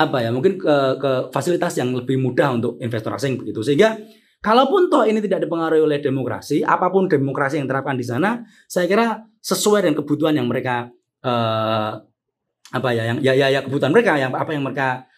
apa 0.01 0.23
ya 0.23 0.31
mungkin 0.31 0.57
ke, 0.57 0.77
ke 0.97 1.13
fasilitas 1.35 1.77
yang 1.77 1.93
lebih 1.93 2.17
mudah 2.17 2.57
untuk 2.57 2.79
investor 2.81 3.13
asing 3.13 3.37
begitu 3.37 3.61
sehingga 3.61 4.01
kalaupun 4.41 4.89
toh 4.89 5.05
ini 5.05 5.21
tidak 5.21 5.45
dipengaruhi 5.45 5.83
oleh 5.83 5.99
demokrasi 6.01 6.65
apa 6.65 6.89
pun 6.89 7.11
demokrasi 7.11 7.61
yang 7.61 7.69
diterapkan 7.69 7.99
di 7.99 8.07
sana 8.07 8.41
saya 8.65 8.89
kira 8.89 9.21
sesuai 9.45 9.85
dengan 9.85 10.01
kebutuhan 10.01 10.35
yang 10.41 10.49
mereka 10.49 10.89
uh, 11.27 12.01
apa 12.71 12.89
ya 12.95 13.13
yang 13.13 13.19
ya, 13.21 13.35
ya 13.35 13.47
ya 13.51 13.61
kebutuhan 13.67 13.93
mereka 13.93 14.17
yang 14.17 14.33
apa 14.33 14.51
yang 14.55 14.63
mereka 14.63 15.10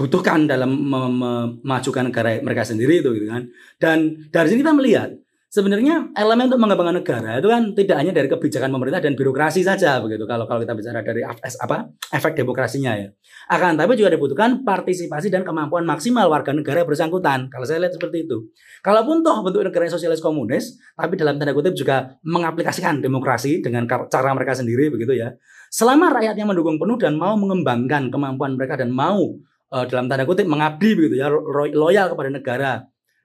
butuhkan 0.00 0.48
dalam 0.48 0.72
memajukan 0.88 2.08
negara 2.08 2.40
mereka 2.40 2.64
sendiri 2.64 3.04
itu 3.04 3.12
gitu 3.12 3.28
kan. 3.28 3.44
Dan 3.76 4.16
dari 4.32 4.48
sini 4.48 4.64
kita 4.64 4.72
melihat 4.72 5.12
sebenarnya 5.52 6.14
elemen 6.16 6.46
untuk 6.48 6.62
mengembangkan 6.62 6.96
negara 7.02 7.42
itu 7.42 7.50
kan 7.50 7.62
tidak 7.76 7.96
hanya 8.00 8.12
dari 8.16 8.30
kebijakan 8.32 8.70
pemerintah 8.72 9.04
dan 9.04 9.12
birokrasi 9.12 9.60
saja 9.60 10.00
begitu. 10.00 10.24
Kalau 10.24 10.48
kalau 10.48 10.64
kita 10.64 10.72
bicara 10.72 11.04
dari 11.04 11.20
apa 11.26 11.92
efek 12.16 12.32
demokrasinya 12.32 12.96
ya. 12.96 13.12
Akan 13.52 13.76
tapi 13.76 13.92
juga 14.00 14.08
dibutuhkan 14.14 14.64
partisipasi 14.64 15.28
dan 15.28 15.44
kemampuan 15.44 15.84
maksimal 15.84 16.32
warga 16.32 16.56
negara 16.56 16.80
bersangkutan. 16.88 17.52
Kalau 17.52 17.68
saya 17.68 17.84
lihat 17.84 17.92
seperti 17.98 18.24
itu. 18.24 18.48
Kalaupun 18.80 19.20
toh 19.20 19.44
bentuk 19.44 19.68
negara 19.68 19.84
sosialis 19.90 20.24
komunis 20.24 20.80
tapi 20.96 21.20
dalam 21.20 21.36
tanda 21.36 21.52
kutip 21.52 21.76
juga 21.76 22.16
mengaplikasikan 22.24 23.04
demokrasi 23.04 23.60
dengan 23.60 23.84
cara 23.84 24.32
mereka 24.32 24.56
sendiri 24.56 24.88
begitu 24.88 25.12
ya. 25.12 25.34
Selama 25.68 26.08
rakyatnya 26.08 26.48
mendukung 26.48 26.80
penuh 26.80 26.96
dan 26.96 27.20
mau 27.20 27.36
mengembangkan 27.36 28.08
kemampuan 28.08 28.56
mereka 28.56 28.80
dan 28.80 28.94
mau 28.94 29.36
uh, 29.70 29.84
dalam 29.86 30.10
tanda 30.10 30.26
kutip 30.26 30.46
mengabdi 30.46 30.98
begitu 30.98 31.22
ya 31.22 31.30
loyal 31.74 32.12
kepada 32.12 32.30
negara 32.30 32.72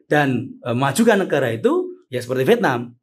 dan 0.06 0.54
uh, 0.62 0.78
majukan 0.78 1.26
negara 1.26 1.52
itu 1.52 1.90
ya 2.10 2.22
seperti 2.22 2.46
Vietnam. 2.46 2.94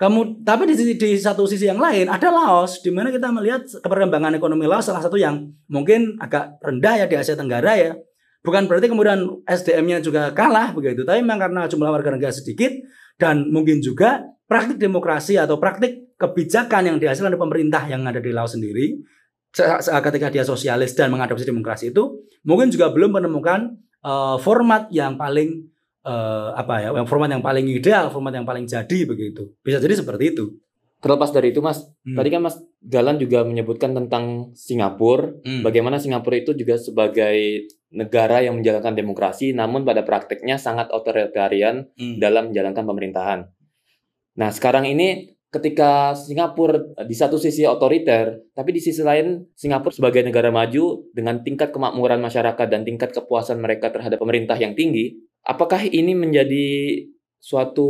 Kamu 0.00 0.40
tapi 0.48 0.64
di, 0.64 0.96
di 0.96 1.10
satu 1.20 1.44
sisi 1.44 1.68
yang 1.68 1.76
lain 1.76 2.08
ada 2.08 2.32
Laos 2.32 2.80
di 2.80 2.88
mana 2.88 3.12
kita 3.12 3.28
melihat 3.28 3.68
perkembangan 3.84 4.32
ekonomi 4.32 4.64
Laos 4.64 4.88
salah 4.88 5.04
satu 5.04 5.20
yang 5.20 5.52
mungkin 5.68 6.16
agak 6.16 6.56
rendah 6.64 7.04
ya 7.04 7.06
di 7.06 7.20
Asia 7.20 7.36
Tenggara 7.36 7.76
ya. 7.76 7.92
Bukan 8.40 8.64
berarti 8.64 8.88
kemudian 8.88 9.20
SDM-nya 9.44 10.00
juga 10.00 10.32
kalah 10.32 10.72
begitu, 10.72 11.04
tapi 11.04 11.20
memang 11.20 11.36
karena 11.36 11.68
jumlah 11.68 11.92
warga 11.92 12.16
negara 12.16 12.32
sedikit 12.32 12.72
dan 13.20 13.52
mungkin 13.52 13.84
juga 13.84 14.24
praktik 14.48 14.80
demokrasi 14.80 15.36
atau 15.36 15.60
praktik 15.60 16.16
kebijakan 16.16 16.88
yang 16.88 16.96
dihasilkan 16.96 17.36
oleh 17.36 17.42
pemerintah 17.44 17.84
yang 17.84 18.00
ada 18.08 18.16
di 18.16 18.32
Laos 18.32 18.56
sendiri 18.56 18.96
ketika 20.02 20.30
dia 20.30 20.46
sosialis 20.46 20.94
dan 20.94 21.10
mengadopsi 21.10 21.42
demokrasi 21.42 21.90
itu 21.90 22.22
mungkin 22.46 22.70
juga 22.70 22.88
belum 22.94 23.18
menemukan 23.18 23.74
uh, 24.06 24.38
format 24.38 24.86
yang 24.94 25.18
paling 25.18 25.66
uh, 26.06 26.54
apa 26.54 26.86
ya, 26.86 26.88
yang 26.94 27.08
format 27.08 27.28
yang 27.28 27.42
paling 27.42 27.66
ideal, 27.66 28.08
format 28.08 28.32
yang 28.32 28.46
paling 28.46 28.64
jadi 28.64 28.98
begitu. 29.04 29.52
Bisa 29.60 29.82
jadi 29.82 29.98
seperti 29.98 30.36
itu. 30.36 30.46
terlepas 31.00 31.32
dari 31.32 31.48
itu 31.48 31.64
Mas, 31.64 31.80
Hmm. 32.04 32.12
tadi 32.12 32.28
kan 32.28 32.44
Mas 32.44 32.60
Galan 32.84 33.16
juga 33.16 33.40
menyebutkan 33.40 33.96
tentang 33.96 34.52
Singapura, 34.52 35.32
Hmm. 35.48 35.64
bagaimana 35.64 35.96
Singapura 35.96 36.36
itu 36.36 36.52
juga 36.52 36.76
sebagai 36.76 37.64
negara 37.88 38.44
yang 38.44 38.60
menjalankan 38.60 38.92
demokrasi 38.92 39.56
namun 39.56 39.88
pada 39.88 40.04
prakteknya 40.04 40.60
sangat 40.60 40.92
otoritarian 40.92 41.88
Hmm. 41.96 42.20
dalam 42.20 42.52
menjalankan 42.52 42.84
pemerintahan. 42.84 43.48
Nah, 44.36 44.52
sekarang 44.52 44.84
ini 44.92 45.39
ketika 45.50 46.14
Singapura 46.14 46.78
di 47.02 47.14
satu 47.14 47.34
sisi 47.34 47.66
otoriter, 47.66 48.38
tapi 48.54 48.70
di 48.70 48.78
sisi 48.78 49.02
lain 49.02 49.50
Singapura 49.58 49.90
sebagai 49.90 50.22
negara 50.22 50.54
maju 50.54 51.10
dengan 51.10 51.42
tingkat 51.42 51.74
kemakmuran 51.74 52.22
masyarakat 52.22 52.66
dan 52.70 52.86
tingkat 52.86 53.10
kepuasan 53.10 53.58
mereka 53.58 53.90
terhadap 53.90 54.22
pemerintah 54.22 54.54
yang 54.54 54.78
tinggi, 54.78 55.18
apakah 55.42 55.82
ini 55.82 56.14
menjadi 56.14 56.66
suatu 57.42 57.88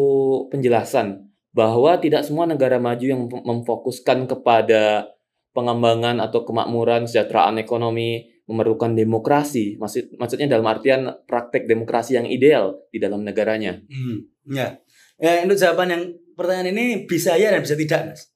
penjelasan 0.48 1.28
bahwa 1.52 2.00
tidak 2.00 2.24
semua 2.24 2.48
negara 2.48 2.80
maju 2.80 3.04
yang 3.04 3.28
mem- 3.28 3.44
memfokuskan 3.44 4.24
kepada 4.24 5.12
pengembangan 5.50 6.22
atau 6.22 6.46
kemakmuran 6.46 7.04
kesejahteraan 7.04 7.58
ekonomi 7.58 8.40
memerlukan 8.46 8.94
demokrasi. 8.94 9.78
Maksud 9.78 10.18
maksudnya 10.18 10.50
dalam 10.50 10.66
artian 10.66 11.10
praktek 11.26 11.66
demokrasi 11.66 12.18
yang 12.18 12.26
ideal 12.26 12.78
di 12.90 12.98
dalam 13.02 13.22
negaranya. 13.22 13.78
Hmm, 13.86 14.26
ya. 14.46 14.78
Ya, 15.20 15.44
untuk 15.44 15.60
jawaban 15.60 15.92
yang 15.92 16.04
pertanyaan 16.40 16.72
ini 16.72 17.04
bisa 17.04 17.36
ya 17.36 17.52
dan 17.52 17.60
bisa 17.60 17.76
tidak, 17.76 18.00
Mas. 18.08 18.32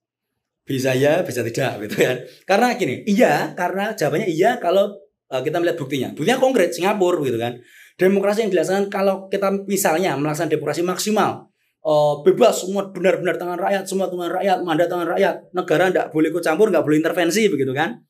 Bisa 0.65 0.93
ya, 0.93 1.25
bisa 1.25 1.41
tidak 1.41 1.81
gitu 1.89 1.97
kan. 2.05 2.17
Karena 2.45 2.77
gini, 2.77 3.01
iya, 3.09 3.57
karena 3.57 3.97
jawabannya 3.97 4.29
iya 4.29 4.61
kalau 4.61 4.93
uh, 5.33 5.41
kita 5.41 5.57
melihat 5.61 5.81
buktinya. 5.81 6.09
Buktinya 6.13 6.37
konkret 6.37 6.77
Singapura 6.77 7.25
gitu 7.25 7.41
kan. 7.41 7.57
Demokrasi 7.97 8.45
yang 8.45 8.53
dilaksanakan 8.53 8.89
kalau 8.93 9.31
kita 9.33 9.49
misalnya 9.65 10.19
melaksanakan 10.21 10.53
demokrasi 10.53 10.83
maksimal 10.85 11.49
uh, 11.85 12.15
bebas 12.25 12.65
semua 12.65 12.89
benar-benar 12.91 13.37
tangan 13.37 13.61
rakyat, 13.61 13.85
semua 13.87 14.09
tangan 14.09 14.33
rakyat, 14.41 14.59
mandat 14.65 14.89
tangan 14.89 15.09
rakyat, 15.15 15.35
negara 15.53 15.93
tidak 15.93 16.07
boleh 16.11 16.29
ikut 16.33 16.43
campur, 16.43 16.67
nggak 16.73 16.85
boleh 16.85 16.99
intervensi 16.99 17.43
begitu 17.47 17.73
kan. 17.77 18.01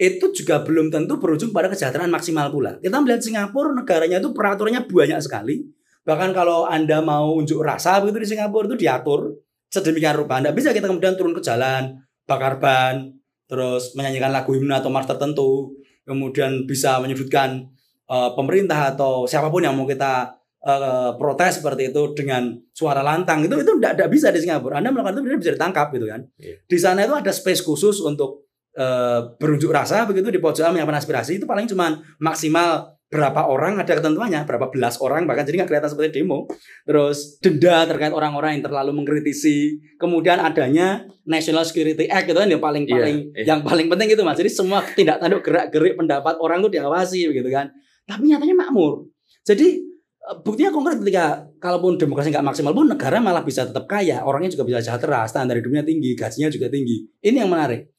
Itu 0.00 0.32
juga 0.32 0.64
belum 0.64 0.88
tentu 0.88 1.20
berujung 1.20 1.52
pada 1.52 1.68
kesejahteraan 1.68 2.08
maksimal 2.08 2.48
pula. 2.48 2.80
Kita 2.80 2.96
melihat 3.04 3.20
Singapura 3.20 3.76
negaranya 3.76 4.16
itu 4.16 4.32
peraturannya 4.32 4.88
banyak 4.88 5.20
sekali. 5.20 5.60
Bahkan 6.04 6.30
kalau 6.32 6.64
Anda 6.64 7.04
mau 7.04 7.36
unjuk 7.36 7.60
rasa 7.60 8.00
begitu 8.00 8.24
di 8.24 8.28
Singapura 8.36 8.68
itu 8.72 8.76
diatur 8.80 9.36
sedemikian 9.70 10.18
rupa. 10.18 10.40
Anda 10.40 10.50
bisa 10.50 10.74
kita 10.74 10.90
kemudian 10.90 11.14
turun 11.14 11.36
ke 11.36 11.42
jalan, 11.44 12.00
bakar 12.26 12.58
ban, 12.58 13.14
terus 13.46 13.94
menyanyikan 13.94 14.34
lagu 14.34 14.50
himne 14.56 14.74
atau 14.74 14.90
mars 14.90 15.06
tertentu, 15.06 15.74
kemudian 16.06 16.66
bisa 16.66 16.98
menyudutkan 16.98 17.70
eh, 18.10 18.30
pemerintah 18.34 18.96
atau 18.96 19.24
siapa 19.24 19.52
pun 19.52 19.62
yang 19.62 19.78
mau 19.78 19.86
kita 19.86 20.34
eh, 20.66 21.10
protes 21.14 21.62
seperti 21.62 21.94
itu 21.94 22.02
dengan 22.18 22.58
suara 22.74 23.04
lantang 23.04 23.46
itu 23.46 23.54
itu 23.60 23.72
tidak 23.78 24.10
bisa 24.10 24.34
di 24.34 24.42
Singapura. 24.42 24.82
Anda 24.82 24.90
melakukan 24.90 25.22
itu 25.22 25.38
bisa 25.38 25.54
ditangkap 25.54 25.94
gitu 25.94 26.10
kan. 26.10 26.26
Iya. 26.40 26.56
Di 26.66 26.78
sana 26.78 27.06
itu 27.06 27.14
ada 27.14 27.30
space 27.30 27.62
khusus 27.62 28.02
untuk 28.02 28.50
eh, 28.74 29.20
berunjuk 29.38 29.70
rasa 29.70 30.02
begitu 30.08 30.34
di 30.34 30.42
pojokan 30.42 30.74
menyampaikan 30.74 30.98
aspirasi 30.98 31.38
itu 31.38 31.46
paling 31.46 31.70
cuma 31.70 32.02
maksimal 32.18 32.98
berapa 33.10 33.50
orang 33.50 33.82
ada 33.82 33.90
ketentuannya 33.90 34.46
berapa 34.46 34.70
belas 34.70 35.02
orang 35.02 35.26
bahkan 35.26 35.42
jadi 35.42 35.62
nggak 35.62 35.68
kelihatan 35.74 35.90
seperti 35.90 36.22
demo. 36.22 36.46
Terus 36.86 37.42
denda 37.42 37.82
terkait 37.90 38.14
orang-orang 38.14 38.56
yang 38.56 38.64
terlalu 38.70 38.94
mengkritisi. 39.02 39.82
Kemudian 39.98 40.38
adanya 40.38 41.10
National 41.26 41.66
Security 41.66 42.06
Act 42.06 42.30
itu 42.30 42.38
kan 42.38 42.46
yang 42.46 42.62
paling 42.62 42.86
Iya, 42.86 42.94
paling 42.94 43.18
iya. 43.34 43.44
yang 43.50 43.60
paling 43.66 43.86
penting 43.90 44.14
itu 44.14 44.22
mas. 44.22 44.38
Jadi 44.38 44.50
semua 44.54 44.86
tindak 44.96 45.18
tanduk 45.18 45.42
gerak 45.42 45.74
gerik 45.74 45.98
pendapat 45.98 46.38
orang 46.38 46.62
itu 46.62 46.78
diawasi 46.78 47.20
begitu 47.34 47.50
kan. 47.50 47.66
Tapi 48.06 48.30
nyatanya 48.30 48.54
makmur. 48.54 49.10
Jadi 49.42 49.82
eh, 50.30 50.36
buktinya 50.46 50.70
konkret 50.70 51.02
ketika 51.02 51.50
kalaupun 51.58 51.98
demokrasi 51.98 52.30
nggak 52.30 52.46
maksimal 52.46 52.70
pun 52.70 52.86
negara 52.86 53.18
malah 53.18 53.42
bisa 53.42 53.66
tetap 53.66 53.90
kaya. 53.90 54.22
Orangnya 54.22 54.54
juga 54.54 54.70
bisa 54.70 54.78
sejahtera 54.86 55.26
standar 55.26 55.58
hidupnya 55.58 55.82
tinggi 55.82 56.14
gajinya 56.14 56.46
juga 56.46 56.70
tinggi. 56.70 57.10
Ini 57.26 57.42
yang 57.42 57.50
menarik 57.50 57.90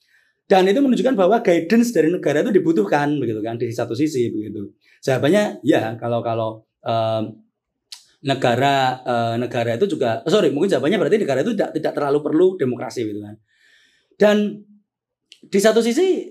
dan 0.52 0.68
itu 0.68 0.84
menunjukkan 0.84 1.16
bahwa 1.16 1.40
guidance 1.40 1.96
dari 1.96 2.12
negara 2.12 2.44
itu 2.44 2.52
dibutuhkan 2.52 3.08
begitu 3.24 3.40
kan 3.40 3.56
di 3.56 3.72
satu 3.72 3.96
sisi 3.96 4.28
begitu. 4.28 4.76
Jawabannya 5.00 5.64
ya 5.64 5.96
kalau 5.96 6.20
kalau 6.20 6.50
em, 6.84 7.40
negara 8.20 9.00
eh, 9.00 9.36
negara 9.40 9.80
itu 9.80 9.96
juga 9.96 10.20
oh, 10.28 10.28
sorry 10.28 10.52
mungkin 10.52 10.68
jawabannya 10.76 11.00
berarti 11.00 11.18
negara 11.24 11.40
itu 11.40 11.56
tidak 11.56 11.72
tidak 11.80 11.94
terlalu 11.96 12.20
perlu 12.20 12.48
demokrasi 12.60 13.08
gitu 13.08 13.24
kan. 13.24 13.40
Dan 14.20 14.60
di 15.40 15.60
satu 15.64 15.80
sisi 15.80 16.28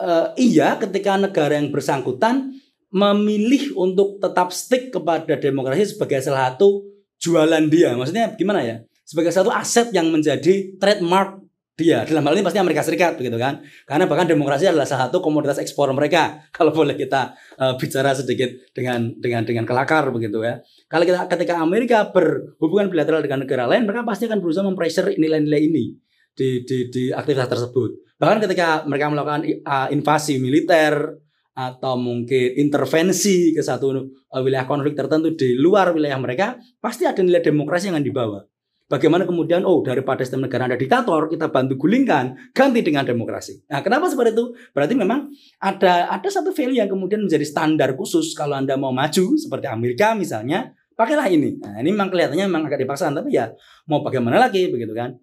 eh, 0.00 0.26
iya 0.40 0.80
ketika 0.80 1.20
negara 1.20 1.60
yang 1.60 1.68
bersangkutan 1.68 2.56
memilih 2.88 3.76
untuk 3.76 4.16
tetap 4.16 4.48
stick 4.48 4.88
kepada 4.88 5.36
demokrasi 5.36 5.92
sebagai 5.92 6.24
salah 6.24 6.56
satu 6.56 6.88
jualan 7.20 7.68
dia. 7.68 7.92
Maksudnya 7.92 8.32
gimana 8.32 8.64
ya? 8.64 8.80
Sebagai 9.04 9.28
satu 9.28 9.52
aset 9.52 9.92
yang 9.92 10.08
menjadi 10.08 10.72
trademark 10.80 11.45
dia 11.76 12.08
dalam 12.08 12.24
hal 12.24 12.40
ini 12.40 12.40
pasti 12.40 12.56
Amerika 12.56 12.80
Serikat 12.80 13.20
begitu 13.20 13.36
kan? 13.36 13.60
Karena 13.84 14.08
bahkan 14.08 14.24
demokrasi 14.24 14.72
adalah 14.72 14.88
salah 14.88 15.12
satu 15.12 15.20
komoditas 15.20 15.60
ekspor 15.60 15.92
mereka 15.92 16.40
kalau 16.56 16.72
boleh 16.72 16.96
kita 16.96 17.36
eh, 17.60 17.76
bicara 17.76 18.16
sedikit 18.16 18.48
dengan 18.72 19.12
dengan 19.20 19.44
dengan 19.44 19.68
kelakar 19.68 20.08
begitu 20.08 20.40
ya. 20.40 20.56
Kalau 20.88 21.04
kita 21.04 21.28
ketika 21.28 21.60
Amerika 21.60 22.08
berhubungan 22.08 22.88
bilateral 22.88 23.20
dengan 23.20 23.44
negara 23.44 23.68
lain 23.68 23.84
mereka 23.84 24.08
pasti 24.08 24.24
akan 24.24 24.40
berusaha 24.40 24.64
mempressure 24.64 25.12
nilai-nilai 25.20 25.60
ini 25.68 25.84
di, 26.32 26.64
di 26.64 26.88
di 26.88 27.02
aktivitas 27.12 27.52
tersebut. 27.52 28.16
Bahkan 28.16 28.38
ketika 28.48 28.88
mereka 28.88 29.12
melakukan 29.12 29.44
eh, 29.44 29.88
invasi 29.92 30.40
militer 30.40 31.12
atau 31.56 31.96
mungkin 32.00 32.56
intervensi 32.56 33.52
ke 33.52 33.60
satu 33.60 34.00
eh, 34.00 34.40
wilayah 34.40 34.64
konflik 34.64 34.96
tertentu 34.96 35.36
di 35.36 35.60
luar 35.60 35.92
wilayah 35.92 36.16
mereka 36.16 36.56
pasti 36.80 37.04
ada 37.04 37.20
nilai 37.20 37.44
demokrasi 37.44 37.92
yang 37.92 38.00
akan 38.00 38.06
dibawa 38.08 38.40
Bagaimana 38.86 39.26
kemudian 39.26 39.66
oh 39.66 39.82
daripada 39.82 40.22
sistem 40.22 40.46
negara 40.46 40.70
ada 40.70 40.78
diktator 40.78 41.26
kita 41.26 41.50
bantu 41.50 41.74
gulingkan 41.74 42.38
ganti 42.54 42.86
dengan 42.86 43.02
demokrasi. 43.02 43.66
Nah 43.66 43.82
kenapa 43.82 44.06
seperti 44.06 44.38
itu? 44.38 44.54
Berarti 44.70 44.94
memang 44.94 45.26
ada 45.58 46.06
ada 46.06 46.28
satu 46.30 46.54
value 46.54 46.78
yang 46.78 46.86
kemudian 46.86 47.26
menjadi 47.26 47.42
standar 47.42 47.98
khusus 47.98 48.30
kalau 48.38 48.54
anda 48.54 48.78
mau 48.78 48.94
maju 48.94 49.34
seperti 49.34 49.66
Amerika 49.66 50.14
misalnya 50.14 50.70
pakailah 50.94 51.26
ini. 51.26 51.58
Nah 51.58 51.82
ini 51.82 51.90
memang 51.90 52.14
kelihatannya 52.14 52.46
memang 52.46 52.70
agak 52.70 52.86
dipaksakan 52.86 53.26
tapi 53.26 53.34
ya 53.34 53.50
mau 53.90 54.06
bagaimana 54.06 54.38
lagi 54.38 54.70
begitu 54.70 54.94
kan? 54.94 55.18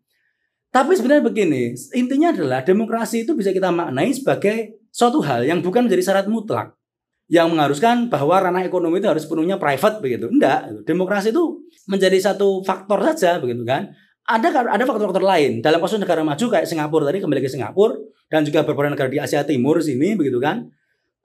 Tapi 0.68 1.00
sebenarnya 1.00 1.24
begini 1.24 1.72
intinya 1.96 2.36
adalah 2.36 2.68
demokrasi 2.68 3.24
itu 3.24 3.32
bisa 3.32 3.56
kita 3.56 3.72
maknai 3.72 4.12
sebagai 4.12 4.84
suatu 4.92 5.24
hal 5.24 5.48
yang 5.48 5.64
bukan 5.64 5.88
menjadi 5.88 6.04
syarat 6.12 6.28
mutlak 6.28 6.76
yang 7.34 7.50
mengharuskan 7.50 8.14
bahwa 8.14 8.38
ranah 8.38 8.62
ekonomi 8.62 9.02
itu 9.02 9.10
harus 9.10 9.26
sepenuhnya 9.26 9.58
private 9.58 10.06
begitu. 10.06 10.30
Enggak, 10.30 10.70
demokrasi 10.86 11.34
itu 11.34 11.66
menjadi 11.90 12.30
satu 12.30 12.62
faktor 12.62 13.02
saja 13.10 13.42
begitu 13.42 13.66
kan. 13.66 13.90
Ada 14.30 14.54
ada 14.70 14.86
faktor-faktor 14.86 15.26
lain. 15.26 15.66
Dalam 15.66 15.82
kasus 15.82 15.98
negara 15.98 16.22
maju 16.22 16.46
kayak 16.46 16.70
Singapura 16.70 17.10
tadi 17.10 17.26
kembali 17.26 17.42
ke 17.42 17.50
Singapura 17.50 17.98
dan 18.30 18.46
juga 18.46 18.62
beberapa 18.62 18.94
negara 18.94 19.10
di 19.10 19.18
Asia 19.18 19.42
Timur 19.50 19.82
sini 19.82 20.14
begitu 20.14 20.38
kan. 20.38 20.70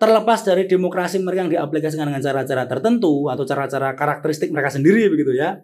Terlepas 0.01 0.49
dari 0.49 0.65
demokrasi 0.65 1.21
mereka 1.21 1.45
yang 1.45 1.53
diaplikasikan 1.53 2.09
dengan 2.09 2.25
cara-cara 2.25 2.65
tertentu 2.65 3.29
atau 3.29 3.45
cara-cara 3.45 3.93
karakteristik 3.93 4.49
mereka 4.49 4.73
sendiri 4.73 5.13
begitu 5.13 5.37
ya. 5.37 5.61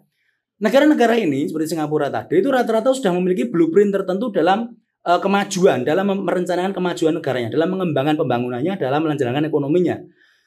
Negara-negara 0.61 1.17
ini 1.17 1.49
seperti 1.49 1.73
Singapura 1.73 2.13
tadi 2.13 2.37
itu 2.37 2.53
rata-rata 2.53 2.93
sudah 2.93 3.09
memiliki 3.17 3.49
blueprint 3.49 3.97
tertentu 3.97 4.29
dalam 4.29 4.77
eh, 5.09 5.19
kemajuan, 5.19 5.81
dalam 5.81 6.05
merencanakan 6.21 6.69
kemajuan 6.69 7.17
negaranya, 7.17 7.49
dalam 7.49 7.73
mengembangkan 7.73 8.13
pembangunannya, 8.13 8.77
dalam 8.77 9.01
melancarkan 9.01 9.49
ekonominya 9.49 9.97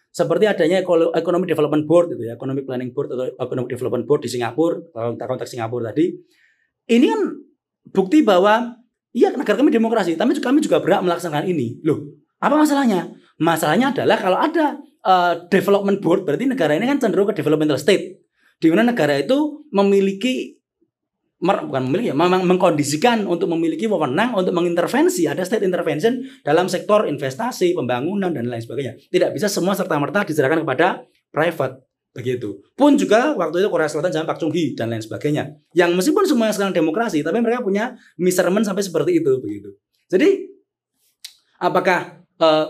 seperti 0.08 0.44
adanya 0.48 0.82
Eco- 0.82 1.14
Economic 1.14 1.48
Development 1.52 1.84
Board 1.84 2.16
itu 2.16 2.22
ya, 2.26 2.34
Economic 2.34 2.64
Planning 2.66 2.90
Board 2.90 3.08
atau 3.14 3.26
Economic 3.38 3.70
Development 3.70 4.04
Board 4.08 4.20
di 4.26 4.30
Singapura, 4.32 4.76
konteks 5.14 5.54
Singapura 5.54 5.94
tadi. 5.94 6.10
Ini 6.88 7.06
kan 7.06 7.20
bukti 7.92 8.24
bahwa 8.24 8.74
iya 9.12 9.32
negara 9.32 9.60
kami 9.60 9.70
demokrasi, 9.70 10.16
tapi 10.16 10.36
kami 10.40 10.64
juga 10.64 10.80
berhak 10.82 11.04
melaksanakan 11.04 11.46
ini. 11.48 11.80
Loh, 11.84 12.18
apa 12.40 12.54
masalahnya? 12.56 13.14
Masalahnya 13.38 13.94
adalah 13.94 14.18
kalau 14.18 14.38
ada 14.40 14.66
eh, 14.82 15.34
development 15.46 16.02
board 16.02 16.26
berarti 16.26 16.50
negara 16.50 16.74
ini 16.74 16.90
kan 16.90 16.98
cenderung 16.98 17.30
ke 17.30 17.38
developmental 17.38 17.78
state. 17.78 18.18
Di 18.58 18.66
mana 18.74 18.90
negara 18.90 19.14
itu 19.14 19.62
memiliki 19.70 20.57
mer- 21.38 21.64
bukan 21.66 21.82
memiliki 21.86 22.10
ya, 22.10 22.16
memang 22.18 22.42
mengkondisikan 22.42 23.22
untuk 23.26 23.46
memiliki 23.54 23.86
wewenang 23.86 24.34
untuk 24.34 24.50
mengintervensi 24.50 25.30
ada 25.30 25.42
state 25.46 25.62
intervention 25.62 26.26
dalam 26.42 26.66
sektor 26.66 27.06
investasi, 27.06 27.78
pembangunan 27.78 28.34
dan 28.34 28.50
lain 28.50 28.62
sebagainya. 28.62 28.98
Tidak 29.10 29.30
bisa 29.30 29.46
semua 29.46 29.78
serta 29.78 29.94
merta 30.02 30.26
diserahkan 30.26 30.66
kepada 30.66 31.06
private 31.30 31.86
begitu. 32.10 32.58
Pun 32.74 32.98
juga 32.98 33.38
waktu 33.38 33.62
itu 33.62 33.68
Korea 33.70 33.86
Selatan 33.86 34.10
zaman 34.10 34.26
Pak 34.26 34.42
Chung 34.42 34.50
Hee 34.50 34.74
dan 34.74 34.90
lain 34.90 34.98
sebagainya. 34.98 35.54
Yang 35.70 35.90
meskipun 36.02 36.24
semuanya 36.26 36.54
sekarang 36.56 36.74
demokrasi, 36.74 37.22
tapi 37.22 37.38
mereka 37.38 37.62
punya 37.62 37.94
measurement 38.18 38.66
sampai 38.66 38.82
seperti 38.82 39.22
itu 39.22 39.38
begitu. 39.38 39.70
Jadi 40.10 40.50
apakah 41.62 42.26
eh, 42.42 42.66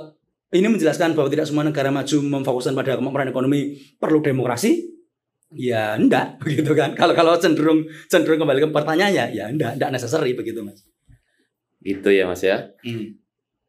ini 0.53 0.69
menjelaskan 0.69 1.17
bahwa 1.17 1.33
tidak 1.33 1.49
semua 1.49 1.65
negara 1.65 1.89
maju 1.89 2.17
memfokuskan 2.21 2.77
pada 2.77 3.01
kemakmuran 3.01 3.33
ekonomi 3.33 3.81
perlu 3.97 4.21
demokrasi? 4.21 4.98
Ya 5.55 5.97
enggak 5.97 6.37
begitu 6.43 6.73
kan. 6.77 6.93
Kalau 6.93 7.17
kalau 7.17 7.37
cenderung 7.41 7.87
cenderung 8.07 8.45
kembali 8.45 8.69
ke 8.69 8.69
pertanyaannya 8.71 9.25
ya 9.33 9.45
enggak 9.49 9.81
enggak 9.81 9.91
necessary 9.93 10.37
begitu 10.37 10.61
Mas. 10.61 10.85
Gitu 11.81 12.09
ya 12.13 12.29
Mas 12.29 12.45
ya. 12.45 12.73
Hmm. 12.85 13.17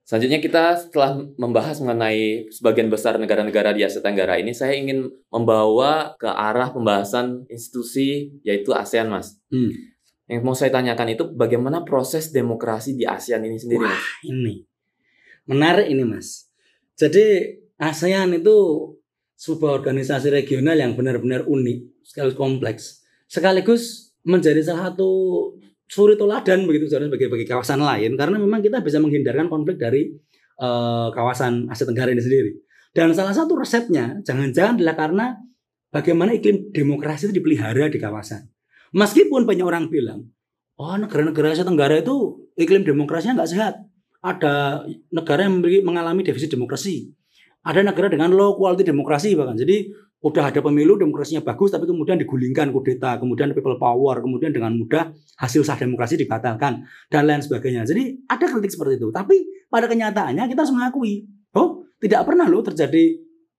Selanjutnya 0.03 0.41
kita 0.41 0.73
setelah 0.73 1.21
membahas 1.38 1.77
mengenai 1.86 2.49
sebagian 2.49 2.89
besar 2.89 3.21
negara-negara 3.21 3.77
di 3.77 3.86
Asia 3.86 4.01
Tenggara 4.01 4.41
ini, 4.41 4.57
saya 4.57 4.73
ingin 4.73 5.05
membawa 5.30 6.17
ke 6.17 6.25
arah 6.25 6.73
pembahasan 6.73 7.45
institusi 7.45 8.34
yaitu 8.41 8.73
ASEAN, 8.73 9.05
Mas. 9.05 9.38
Hmm. 9.53 9.69
Yang 10.25 10.41
mau 10.41 10.57
saya 10.57 10.73
tanyakan 10.73 11.13
itu 11.13 11.30
bagaimana 11.38 11.86
proses 11.86 12.34
demokrasi 12.34 12.97
di 12.97 13.05
ASEAN 13.05 13.45
ini 13.45 13.61
sendiri, 13.61 13.86
Wah, 13.86 13.93
Mas? 13.93 14.25
ini 14.25 14.65
menarik 15.49 15.89
ini 15.89 16.05
mas. 16.05 16.45
Jadi 16.93 17.57
ASEAN 17.82 18.38
itu 18.38 18.57
sebuah 19.39 19.79
organisasi 19.79 20.27
regional 20.35 20.75
yang 20.75 20.99
benar-benar 20.99 21.47
unik, 21.47 22.03
sekaligus 22.03 22.35
kompleks, 22.35 22.83
sekaligus 23.31 24.11
menjadi 24.27 24.59
salah 24.59 24.91
satu 24.91 25.09
suri 25.87 26.19
toladan 26.19 26.67
begitu 26.67 26.91
sebenarnya 26.91 27.31
bagi 27.31 27.47
kawasan 27.47 27.79
lain 27.79 28.19
karena 28.19 28.35
memang 28.35 28.59
kita 28.59 28.83
bisa 28.83 28.99
menghindarkan 28.99 29.47
konflik 29.47 29.79
dari 29.79 30.11
eh, 30.59 31.07
kawasan 31.15 31.71
Asia 31.71 31.87
Tenggara 31.87 32.11
ini 32.11 32.19
sendiri. 32.19 32.51
Dan 32.91 33.15
salah 33.15 33.31
satu 33.31 33.55
resepnya 33.55 34.19
jangan-jangan 34.27 34.75
adalah 34.75 34.95
karena 34.99 35.25
bagaimana 35.93 36.35
iklim 36.35 36.75
demokrasi 36.75 37.31
itu 37.31 37.39
dipelihara 37.39 37.87
di 37.87 37.95
kawasan. 37.95 38.43
Meskipun 38.91 39.45
banyak 39.45 39.63
orang 39.63 39.87
bilang, 39.87 40.27
oh 40.75 40.97
negara-negara 40.99 41.55
Asia 41.55 41.63
Tenggara 41.63 42.01
itu 42.03 42.43
iklim 42.59 42.83
demokrasinya 42.83 43.39
nggak 43.39 43.51
sehat. 43.55 43.75
Ada 44.19 44.83
negara 45.15 45.47
yang 45.47 45.63
mengalami 45.87 46.27
defisit 46.27 46.51
demokrasi. 46.51 47.15
Ada 47.60 47.84
negara 47.84 48.07
dengan 48.07 48.32
low 48.32 48.55
quality 48.55 48.88
demokrasi 48.88 49.36
bahkan. 49.36 49.60
Jadi 49.60 49.91
udah 50.20 50.51
ada 50.51 50.60
pemilu 50.60 50.99
demokrasinya 50.99 51.39
bagus 51.39 51.72
tapi 51.72 51.88
kemudian 51.88 52.20
digulingkan 52.20 52.76
kudeta, 52.76 53.16
kemudian 53.20 53.55
people 53.55 53.80
power, 53.80 54.20
kemudian 54.20 54.51
dengan 54.51 54.76
mudah 54.76 55.16
hasil 55.39 55.64
sah 55.64 55.80
demokrasi 55.80 56.20
dibatalkan 56.20 56.84
dan 57.07 57.24
lain 57.24 57.39
sebagainya. 57.39 57.88
Jadi 57.88 58.28
ada 58.28 58.45
kritik 58.47 58.72
seperti 58.76 58.99
itu. 58.99 59.07
Tapi 59.16 59.68
pada 59.72 59.88
kenyataannya 59.88 60.43
kita 60.51 60.68
harus 60.68 60.76
mengakui, 60.76 61.24
oh 61.55 61.88
tidak 62.03 62.28
pernah 62.28 62.47
loh 62.51 62.64
terjadi 62.64 63.03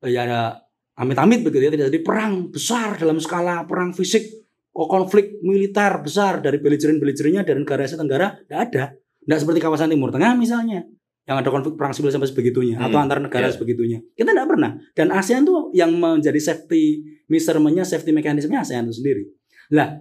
eh, 0.05 0.11
ya 0.13 0.53
amit-amit 1.01 1.41
begitu 1.41 1.65
ya, 1.65 1.71
tidak 1.73 1.89
terjadi 1.89 2.01
perang 2.05 2.53
besar 2.53 3.01
dalam 3.01 3.17
skala 3.17 3.65
perang 3.65 3.97
fisik, 3.97 4.49
konflik 4.73 5.41
militer 5.41 5.97
besar 6.05 6.45
dari 6.45 6.61
belijerin-belijerinnya 6.61 7.41
dari 7.41 7.57
negara 7.57 7.89
Asia 7.89 7.97
Tenggara, 7.97 8.37
tidak 8.45 8.61
ada. 8.69 8.85
Tidak 9.21 9.39
seperti 9.41 9.61
kawasan 9.61 9.93
Timur 9.93 10.13
Tengah 10.13 10.33
misalnya, 10.37 10.85
yang 11.29 11.37
ada 11.39 11.49
konflik 11.53 11.77
perang 11.77 11.93
sipil 11.93 12.11
sampai 12.11 12.27
sebegitunya, 12.27 12.81
Hmm, 12.81 12.91
atau 12.91 12.99
antar 12.99 13.19
negara 13.21 13.47
iya. 13.47 13.53
sebegitunya. 13.53 13.99
Kita 14.17 14.33
tidak 14.33 14.49
pernah. 14.51 14.75
Dan 14.97 15.13
ASEAN 15.13 15.45
tuh 15.45 15.71
yang 15.77 15.93
menjadi 15.95 16.41
safety 16.41 17.05
measurement-nya, 17.31 17.85
safety 17.87 18.11
mekanismenya 18.11 18.65
ASEAN 18.65 18.89
itu 18.89 18.99
sendiri. 18.99 19.23
Lah, 19.71 20.01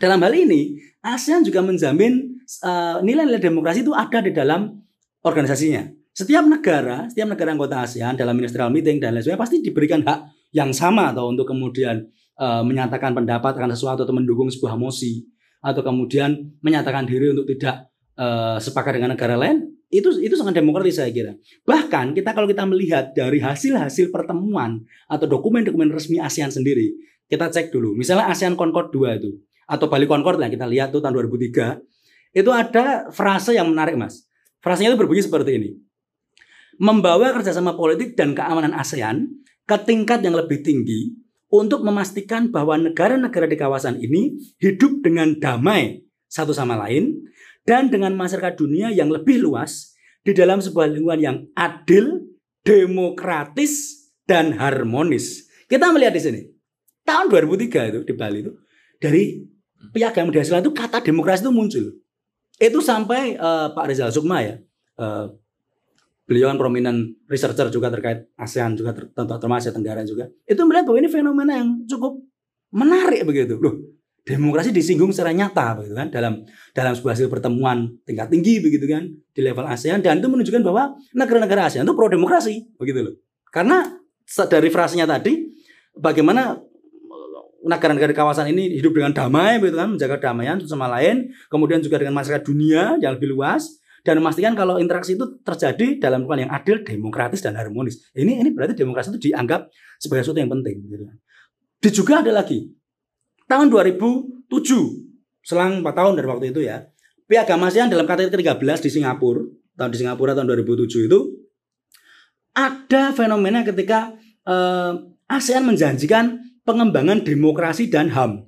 dalam 0.00 0.18
hal 0.24 0.32
ini 0.34 0.80
ASEAN 1.04 1.46
juga 1.46 1.62
menjamin 1.62 2.40
eh, 2.42 2.96
nilai-nilai 3.04 3.38
demokrasi 3.38 3.84
itu 3.84 3.92
ada 3.92 4.18
di 4.18 4.32
dalam 4.34 4.74
organisasinya. 5.22 5.86
Setiap 6.16 6.48
negara, 6.48 7.06
setiap 7.12 7.28
negara 7.36 7.52
anggota 7.52 7.84
ASEAN 7.84 8.16
dalam 8.16 8.34
ministerial 8.34 8.72
meeting 8.72 8.98
dan 8.98 9.12
lain 9.12 9.22
sebagainya 9.22 9.42
pasti 9.44 9.56
diberikan 9.60 10.00
hak 10.02 10.50
yang 10.56 10.72
sama 10.72 11.12
atau 11.12 11.28
untuk 11.28 11.46
kemudian 11.46 12.00
eh, 12.40 12.62
menyatakan 12.64 13.12
pendapat 13.12 13.54
akan 13.54 13.70
sesuatu 13.76 14.02
atau 14.02 14.14
mendukung 14.16 14.48
sebuah 14.48 14.74
mosi 14.74 15.22
atau 15.60 15.84
kemudian 15.84 16.58
menyatakan 16.64 17.04
diri 17.04 17.30
untuk 17.30 17.46
tidak 17.54 17.92
eh, 18.16 18.58
sepakat 18.58 18.98
dengan 18.98 19.14
negara 19.14 19.38
lain 19.38 19.75
itu 19.96 20.08
itu 20.20 20.36
sangat 20.36 20.60
demokratis 20.60 21.00
saya 21.00 21.10
kira. 21.10 21.32
Bahkan 21.64 22.12
kita 22.12 22.36
kalau 22.36 22.44
kita 22.44 22.68
melihat 22.68 23.16
dari 23.16 23.40
hasil-hasil 23.40 24.12
pertemuan 24.12 24.84
atau 25.08 25.24
dokumen-dokumen 25.24 25.88
resmi 25.88 26.20
ASEAN 26.20 26.52
sendiri, 26.52 26.92
kita 27.26 27.48
cek 27.48 27.72
dulu. 27.72 27.96
Misalnya 27.96 28.28
ASEAN 28.28 28.54
Concord 28.54 28.92
2 28.92 29.18
itu 29.18 29.30
atau 29.66 29.86
Bali 29.90 30.06
Concord 30.06 30.38
lah 30.38 30.46
kita 30.46 30.68
lihat 30.68 30.94
tuh 30.94 31.02
tahun 31.02 31.26
2003 31.26 32.38
itu 32.38 32.50
ada 32.52 33.10
frase 33.10 33.56
yang 33.56 33.72
menarik 33.72 33.98
mas. 33.98 34.28
Frasenya 34.62 34.94
itu 34.94 34.98
berbunyi 34.98 35.22
seperti 35.24 35.50
ini. 35.58 35.70
Membawa 36.76 37.32
kerjasama 37.32 37.72
politik 37.72 38.12
dan 38.14 38.36
keamanan 38.36 38.76
ASEAN 38.76 39.26
ke 39.64 39.76
tingkat 39.88 40.20
yang 40.20 40.36
lebih 40.36 40.60
tinggi 40.60 41.16
untuk 41.48 41.80
memastikan 41.80 42.52
bahwa 42.52 42.76
negara-negara 42.76 43.48
di 43.48 43.56
kawasan 43.56 43.96
ini 44.02 44.36
hidup 44.60 45.00
dengan 45.00 45.38
damai 45.40 46.04
satu 46.26 46.52
sama 46.52 46.76
lain 46.76 47.16
dan 47.66 47.90
dengan 47.90 48.14
masyarakat 48.14 48.54
dunia 48.54 48.94
yang 48.94 49.10
lebih 49.10 49.42
luas 49.42 49.92
di 50.22 50.30
dalam 50.32 50.62
sebuah 50.62 50.86
lingkungan 50.90 51.20
yang 51.20 51.36
adil, 51.58 52.22
demokratis, 52.62 54.06
dan 54.26 54.54
harmonis. 54.58 55.46
Kita 55.66 55.90
melihat 55.90 56.14
di 56.14 56.22
sini. 56.22 56.40
Tahun 57.06 57.30
2003 57.30 57.90
itu 57.94 58.00
di 58.02 58.14
Bali 58.14 58.42
itu 58.42 58.52
dari 58.98 59.38
piagam 59.94 60.34
Dasar 60.34 60.58
itu 60.58 60.74
kata 60.74 61.02
demokrasi 61.02 61.46
itu 61.46 61.52
muncul. 61.54 61.86
Itu 62.58 62.78
sampai 62.82 63.38
eh, 63.38 63.68
Pak 63.70 63.84
Rizal 63.86 64.10
Sukma 64.10 64.42
ya. 64.42 64.58
eh, 64.98 65.26
beliau 66.26 66.50
kan 66.50 66.58
prominent 66.58 67.14
researcher 67.30 67.70
juga 67.70 67.86
terkait 67.86 68.26
ASEAN 68.34 68.74
juga 68.74 68.90
ter- 68.90 69.14
ter- 69.14 69.38
termasuk 69.38 69.70
Asia 69.70 69.72
Tenggara 69.72 70.02
juga. 70.02 70.26
Itu 70.42 70.66
melihat 70.66 70.90
bahwa 70.90 70.98
ini 70.98 71.08
fenomena 71.10 71.52
yang 71.62 71.86
cukup 71.86 72.18
menarik 72.74 73.22
begitu. 73.22 73.54
Loh, 73.62 73.78
demokrasi 74.26 74.74
disinggung 74.74 75.14
secara 75.14 75.30
nyata 75.30 75.78
begitu 75.78 75.94
kan 75.94 76.10
dalam 76.10 76.42
dalam 76.74 76.92
sebuah 76.98 77.14
hasil 77.14 77.30
pertemuan 77.30 77.94
tingkat 78.02 78.26
tinggi 78.26 78.58
begitu 78.58 78.90
kan 78.90 79.06
di 79.06 79.40
level 79.40 79.62
ASEAN 79.62 80.02
dan 80.02 80.18
itu 80.18 80.26
menunjukkan 80.26 80.66
bahwa 80.66 80.98
negara-negara 81.14 81.70
ASEAN 81.70 81.86
itu 81.86 81.94
pro 81.94 82.10
demokrasi 82.10 82.66
begitu 82.74 83.06
loh. 83.06 83.14
Karena 83.54 83.86
dari 84.50 84.68
frasenya 84.74 85.06
tadi 85.06 85.46
bagaimana 85.94 86.58
eh, 86.58 87.38
negara-negara 87.70 88.10
kawasan 88.10 88.50
ini 88.50 88.74
hidup 88.74 88.98
dengan 88.98 89.14
damai 89.14 89.62
begitu 89.62 89.78
kan 89.78 89.94
menjaga 89.94 90.18
damaian 90.18 90.58
sama 90.66 90.90
lain 90.90 91.30
kemudian 91.46 91.78
juga 91.78 92.02
dengan 92.02 92.18
masyarakat 92.18 92.42
dunia 92.42 92.98
yang 92.98 93.14
lebih 93.14 93.30
luas 93.30 93.78
dan 94.02 94.18
memastikan 94.18 94.58
kalau 94.58 94.82
interaksi 94.82 95.14
itu 95.14 95.38
terjadi 95.42 95.98
dalam 95.98 96.22
lingkungan 96.22 96.46
yang 96.46 96.52
adil, 96.54 96.78
demokratis 96.86 97.42
dan 97.42 97.58
harmonis. 97.58 98.06
Ini 98.14 98.38
ini 98.38 98.54
berarti 98.54 98.78
demokrasi 98.78 99.14
itu 99.14 99.30
dianggap 99.30 99.66
sebagai 99.98 100.26
sesuatu 100.26 100.42
yang 100.42 100.50
penting 100.50 100.82
gitu 100.82 101.06
juga 102.02 102.22
ada 102.22 102.42
lagi 102.42 102.66
tahun 103.46 103.70
2007 103.70 104.50
selang 105.42 105.82
4 105.82 105.86
tahun 105.86 106.12
dari 106.18 106.28
waktu 106.28 106.46
itu 106.50 106.60
ya. 106.66 106.86
Piagam 107.26 107.58
ASEAN 107.66 107.90
dalam 107.90 108.06
KTT 108.06 108.30
ke-13 108.30 108.86
di 108.86 108.90
Singapura 108.90 109.42
tahun 109.74 109.90
di 109.90 109.98
Singapura 109.98 110.32
tahun 110.32 110.46
2007 110.54 111.10
itu 111.10 111.20
ada 112.54 113.10
fenomena 113.12 113.66
ketika 113.66 114.14
eh, 114.46 114.92
ASEAN 115.26 115.66
menjanjikan 115.66 116.38
pengembangan 116.62 117.26
demokrasi 117.26 117.90
dan 117.90 118.14
HAM 118.14 118.46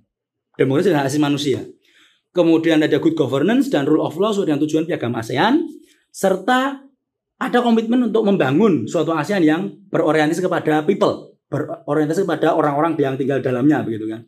demokrasi 0.58 0.90
dan 0.90 1.06
asasi 1.06 1.22
manusia. 1.22 1.62
Kemudian 2.34 2.82
ada 2.82 2.98
good 3.02 3.14
governance 3.14 3.70
dan 3.70 3.86
rule 3.86 4.02
of 4.04 4.14
law 4.18 4.30
sesuai 4.30 4.52
dengan 4.52 4.60
tujuan 4.62 4.84
piagam 4.86 5.14
ASEAN 5.14 5.64
serta 6.10 6.82
ada 7.38 7.58
komitmen 7.62 8.10
untuk 8.10 8.26
membangun 8.26 8.86
suatu 8.90 9.14
ASEAN 9.14 9.42
yang 9.46 9.70
berorientasi 9.90 10.42
kepada 10.42 10.82
people 10.82 11.38
berorientasi 11.48 12.28
kepada 12.28 12.52
orang-orang 12.52 12.98
yang 13.00 13.14
tinggal 13.16 13.40
dalamnya 13.40 13.80
begitu 13.80 14.04
kan 14.10 14.20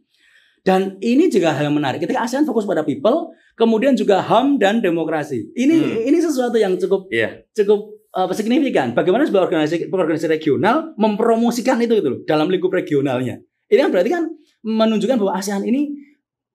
dan 0.60 1.00
ini 1.00 1.28
juga 1.28 1.56
hal 1.56 1.68
yang 1.68 1.76
menarik. 1.76 2.04
Ketika 2.04 2.24
ASEAN 2.24 2.44
fokus 2.44 2.68
pada 2.68 2.84
people, 2.84 3.32
kemudian 3.56 3.96
juga 3.96 4.20
HAM 4.20 4.60
dan 4.60 4.80
demokrasi. 4.80 5.52
Ini 5.56 5.74
Hmm. 5.74 6.08
ini 6.08 6.18
sesuatu 6.20 6.56
yang 6.56 6.76
cukup 6.76 7.08
Iya. 7.08 7.44
cukup 7.56 7.96
uh, 8.12 8.28
signifikan. 8.30 8.92
Bagaimana 8.92 9.24
sebuah 9.24 9.48
organisasi 9.48 9.88
organisasi 9.88 10.28
regional 10.28 10.92
mempromosikan 10.96 11.80
itu 11.80 11.96
gitu 11.96 12.08
loh 12.08 12.20
dalam 12.24 12.48
lingkup 12.48 12.70
regionalnya. 12.70 13.40
Ini 13.70 13.78
kan 13.78 13.90
berarti 13.94 14.10
kan 14.10 14.22
menunjukkan 14.60 15.16
bahwa 15.16 15.32
ASEAN 15.38 15.64
ini 15.64 15.88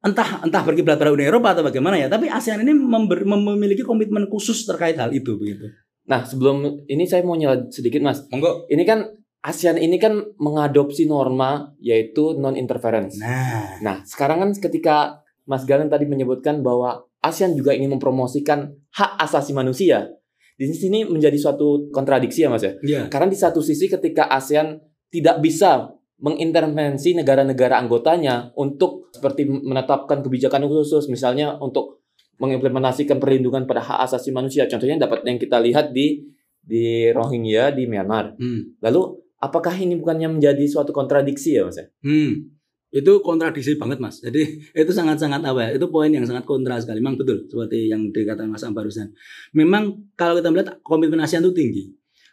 entah 0.06 0.46
entah 0.46 0.62
berkiblat 0.62 1.02
pada 1.02 1.10
Uni 1.10 1.26
Eropa 1.26 1.58
atau 1.58 1.66
bagaimana 1.66 1.98
ya, 1.98 2.06
tapi 2.06 2.30
ASEAN 2.30 2.62
ini 2.62 2.78
member- 2.78 3.26
mem- 3.26 3.58
memiliki 3.58 3.82
komitmen 3.82 4.30
khusus 4.30 4.62
terkait 4.70 4.94
hal 5.02 5.10
itu 5.10 5.34
begitu. 5.34 5.66
Nah, 6.06 6.22
sebelum 6.22 6.86
ini 6.86 7.10
saya 7.10 7.26
mau 7.26 7.34
nyela 7.34 7.66
sedikit, 7.74 7.98
Mas. 8.06 8.22
Monggo. 8.30 8.70
Ini 8.70 8.86
kan 8.86 9.10
ASEAN 9.46 9.78
ini 9.78 10.02
kan 10.02 10.18
mengadopsi 10.42 11.06
norma 11.06 11.70
yaitu 11.78 12.34
non 12.34 12.58
interference. 12.58 13.22
Nah, 13.22 13.78
Nah, 13.86 14.02
sekarang 14.02 14.42
kan 14.42 14.50
ketika 14.58 15.22
Mas 15.46 15.70
Galen 15.70 15.86
tadi 15.86 16.10
menyebutkan 16.10 16.66
bahwa 16.66 17.06
ASEAN 17.22 17.54
juga 17.54 17.78
ingin 17.78 17.94
mempromosikan 17.94 18.74
hak 18.90 19.22
asasi 19.22 19.54
manusia. 19.54 20.10
Di 20.58 20.66
sini 20.74 21.06
menjadi 21.06 21.38
suatu 21.38 21.94
kontradiksi 21.94 22.48
ya, 22.48 22.50
Mas 22.50 22.66
ya. 22.66 22.74
ya. 22.82 23.02
Karena 23.06 23.30
di 23.30 23.38
satu 23.38 23.62
sisi 23.62 23.86
ketika 23.86 24.26
ASEAN 24.34 24.82
tidak 25.14 25.38
bisa 25.46 25.94
mengintervensi 26.16 27.14
negara-negara 27.14 27.78
anggotanya 27.78 28.50
untuk 28.58 29.12
seperti 29.14 29.46
menetapkan 29.46 30.24
kebijakan 30.24 30.64
khusus 30.66 31.12
misalnya 31.12 31.60
untuk 31.60 32.08
mengimplementasikan 32.40 33.20
perlindungan 33.20 33.68
pada 33.68 33.84
hak 33.84 34.10
asasi 34.10 34.32
manusia. 34.32 34.66
Contohnya 34.66 34.96
dapat 35.06 35.28
yang 35.28 35.38
kita 35.38 35.60
lihat 35.60 35.92
di 35.92 36.24
di 36.66 37.12
Rohingya 37.14 37.76
di 37.76 37.86
Myanmar. 37.86 38.34
Hmm. 38.40 38.80
Lalu 38.82 39.25
apakah 39.46 39.78
ini 39.78 40.02
bukannya 40.02 40.42
menjadi 40.42 40.66
suatu 40.66 40.90
kontradiksi 40.90 41.62
ya, 41.62 41.70
Mas? 41.70 41.78
ya? 41.78 41.86
Hmm. 42.02 42.56
Itu 42.96 43.20
kontradiksi 43.20 43.76
banget 43.76 44.00
mas. 44.00 44.24
Jadi 44.24 44.72
itu 44.72 44.92
sangat-sangat 44.96 45.44
apa 45.44 45.60
ya? 45.68 45.70
Itu 45.76 45.92
poin 45.92 46.08
yang 46.08 46.24
sangat 46.24 46.48
kontra 46.48 46.80
sekali. 46.80 47.04
Memang 47.04 47.20
betul 47.20 47.44
seperti 47.44 47.92
yang 47.92 48.08
dikatakan 48.08 48.48
Mas 48.48 48.64
Am 48.64 48.72
barusan. 48.72 49.12
Memang 49.52 50.16
kalau 50.16 50.40
kita 50.40 50.48
melihat 50.48 50.80
komitmen 50.80 51.20
ASEAN 51.20 51.44
itu 51.44 51.52
tinggi. 51.52 51.84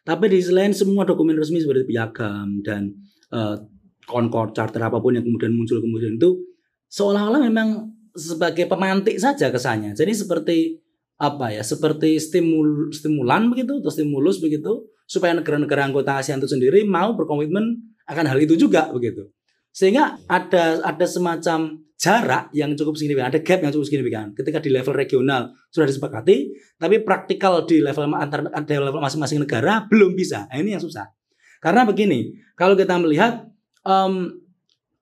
Tapi 0.07 0.31
di 0.31 0.39
selain 0.39 0.71
semua 0.71 1.03
dokumen 1.03 1.35
resmi 1.35 1.59
seperti 1.59 1.91
piagam 1.91 2.63
dan 2.63 2.95
eh, 3.35 3.57
Concord 4.07 4.55
Charter 4.55 4.83
apa 4.83 5.03
pun 5.03 5.15
yang 5.15 5.27
kemudian 5.27 5.55
muncul 5.55 5.79
kemudian 5.79 6.19
itu 6.19 6.43
seolah-olah 6.91 7.43
memang 7.43 7.91
sebagai 8.15 8.71
pemantik 8.71 9.19
saja 9.19 9.51
kesannya. 9.51 9.99
Jadi 9.99 10.13
seperti 10.15 10.59
apa 11.19 11.55
ya? 11.55 11.63
Seperti 11.67 12.23
stimul 12.23 12.95
stimulan 12.95 13.51
begitu 13.51 13.83
atau 13.83 13.91
stimulus 13.91 14.39
begitu 14.39 14.87
supaya 15.13 15.37
negara-negara 15.37 15.85
anggota 15.85 16.17
ASEAN 16.17 16.41
itu 16.41 16.49
sendiri 16.49 16.89
mau 16.89 17.13
berkomitmen 17.13 17.77
akan 18.09 18.25
hal 18.25 18.39
itu 18.41 18.57
juga 18.57 18.89
begitu. 18.89 19.29
Sehingga 19.69 20.17
ada 20.25 20.81
ada 20.81 21.05
semacam 21.05 21.85
jarak 22.01 22.49
yang 22.57 22.73
cukup 22.73 22.97
signifikan, 22.97 23.29
ada 23.29 23.39
gap 23.45 23.61
yang 23.61 23.71
cukup 23.71 23.87
signifikan. 23.87 24.33
Ketika 24.33 24.59
di 24.59 24.73
level 24.73 24.97
regional 24.97 25.53
sudah 25.69 25.85
disepakati, 25.85 26.51
tapi 26.81 27.05
praktikal 27.05 27.63
di 27.69 27.85
level 27.85 28.09
antar 28.17 28.49
di 28.65 28.75
level 28.75 29.05
masing-masing 29.05 29.45
negara 29.45 29.85
belum 29.87 30.17
bisa. 30.17 30.49
Nah, 30.49 30.57
ini 30.57 30.75
yang 30.75 30.83
susah. 30.83 31.13
Karena 31.63 31.87
begini, 31.87 32.33
kalau 32.59 32.75
kita 32.75 32.99
melihat 32.99 33.47
um, 33.87 34.42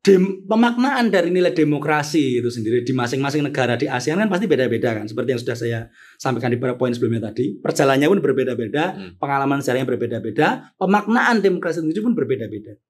dem, 0.00 0.48
pemaknaan 0.48 1.12
dari 1.12 1.28
nilai 1.28 1.52
demokrasi 1.52 2.40
itu 2.40 2.48
sendiri 2.48 2.80
di 2.80 2.92
masing-masing 2.96 3.44
negara 3.44 3.76
di 3.76 3.84
ASEAN 3.84 4.16
kan 4.16 4.28
pasti 4.32 4.48
beda-beda 4.48 4.96
kan. 4.96 5.04
Seperti 5.04 5.28
yang 5.36 5.40
sudah 5.40 5.56
saya 5.56 5.80
sampaikan 6.16 6.48
di 6.48 6.56
beberapa 6.56 6.80
poin 6.80 6.92
sebelumnya 6.96 7.28
tadi, 7.28 7.60
perjalanannya 7.60 8.08
pun 8.08 8.20
berbeda-beda, 8.24 8.84
hmm. 8.96 9.10
pengalaman 9.20 9.60
sejarahnya 9.60 9.88
berbeda-beda, 9.88 10.72
pemaknaan 10.80 11.44
demokrasi 11.44 11.84
itu 11.84 12.00
pun 12.00 12.16
berbeda-beda. 12.16 12.80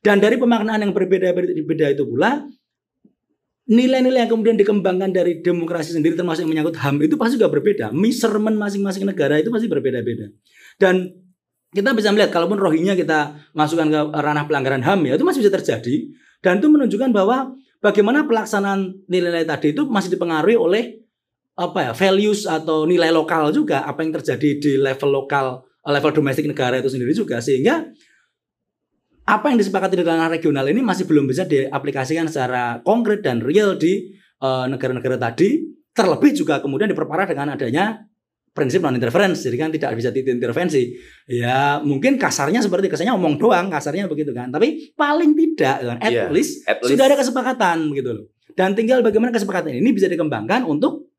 Dan 0.00 0.20
dari 0.20 0.40
pemaknaan 0.40 0.80
yang 0.80 0.92
berbeda-beda 0.96 1.86
itu 1.92 2.04
pula 2.08 2.44
nilai-nilai 3.66 4.24
yang 4.24 4.30
kemudian 4.30 4.54
dikembangkan 4.54 5.10
dari 5.10 5.42
demokrasi 5.42 5.90
sendiri 5.98 6.14
termasuk 6.14 6.46
yang 6.46 6.52
menyangkut 6.54 6.78
HAM 6.78 7.02
itu 7.02 7.18
pasti 7.18 7.34
juga 7.36 7.50
berbeda. 7.50 7.90
Measurement 7.90 8.54
masing-masing 8.54 9.02
negara 9.04 9.42
itu 9.42 9.50
pasti 9.50 9.66
berbeda-beda. 9.66 10.30
Dan 10.78 11.10
kita 11.74 11.92
bisa 11.92 12.14
melihat 12.14 12.30
kalaupun 12.30 12.56
rohinya 12.56 12.94
kita 12.94 13.34
masukkan 13.52 13.90
ke 13.90 14.00
ranah 14.14 14.46
pelanggaran 14.46 14.80
HAM 14.86 15.10
ya 15.10 15.18
itu 15.18 15.26
masih 15.26 15.42
bisa 15.42 15.52
terjadi 15.52 16.08
dan 16.44 16.58
itu 16.60 16.68
menunjukkan 16.68 17.10
bahwa 17.12 17.54
bagaimana 17.80 18.24
pelaksanaan 18.24 19.06
nilai-nilai 19.06 19.46
tadi 19.46 19.72
itu 19.72 19.84
masih 19.88 20.16
dipengaruhi 20.16 20.56
oleh 20.56 20.84
apa 21.56 21.88
ya 21.88 21.92
values 21.96 22.44
atau 22.44 22.84
nilai 22.84 23.08
lokal 23.08 23.48
juga 23.48 23.84
apa 23.88 24.04
yang 24.04 24.12
terjadi 24.20 24.60
di 24.60 24.72
level 24.76 25.08
lokal 25.08 25.64
level 25.86 26.12
domestik 26.12 26.44
negara 26.44 26.76
itu 26.76 26.92
sendiri 26.92 27.16
juga 27.16 27.40
sehingga 27.40 27.86
apa 29.26 29.50
yang 29.50 29.58
disepakati 29.58 29.98
di 29.98 30.04
ranah 30.06 30.30
regional 30.30 30.62
ini 30.70 30.78
masih 30.86 31.02
belum 31.02 31.26
bisa 31.26 31.42
diaplikasikan 31.42 32.30
secara 32.30 32.78
konkret 32.86 33.26
dan 33.26 33.42
real 33.42 33.74
di 33.74 34.14
eh, 34.38 34.66
negara-negara 34.70 35.18
uh, 35.18 35.22
tadi. 35.26 35.74
Terlebih 35.96 36.36
juga 36.36 36.60
kemudian 36.62 36.92
diperparah 36.92 37.26
dengan 37.26 37.56
adanya 37.56 38.06
prinsip 38.56 38.80
non 38.80 38.96
interference 38.96 39.44
jadi 39.44 39.56
kan 39.60 39.68
tidak 39.68 39.92
bisa 40.00 40.08
intervensi 40.16 40.96
ya 41.28 41.84
mungkin 41.84 42.16
kasarnya 42.16 42.64
seperti 42.64 42.88
kesannya 42.88 43.12
omong 43.12 43.36
doang 43.36 43.68
kasarnya 43.68 44.08
begitu 44.08 44.32
kan. 44.32 44.48
Tapi 44.48 44.96
paling 44.96 45.36
tidak 45.36 45.84
kan 45.84 45.96
at, 46.00 46.08
yeah, 46.08 46.32
least, 46.32 46.64
at 46.64 46.80
least. 46.80 46.96
sudah 46.96 47.04
ada 47.04 47.16
kesepakatan 47.20 47.92
begitu 47.92 48.10
loh. 48.16 48.26
Dan 48.56 48.72
tinggal 48.72 49.04
bagaimana 49.04 49.36
kesepakatan 49.36 49.76
ini 49.76 49.92
bisa 49.92 50.08
dikembangkan 50.08 50.64
untuk 50.64 51.12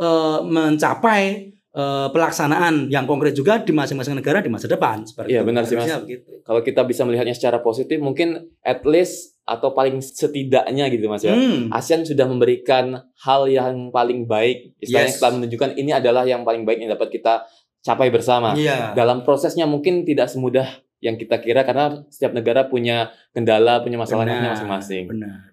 uh, 0.00 0.40
mencapai 0.40 1.52
uh, 1.76 2.08
pelaksanaan 2.08 2.88
yang 2.88 3.04
konkret 3.04 3.36
juga 3.36 3.60
di 3.60 3.76
masing-masing 3.76 4.16
negara 4.16 4.40
di 4.40 4.48
masa 4.48 4.72
depan 4.72 5.04
seperti 5.04 5.36
Iya 5.36 5.44
benar 5.44 5.68
sih 5.68 5.76
Mas. 5.76 5.92
Begitu. 6.00 6.40
Kalau 6.40 6.60
kita 6.64 6.88
bisa 6.88 7.04
melihatnya 7.04 7.36
secara 7.36 7.60
positif 7.60 8.00
mungkin 8.00 8.48
at 8.64 8.80
least 8.88 9.31
atau 9.42 9.74
paling 9.74 9.98
setidaknya 9.98 10.86
gitu 10.90 11.10
Mas 11.10 11.26
ya. 11.26 11.34
Hmm. 11.34 11.68
ASEAN 11.74 12.06
sudah 12.06 12.26
memberikan 12.30 13.02
hal 13.26 13.50
yang 13.50 13.90
paling 13.90 14.30
baik. 14.30 14.78
Istilahnya 14.78 15.10
yes. 15.10 15.18
kita 15.18 15.28
menunjukkan 15.34 15.70
ini 15.76 15.90
adalah 15.90 16.22
yang 16.22 16.46
paling 16.46 16.62
baik 16.62 16.78
yang 16.86 16.94
dapat 16.94 17.10
kita 17.10 17.42
capai 17.82 18.08
bersama. 18.14 18.54
Yeah. 18.54 18.94
Dalam 18.94 19.26
prosesnya 19.26 19.66
mungkin 19.66 20.06
tidak 20.06 20.30
semudah 20.30 20.66
yang 21.02 21.18
kita 21.18 21.42
kira 21.42 21.66
karena 21.66 22.06
setiap 22.06 22.30
negara 22.30 22.70
punya 22.70 23.10
kendala, 23.34 23.82
punya 23.82 23.98
masalahnya 23.98 24.54
masing-masing. 24.54 25.10
Benar. 25.10 25.50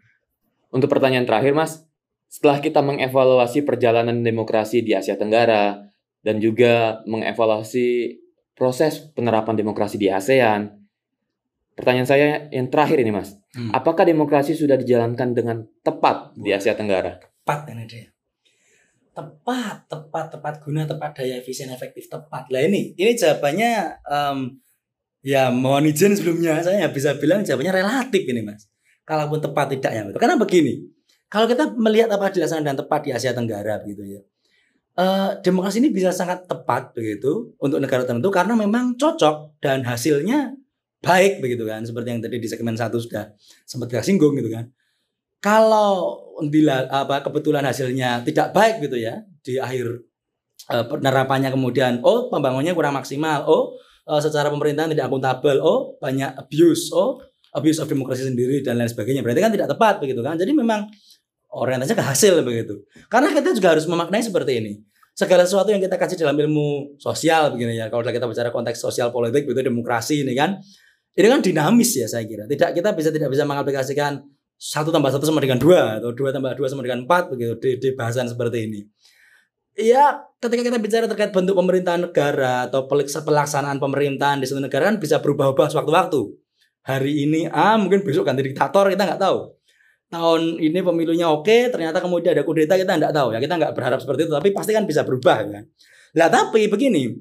Untuk 0.70 0.86
pertanyaan 0.94 1.26
terakhir 1.26 1.58
Mas, 1.58 1.82
setelah 2.30 2.62
kita 2.62 2.86
mengevaluasi 2.86 3.66
perjalanan 3.66 4.22
demokrasi 4.22 4.86
di 4.86 4.94
Asia 4.94 5.18
Tenggara, 5.18 5.90
dan 6.24 6.44
juga 6.44 7.02
mengevaluasi 7.08 8.20
proses 8.56 9.00
penerapan 9.16 9.56
demokrasi 9.56 9.96
di 9.96 10.12
ASEAN. 10.12 10.78
Pertanyaan 11.80 12.07
saya 12.07 12.27
yang 12.51 12.67
terakhir 12.67 12.99
ini, 12.99 13.15
Mas. 13.15 13.39
Hmm. 13.55 13.71
Apakah 13.71 14.03
demokrasi 14.03 14.51
sudah 14.51 14.75
dijalankan 14.75 15.32
dengan 15.32 15.63
tepat 15.80 16.36
di 16.36 16.51
Asia 16.51 16.75
Tenggara? 16.75 17.15
Tepat 17.17 17.71
ini 17.71 17.88
dia. 17.88 18.11
Tepat, 19.15 19.88
tepat, 19.88 20.36
tepat 20.36 20.53
guna, 20.59 20.84
tepat 20.84 21.23
daya, 21.23 21.39
efisien, 21.39 21.71
efektif, 21.71 22.11
tepat. 22.11 22.51
Lah 22.51 22.59
ini, 22.59 22.91
ini 22.99 23.15
jawabannya 23.15 24.03
um, 24.03 24.59
ya 25.23 25.47
mohon 25.51 25.88
izin 25.88 26.19
sebelumnya 26.19 26.59
saya 26.59 26.91
bisa 26.91 27.15
bilang 27.15 27.47
jawabannya 27.47 27.73
relatif 27.80 28.27
ini, 28.27 28.43
Mas. 28.43 28.67
Kalaupun 29.07 29.39
tepat 29.39 29.71
tidak 29.73 29.91
ya. 29.95 30.03
Karena 30.19 30.36
begini, 30.36 30.84
kalau 31.32 31.47
kita 31.47 31.73
melihat 31.80 32.11
apa 32.11 32.27
dilaksanakan 32.27 32.75
dan 32.75 32.77
tepat 32.77 32.99
di 33.07 33.09
Asia 33.15 33.32
Tenggara 33.32 33.80
begitu 33.80 34.03
ya 34.03 34.21
uh, 34.99 35.30
demokrasi 35.39 35.80
ini 35.80 35.89
bisa 35.95 36.11
sangat 36.11 36.45
tepat 36.45 36.91
begitu 36.91 37.55
untuk 37.63 37.80
negara 37.80 38.03
tertentu 38.03 38.27
karena 38.27 38.53
memang 38.59 38.99
cocok 38.99 39.63
dan 39.63 39.88
hasilnya 39.88 40.59
baik 41.00 41.39
begitu 41.39 41.64
kan 41.64 41.84
seperti 41.84 42.08
yang 42.12 42.22
tadi 42.22 42.38
di 42.39 42.47
segmen 42.50 42.76
satu 42.76 43.00
sudah 43.00 43.32
sempat 43.64 43.88
kita 43.91 44.04
singgung 44.04 44.36
gitu 44.36 44.52
kan 44.52 44.68
kalau 45.39 46.20
bila 46.52 46.88
apa 46.91 47.24
kebetulan 47.24 47.64
hasilnya 47.64 48.24
tidak 48.28 48.52
baik 48.52 48.84
gitu 48.84 49.00
ya 49.00 49.24
di 49.39 49.56
akhir 49.56 50.04
uh, 50.72 50.86
penerapannya 50.88 51.52
kemudian 51.56 52.04
oh 52.04 52.28
pembangunnya 52.28 52.76
kurang 52.76 53.00
maksimal 53.00 53.47
oh 53.47 53.80
uh, 54.12 54.20
secara 54.20 54.52
pemerintahan 54.52 54.91
tidak 54.91 55.08
akuntabel 55.08 55.64
oh 55.64 55.95
banyak 56.04 56.36
abuse 56.36 56.91
oh 56.91 57.24
abuse 57.56 57.80
of 57.80 57.88
demokrasi 57.88 58.28
sendiri 58.28 58.60
dan 58.60 58.76
lain 58.76 58.91
sebagainya 58.91 59.24
berarti 59.24 59.41
kan 59.41 59.52
tidak 59.56 59.68
tepat 59.72 60.04
begitu 60.04 60.20
kan 60.20 60.36
jadi 60.36 60.52
memang 60.52 60.91
orientasinya 61.50 61.97
ke 61.97 62.06
hasil 62.06 62.34
begitu. 62.45 62.86
Karena 63.10 63.34
kita 63.34 63.54
juga 63.58 63.74
harus 63.74 63.86
memaknai 63.89 64.22
seperti 64.22 64.62
ini. 64.62 64.74
Segala 65.18 65.43
sesuatu 65.43 65.74
yang 65.74 65.84
kita 65.84 66.00
kasih 66.00 66.16
dalam 66.16 66.38
ilmu 66.38 66.95
sosial 67.02 67.52
begini 67.52 67.76
ya. 67.76 67.91
Kalau 67.91 68.06
kita 68.06 68.30
bicara 68.30 68.54
konteks 68.54 68.80
sosial 68.80 69.12
politik 69.12 69.43
begitu 69.43 69.68
demokrasi 69.68 70.24
ini 70.24 70.32
kan 70.38 70.62
ini 71.18 71.28
kan 71.30 71.41
dinamis 71.41 71.95
ya 71.97 72.05
saya 72.05 72.26
kira. 72.28 72.45
Tidak 72.45 72.76
kita 72.76 72.93
bisa 72.93 73.10
tidak 73.10 73.30
bisa 73.34 73.47
mengaplikasikan 73.47 74.22
satu 74.60 74.91
tambah 74.91 75.10
satu 75.10 75.24
sama 75.24 75.39
dengan 75.39 75.57
dua 75.57 76.03
atau 76.03 76.12
dua 76.12 76.36
tambah 76.36 76.51
dua 76.53 76.68
sama 76.68 76.84
dengan 76.84 77.07
empat 77.07 77.32
begitu 77.32 77.55
di, 77.57 77.70
di 77.80 77.89
bahasan 77.95 78.28
seperti 78.28 78.68
ini. 78.68 78.82
Ya, 79.80 80.28
ketika 80.43 80.68
kita 80.68 80.78
bicara 80.82 81.07
terkait 81.07 81.32
bentuk 81.32 81.55
pemerintahan 81.55 82.12
negara 82.12 82.68
atau 82.68 82.84
pelaksanaan 82.89 83.80
pemerintahan 83.80 84.43
di 84.43 84.45
suatu 84.45 84.60
negara 84.60 84.91
kan 84.91 84.99
bisa 84.99 85.24
berubah-ubah 85.24 85.72
sewaktu-waktu. 85.72 86.22
Hari 86.84 87.28
ini 87.28 87.47
A, 87.47 87.80
mungkin 87.80 88.03
besok 88.03 88.28
ganti 88.28 88.43
diktator 88.43 88.91
kita 88.91 89.03
nggak 89.07 89.22
tahu 89.22 89.60
tahun 90.10 90.57
ini 90.57 90.80
pemilunya 90.82 91.30
oke, 91.30 91.70
ternyata 91.70 92.01
kemudian 92.01 92.34
ada 92.34 92.43
kudeta 92.43 92.74
kita 92.76 92.97
nggak 92.97 93.14
tahu 93.14 93.30
ya, 93.32 93.39
kita 93.39 93.55
nggak 93.62 93.74
berharap 93.78 93.99
seperti 94.01 94.26
itu, 94.26 94.34
tapi 94.34 94.49
pasti 94.51 94.72
kan 94.74 94.84
bisa 94.89 95.05
berubah 95.05 95.38
kan. 95.45 95.64
Lah 96.18 96.28
tapi 96.34 96.66
begini, 96.66 97.14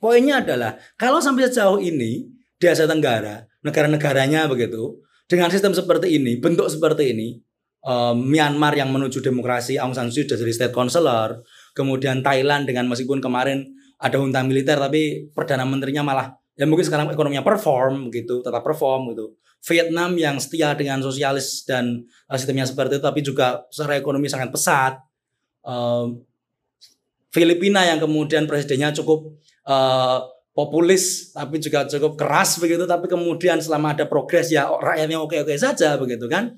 poinnya 0.00 0.40
adalah 0.40 0.80
kalau 0.96 1.20
sampai 1.20 1.52
sejauh 1.52 1.78
ini 1.84 2.24
di 2.64 2.72
Asia 2.72 2.88
Tenggara, 2.88 3.44
negara-negaranya 3.60 4.48
begitu, 4.48 5.04
dengan 5.28 5.52
sistem 5.52 5.76
seperti 5.76 6.16
ini, 6.16 6.40
bentuk 6.40 6.72
seperti 6.72 7.12
ini, 7.12 7.36
um, 7.84 8.16
Myanmar 8.16 8.72
yang 8.72 8.88
menuju 8.88 9.20
demokrasi, 9.20 9.76
Aung 9.76 9.92
San 9.92 10.08
Suu 10.08 10.24
Kyi 10.24 10.40
jadi 10.40 10.52
state 10.52 10.72
counselor, 10.72 11.44
kemudian 11.76 12.24
Thailand 12.24 12.64
dengan 12.64 12.88
meskipun 12.88 13.20
kemarin 13.20 13.68
ada 14.00 14.16
junta 14.16 14.40
militer 14.40 14.80
tapi 14.80 15.28
perdana 15.32 15.68
menterinya 15.68 16.00
malah 16.04 16.26
ya 16.56 16.64
mungkin 16.64 16.88
sekarang 16.88 17.12
ekonominya 17.12 17.44
perform 17.44 18.08
gitu, 18.08 18.40
tetap 18.40 18.64
perform 18.64 19.12
gitu. 19.12 19.36
Vietnam 19.64 20.12
yang 20.20 20.36
setia 20.36 20.76
dengan 20.76 21.00
sosialis 21.00 21.64
dan 21.68 22.04
uh, 22.28 22.36
sistemnya 22.36 22.64
seperti 22.64 23.00
itu, 23.00 23.04
tapi 23.04 23.20
juga 23.20 23.64
secara 23.68 24.00
ekonomi 24.00 24.28
sangat 24.28 24.48
pesat. 24.48 25.00
Uh, 25.64 26.16
Filipina 27.32 27.82
yang 27.82 27.98
kemudian 27.98 28.46
presidennya 28.46 28.94
cukup 28.94 29.34
uh, 29.66 30.33
populis, 30.54 31.34
tapi 31.34 31.58
juga 31.58 31.84
cukup 31.90 32.14
keras 32.14 32.62
begitu, 32.62 32.86
tapi 32.86 33.10
kemudian 33.10 33.58
selama 33.58 33.92
ada 33.92 34.06
progres 34.06 34.54
ya 34.54 34.70
rakyatnya 34.70 35.18
oke-oke 35.18 35.54
saja 35.58 35.98
begitu 35.98 36.30
kan. 36.30 36.54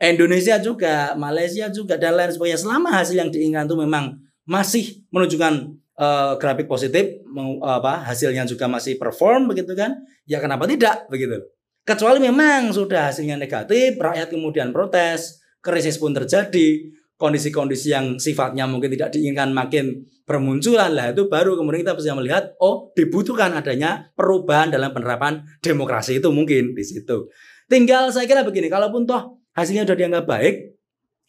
Indonesia 0.00 0.58
juga, 0.58 1.14
Malaysia 1.14 1.70
juga 1.70 1.94
dan 1.94 2.18
lain 2.18 2.34
sebagainya. 2.34 2.58
Selama 2.58 2.90
hasil 2.90 3.14
yang 3.14 3.30
diinginkan 3.30 3.70
itu 3.70 3.76
memang 3.78 4.04
masih 4.42 5.06
menunjukkan 5.14 5.54
uh, 6.00 6.34
grafik 6.40 6.66
positif, 6.66 7.22
mau, 7.30 7.62
apa 7.62 8.02
hasilnya 8.02 8.42
juga 8.48 8.66
masih 8.66 8.98
perform 8.98 9.46
begitu 9.46 9.76
kan? 9.78 9.94
Ya 10.26 10.42
kenapa 10.42 10.66
tidak 10.66 11.06
begitu? 11.06 11.46
Kecuali 11.84 12.18
memang 12.18 12.72
sudah 12.72 13.12
hasilnya 13.12 13.36
negatif, 13.36 14.00
rakyat 14.00 14.32
kemudian 14.32 14.72
protes, 14.72 15.44
krisis 15.60 16.00
pun 16.00 16.16
terjadi, 16.16 16.90
kondisi-kondisi 17.14 17.94
yang 17.94 18.18
sifatnya 18.18 18.66
mungkin 18.66 18.90
tidak 18.90 19.14
diinginkan 19.14 19.54
makin 19.54 20.02
bermunculan 20.26 20.90
lah 20.92 21.12
itu 21.14 21.30
baru 21.30 21.54
kemudian 21.54 21.86
kita 21.86 21.94
bisa 21.94 22.16
melihat 22.16 22.56
oh 22.58 22.90
dibutuhkan 22.96 23.54
adanya 23.54 24.10
perubahan 24.18 24.72
dalam 24.72 24.90
penerapan 24.90 25.44
demokrasi 25.62 26.18
itu 26.18 26.28
mungkin 26.34 26.74
di 26.74 26.84
situ. 26.84 27.30
Tinggal 27.70 28.12
saya 28.12 28.28
kira 28.28 28.44
begini, 28.44 28.68
kalaupun 28.68 29.08
toh 29.08 29.40
hasilnya 29.56 29.88
sudah 29.88 29.96
dianggap 29.96 30.24
baik, 30.28 30.74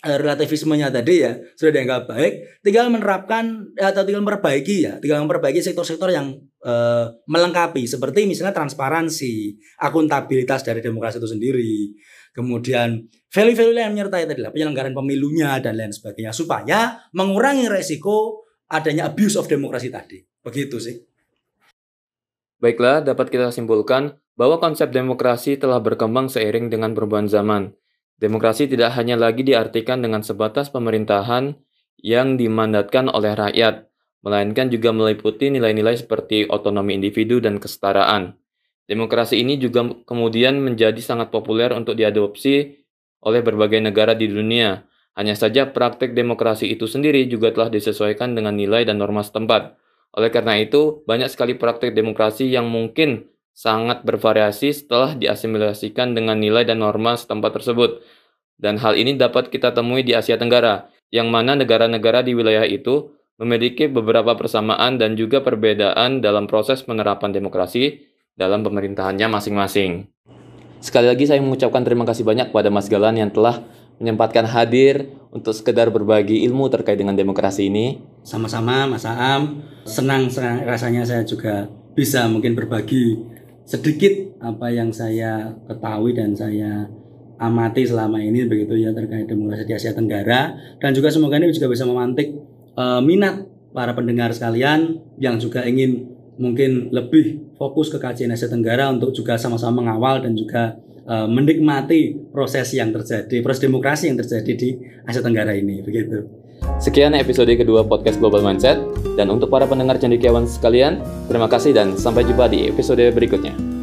Eh, 0.06 0.22
relativismenya 0.22 0.94
tadi 0.94 1.26
ya 1.26 1.34
sudah 1.58 1.82
dianggap 1.82 2.06
baik, 2.06 2.62
tinggal 2.62 2.94
menerapkan 2.94 3.74
atau 3.74 4.06
tinggal 4.06 4.22
memperbaiki 4.22 4.86
ya, 4.86 4.94
tinggal 5.02 5.26
memperbaiki 5.26 5.66
sektor-sektor 5.66 6.14
yang 6.14 6.30
uh, 6.62 7.10
melengkapi 7.26 7.90
seperti 7.90 8.30
misalnya 8.30 8.54
transparansi, 8.54 9.58
akuntabilitas 9.82 10.62
dari 10.62 10.86
demokrasi 10.86 11.18
itu 11.18 11.26
sendiri, 11.26 11.74
kemudian 12.36 13.08
value-value 13.32 13.80
yang 13.80 13.96
menyertai 13.96 14.28
tadi 14.28 14.44
lah 14.44 14.52
penyelenggaraan 14.52 14.92
pemilunya 14.92 15.56
dan 15.64 15.80
lain 15.80 15.96
sebagainya 15.96 16.36
supaya 16.36 17.08
mengurangi 17.16 17.72
resiko 17.72 18.44
adanya 18.68 19.08
abuse 19.08 19.40
of 19.40 19.48
demokrasi 19.48 19.88
tadi. 19.88 20.20
Begitu 20.44 20.78
sih. 20.78 20.96
Baiklah, 22.60 23.00
dapat 23.00 23.32
kita 23.32 23.56
simpulkan 23.56 24.20
bahwa 24.36 24.60
konsep 24.60 24.92
demokrasi 24.92 25.56
telah 25.56 25.80
berkembang 25.80 26.28
seiring 26.28 26.68
dengan 26.68 26.92
perubahan 26.92 27.32
zaman 27.32 27.72
Demokrasi 28.16 28.72
tidak 28.72 28.96
hanya 28.96 29.20
lagi 29.20 29.44
diartikan 29.44 30.00
dengan 30.00 30.24
sebatas 30.24 30.72
pemerintahan 30.72 31.60
yang 32.00 32.40
dimandatkan 32.40 33.12
oleh 33.12 33.36
rakyat, 33.36 33.92
melainkan 34.24 34.72
juga 34.72 34.96
meliputi 34.96 35.52
nilai-nilai 35.52 36.00
seperti 36.00 36.48
otonomi 36.48 36.96
individu 36.96 37.44
dan 37.44 37.60
kesetaraan. 37.60 38.40
Demokrasi 38.86 39.42
ini 39.42 39.58
juga 39.58 39.82
kemudian 40.06 40.62
menjadi 40.62 41.02
sangat 41.02 41.34
populer 41.34 41.74
untuk 41.74 41.98
diadopsi 41.98 42.86
oleh 43.26 43.42
berbagai 43.42 43.82
negara 43.82 44.14
di 44.14 44.30
dunia. 44.30 44.86
Hanya 45.18 45.34
saja 45.34 45.66
praktek 45.66 46.14
demokrasi 46.14 46.70
itu 46.70 46.86
sendiri 46.86 47.26
juga 47.26 47.50
telah 47.50 47.74
disesuaikan 47.74 48.38
dengan 48.38 48.54
nilai 48.54 48.86
dan 48.86 49.02
norma 49.02 49.26
setempat. 49.26 49.74
Oleh 50.16 50.30
karena 50.30 50.62
itu, 50.62 51.02
banyak 51.10 51.34
sekali 51.34 51.58
praktek 51.58 51.98
demokrasi 51.98 52.48
yang 52.48 52.70
mungkin 52.70 53.26
sangat 53.56 54.04
bervariasi 54.04 54.76
setelah 54.76 55.16
diasimilasikan 55.16 56.14
dengan 56.14 56.38
nilai 56.38 56.68
dan 56.68 56.84
norma 56.84 57.16
setempat 57.18 57.58
tersebut. 57.58 58.04
Dan 58.56 58.78
hal 58.80 59.00
ini 59.00 59.16
dapat 59.18 59.50
kita 59.50 59.72
temui 59.72 60.04
di 60.04 60.14
Asia 60.14 60.36
Tenggara, 60.36 60.92
yang 61.10 61.32
mana 61.32 61.56
negara-negara 61.56 62.22
di 62.22 62.36
wilayah 62.36 62.68
itu 62.68 63.16
memiliki 63.40 63.88
beberapa 63.92 64.36
persamaan 64.36 64.96
dan 64.96 65.20
juga 65.20 65.44
perbedaan 65.44 66.24
dalam 66.24 66.48
proses 66.48 66.84
penerapan 66.84 67.36
demokrasi 67.36 68.15
dalam 68.36 68.62
pemerintahannya 68.62 69.32
masing-masing. 69.32 70.12
Sekali 70.84 71.08
lagi 71.10 71.26
saya 71.26 71.42
mengucapkan 71.42 71.82
terima 71.82 72.06
kasih 72.06 72.28
banyak 72.28 72.52
kepada 72.52 72.70
Mas 72.70 72.92
Galan 72.92 73.18
yang 73.18 73.32
telah 73.32 73.64
menyempatkan 73.98 74.44
hadir 74.46 75.08
untuk 75.32 75.56
sekedar 75.56 75.88
berbagi 75.90 76.44
ilmu 76.46 76.68
terkait 76.68 77.00
dengan 77.00 77.16
demokrasi 77.16 77.72
ini. 77.72 78.04
Sama-sama 78.28 78.86
Mas 78.86 79.08
Aam, 79.08 79.64
senang, 79.88 80.28
senang 80.28 80.68
rasanya 80.68 81.08
saya 81.08 81.24
juga 81.24 81.72
bisa 81.96 82.28
mungkin 82.28 82.54
berbagi 82.54 83.24
sedikit 83.66 84.36
apa 84.44 84.70
yang 84.70 84.92
saya 84.92 85.56
ketahui 85.66 86.14
dan 86.14 86.36
saya 86.36 86.86
amati 87.40 87.88
selama 87.88 88.22
ini 88.22 88.46
begitu 88.46 88.78
ya 88.78 88.92
terkait 88.92 89.26
demokrasi 89.28 89.64
di 89.68 89.74
Asia 89.74 89.92
Tenggara 89.96 90.56
dan 90.80 90.92
juga 90.94 91.10
semoga 91.12 91.40
ini 91.40 91.52
juga 91.52 91.72
bisa 91.72 91.84
memantik 91.84 92.32
uh, 92.78 93.02
minat 93.02 93.48
para 93.76 93.92
pendengar 93.92 94.32
sekalian 94.32 95.04
yang 95.20 95.36
juga 95.36 95.68
ingin 95.68 96.15
mungkin 96.36 96.92
lebih 96.92 97.56
fokus 97.56 97.88
ke 97.92 97.98
kajian 97.98 98.32
Asia 98.32 98.52
Tenggara 98.52 98.92
untuk 98.92 99.16
juga 99.16 99.40
sama-sama 99.40 99.84
mengawal 99.84 100.24
dan 100.24 100.36
juga 100.36 100.76
uh, 101.08 101.28
menikmati 101.28 102.32
proses 102.32 102.72
yang 102.76 102.92
terjadi 102.92 103.40
proses 103.40 103.64
demokrasi 103.64 104.12
yang 104.12 104.18
terjadi 104.20 104.52
di 104.56 104.70
Asia 105.08 105.24
Tenggara 105.24 105.56
ini 105.56 105.80
begitu. 105.82 106.28
Sekian 106.80 107.14
episode 107.14 107.52
kedua 107.56 107.84
podcast 107.86 108.18
Global 108.18 108.42
Mindset 108.42 108.80
dan 109.20 109.28
untuk 109.32 109.52
para 109.52 109.68
pendengar 109.68 110.00
cendekiawan 110.00 110.48
sekalian, 110.48 111.04
terima 111.28 111.48
kasih 111.52 111.76
dan 111.76 111.96
sampai 111.96 112.26
jumpa 112.26 112.48
di 112.52 112.68
episode 112.72 113.04
berikutnya. 113.12 113.75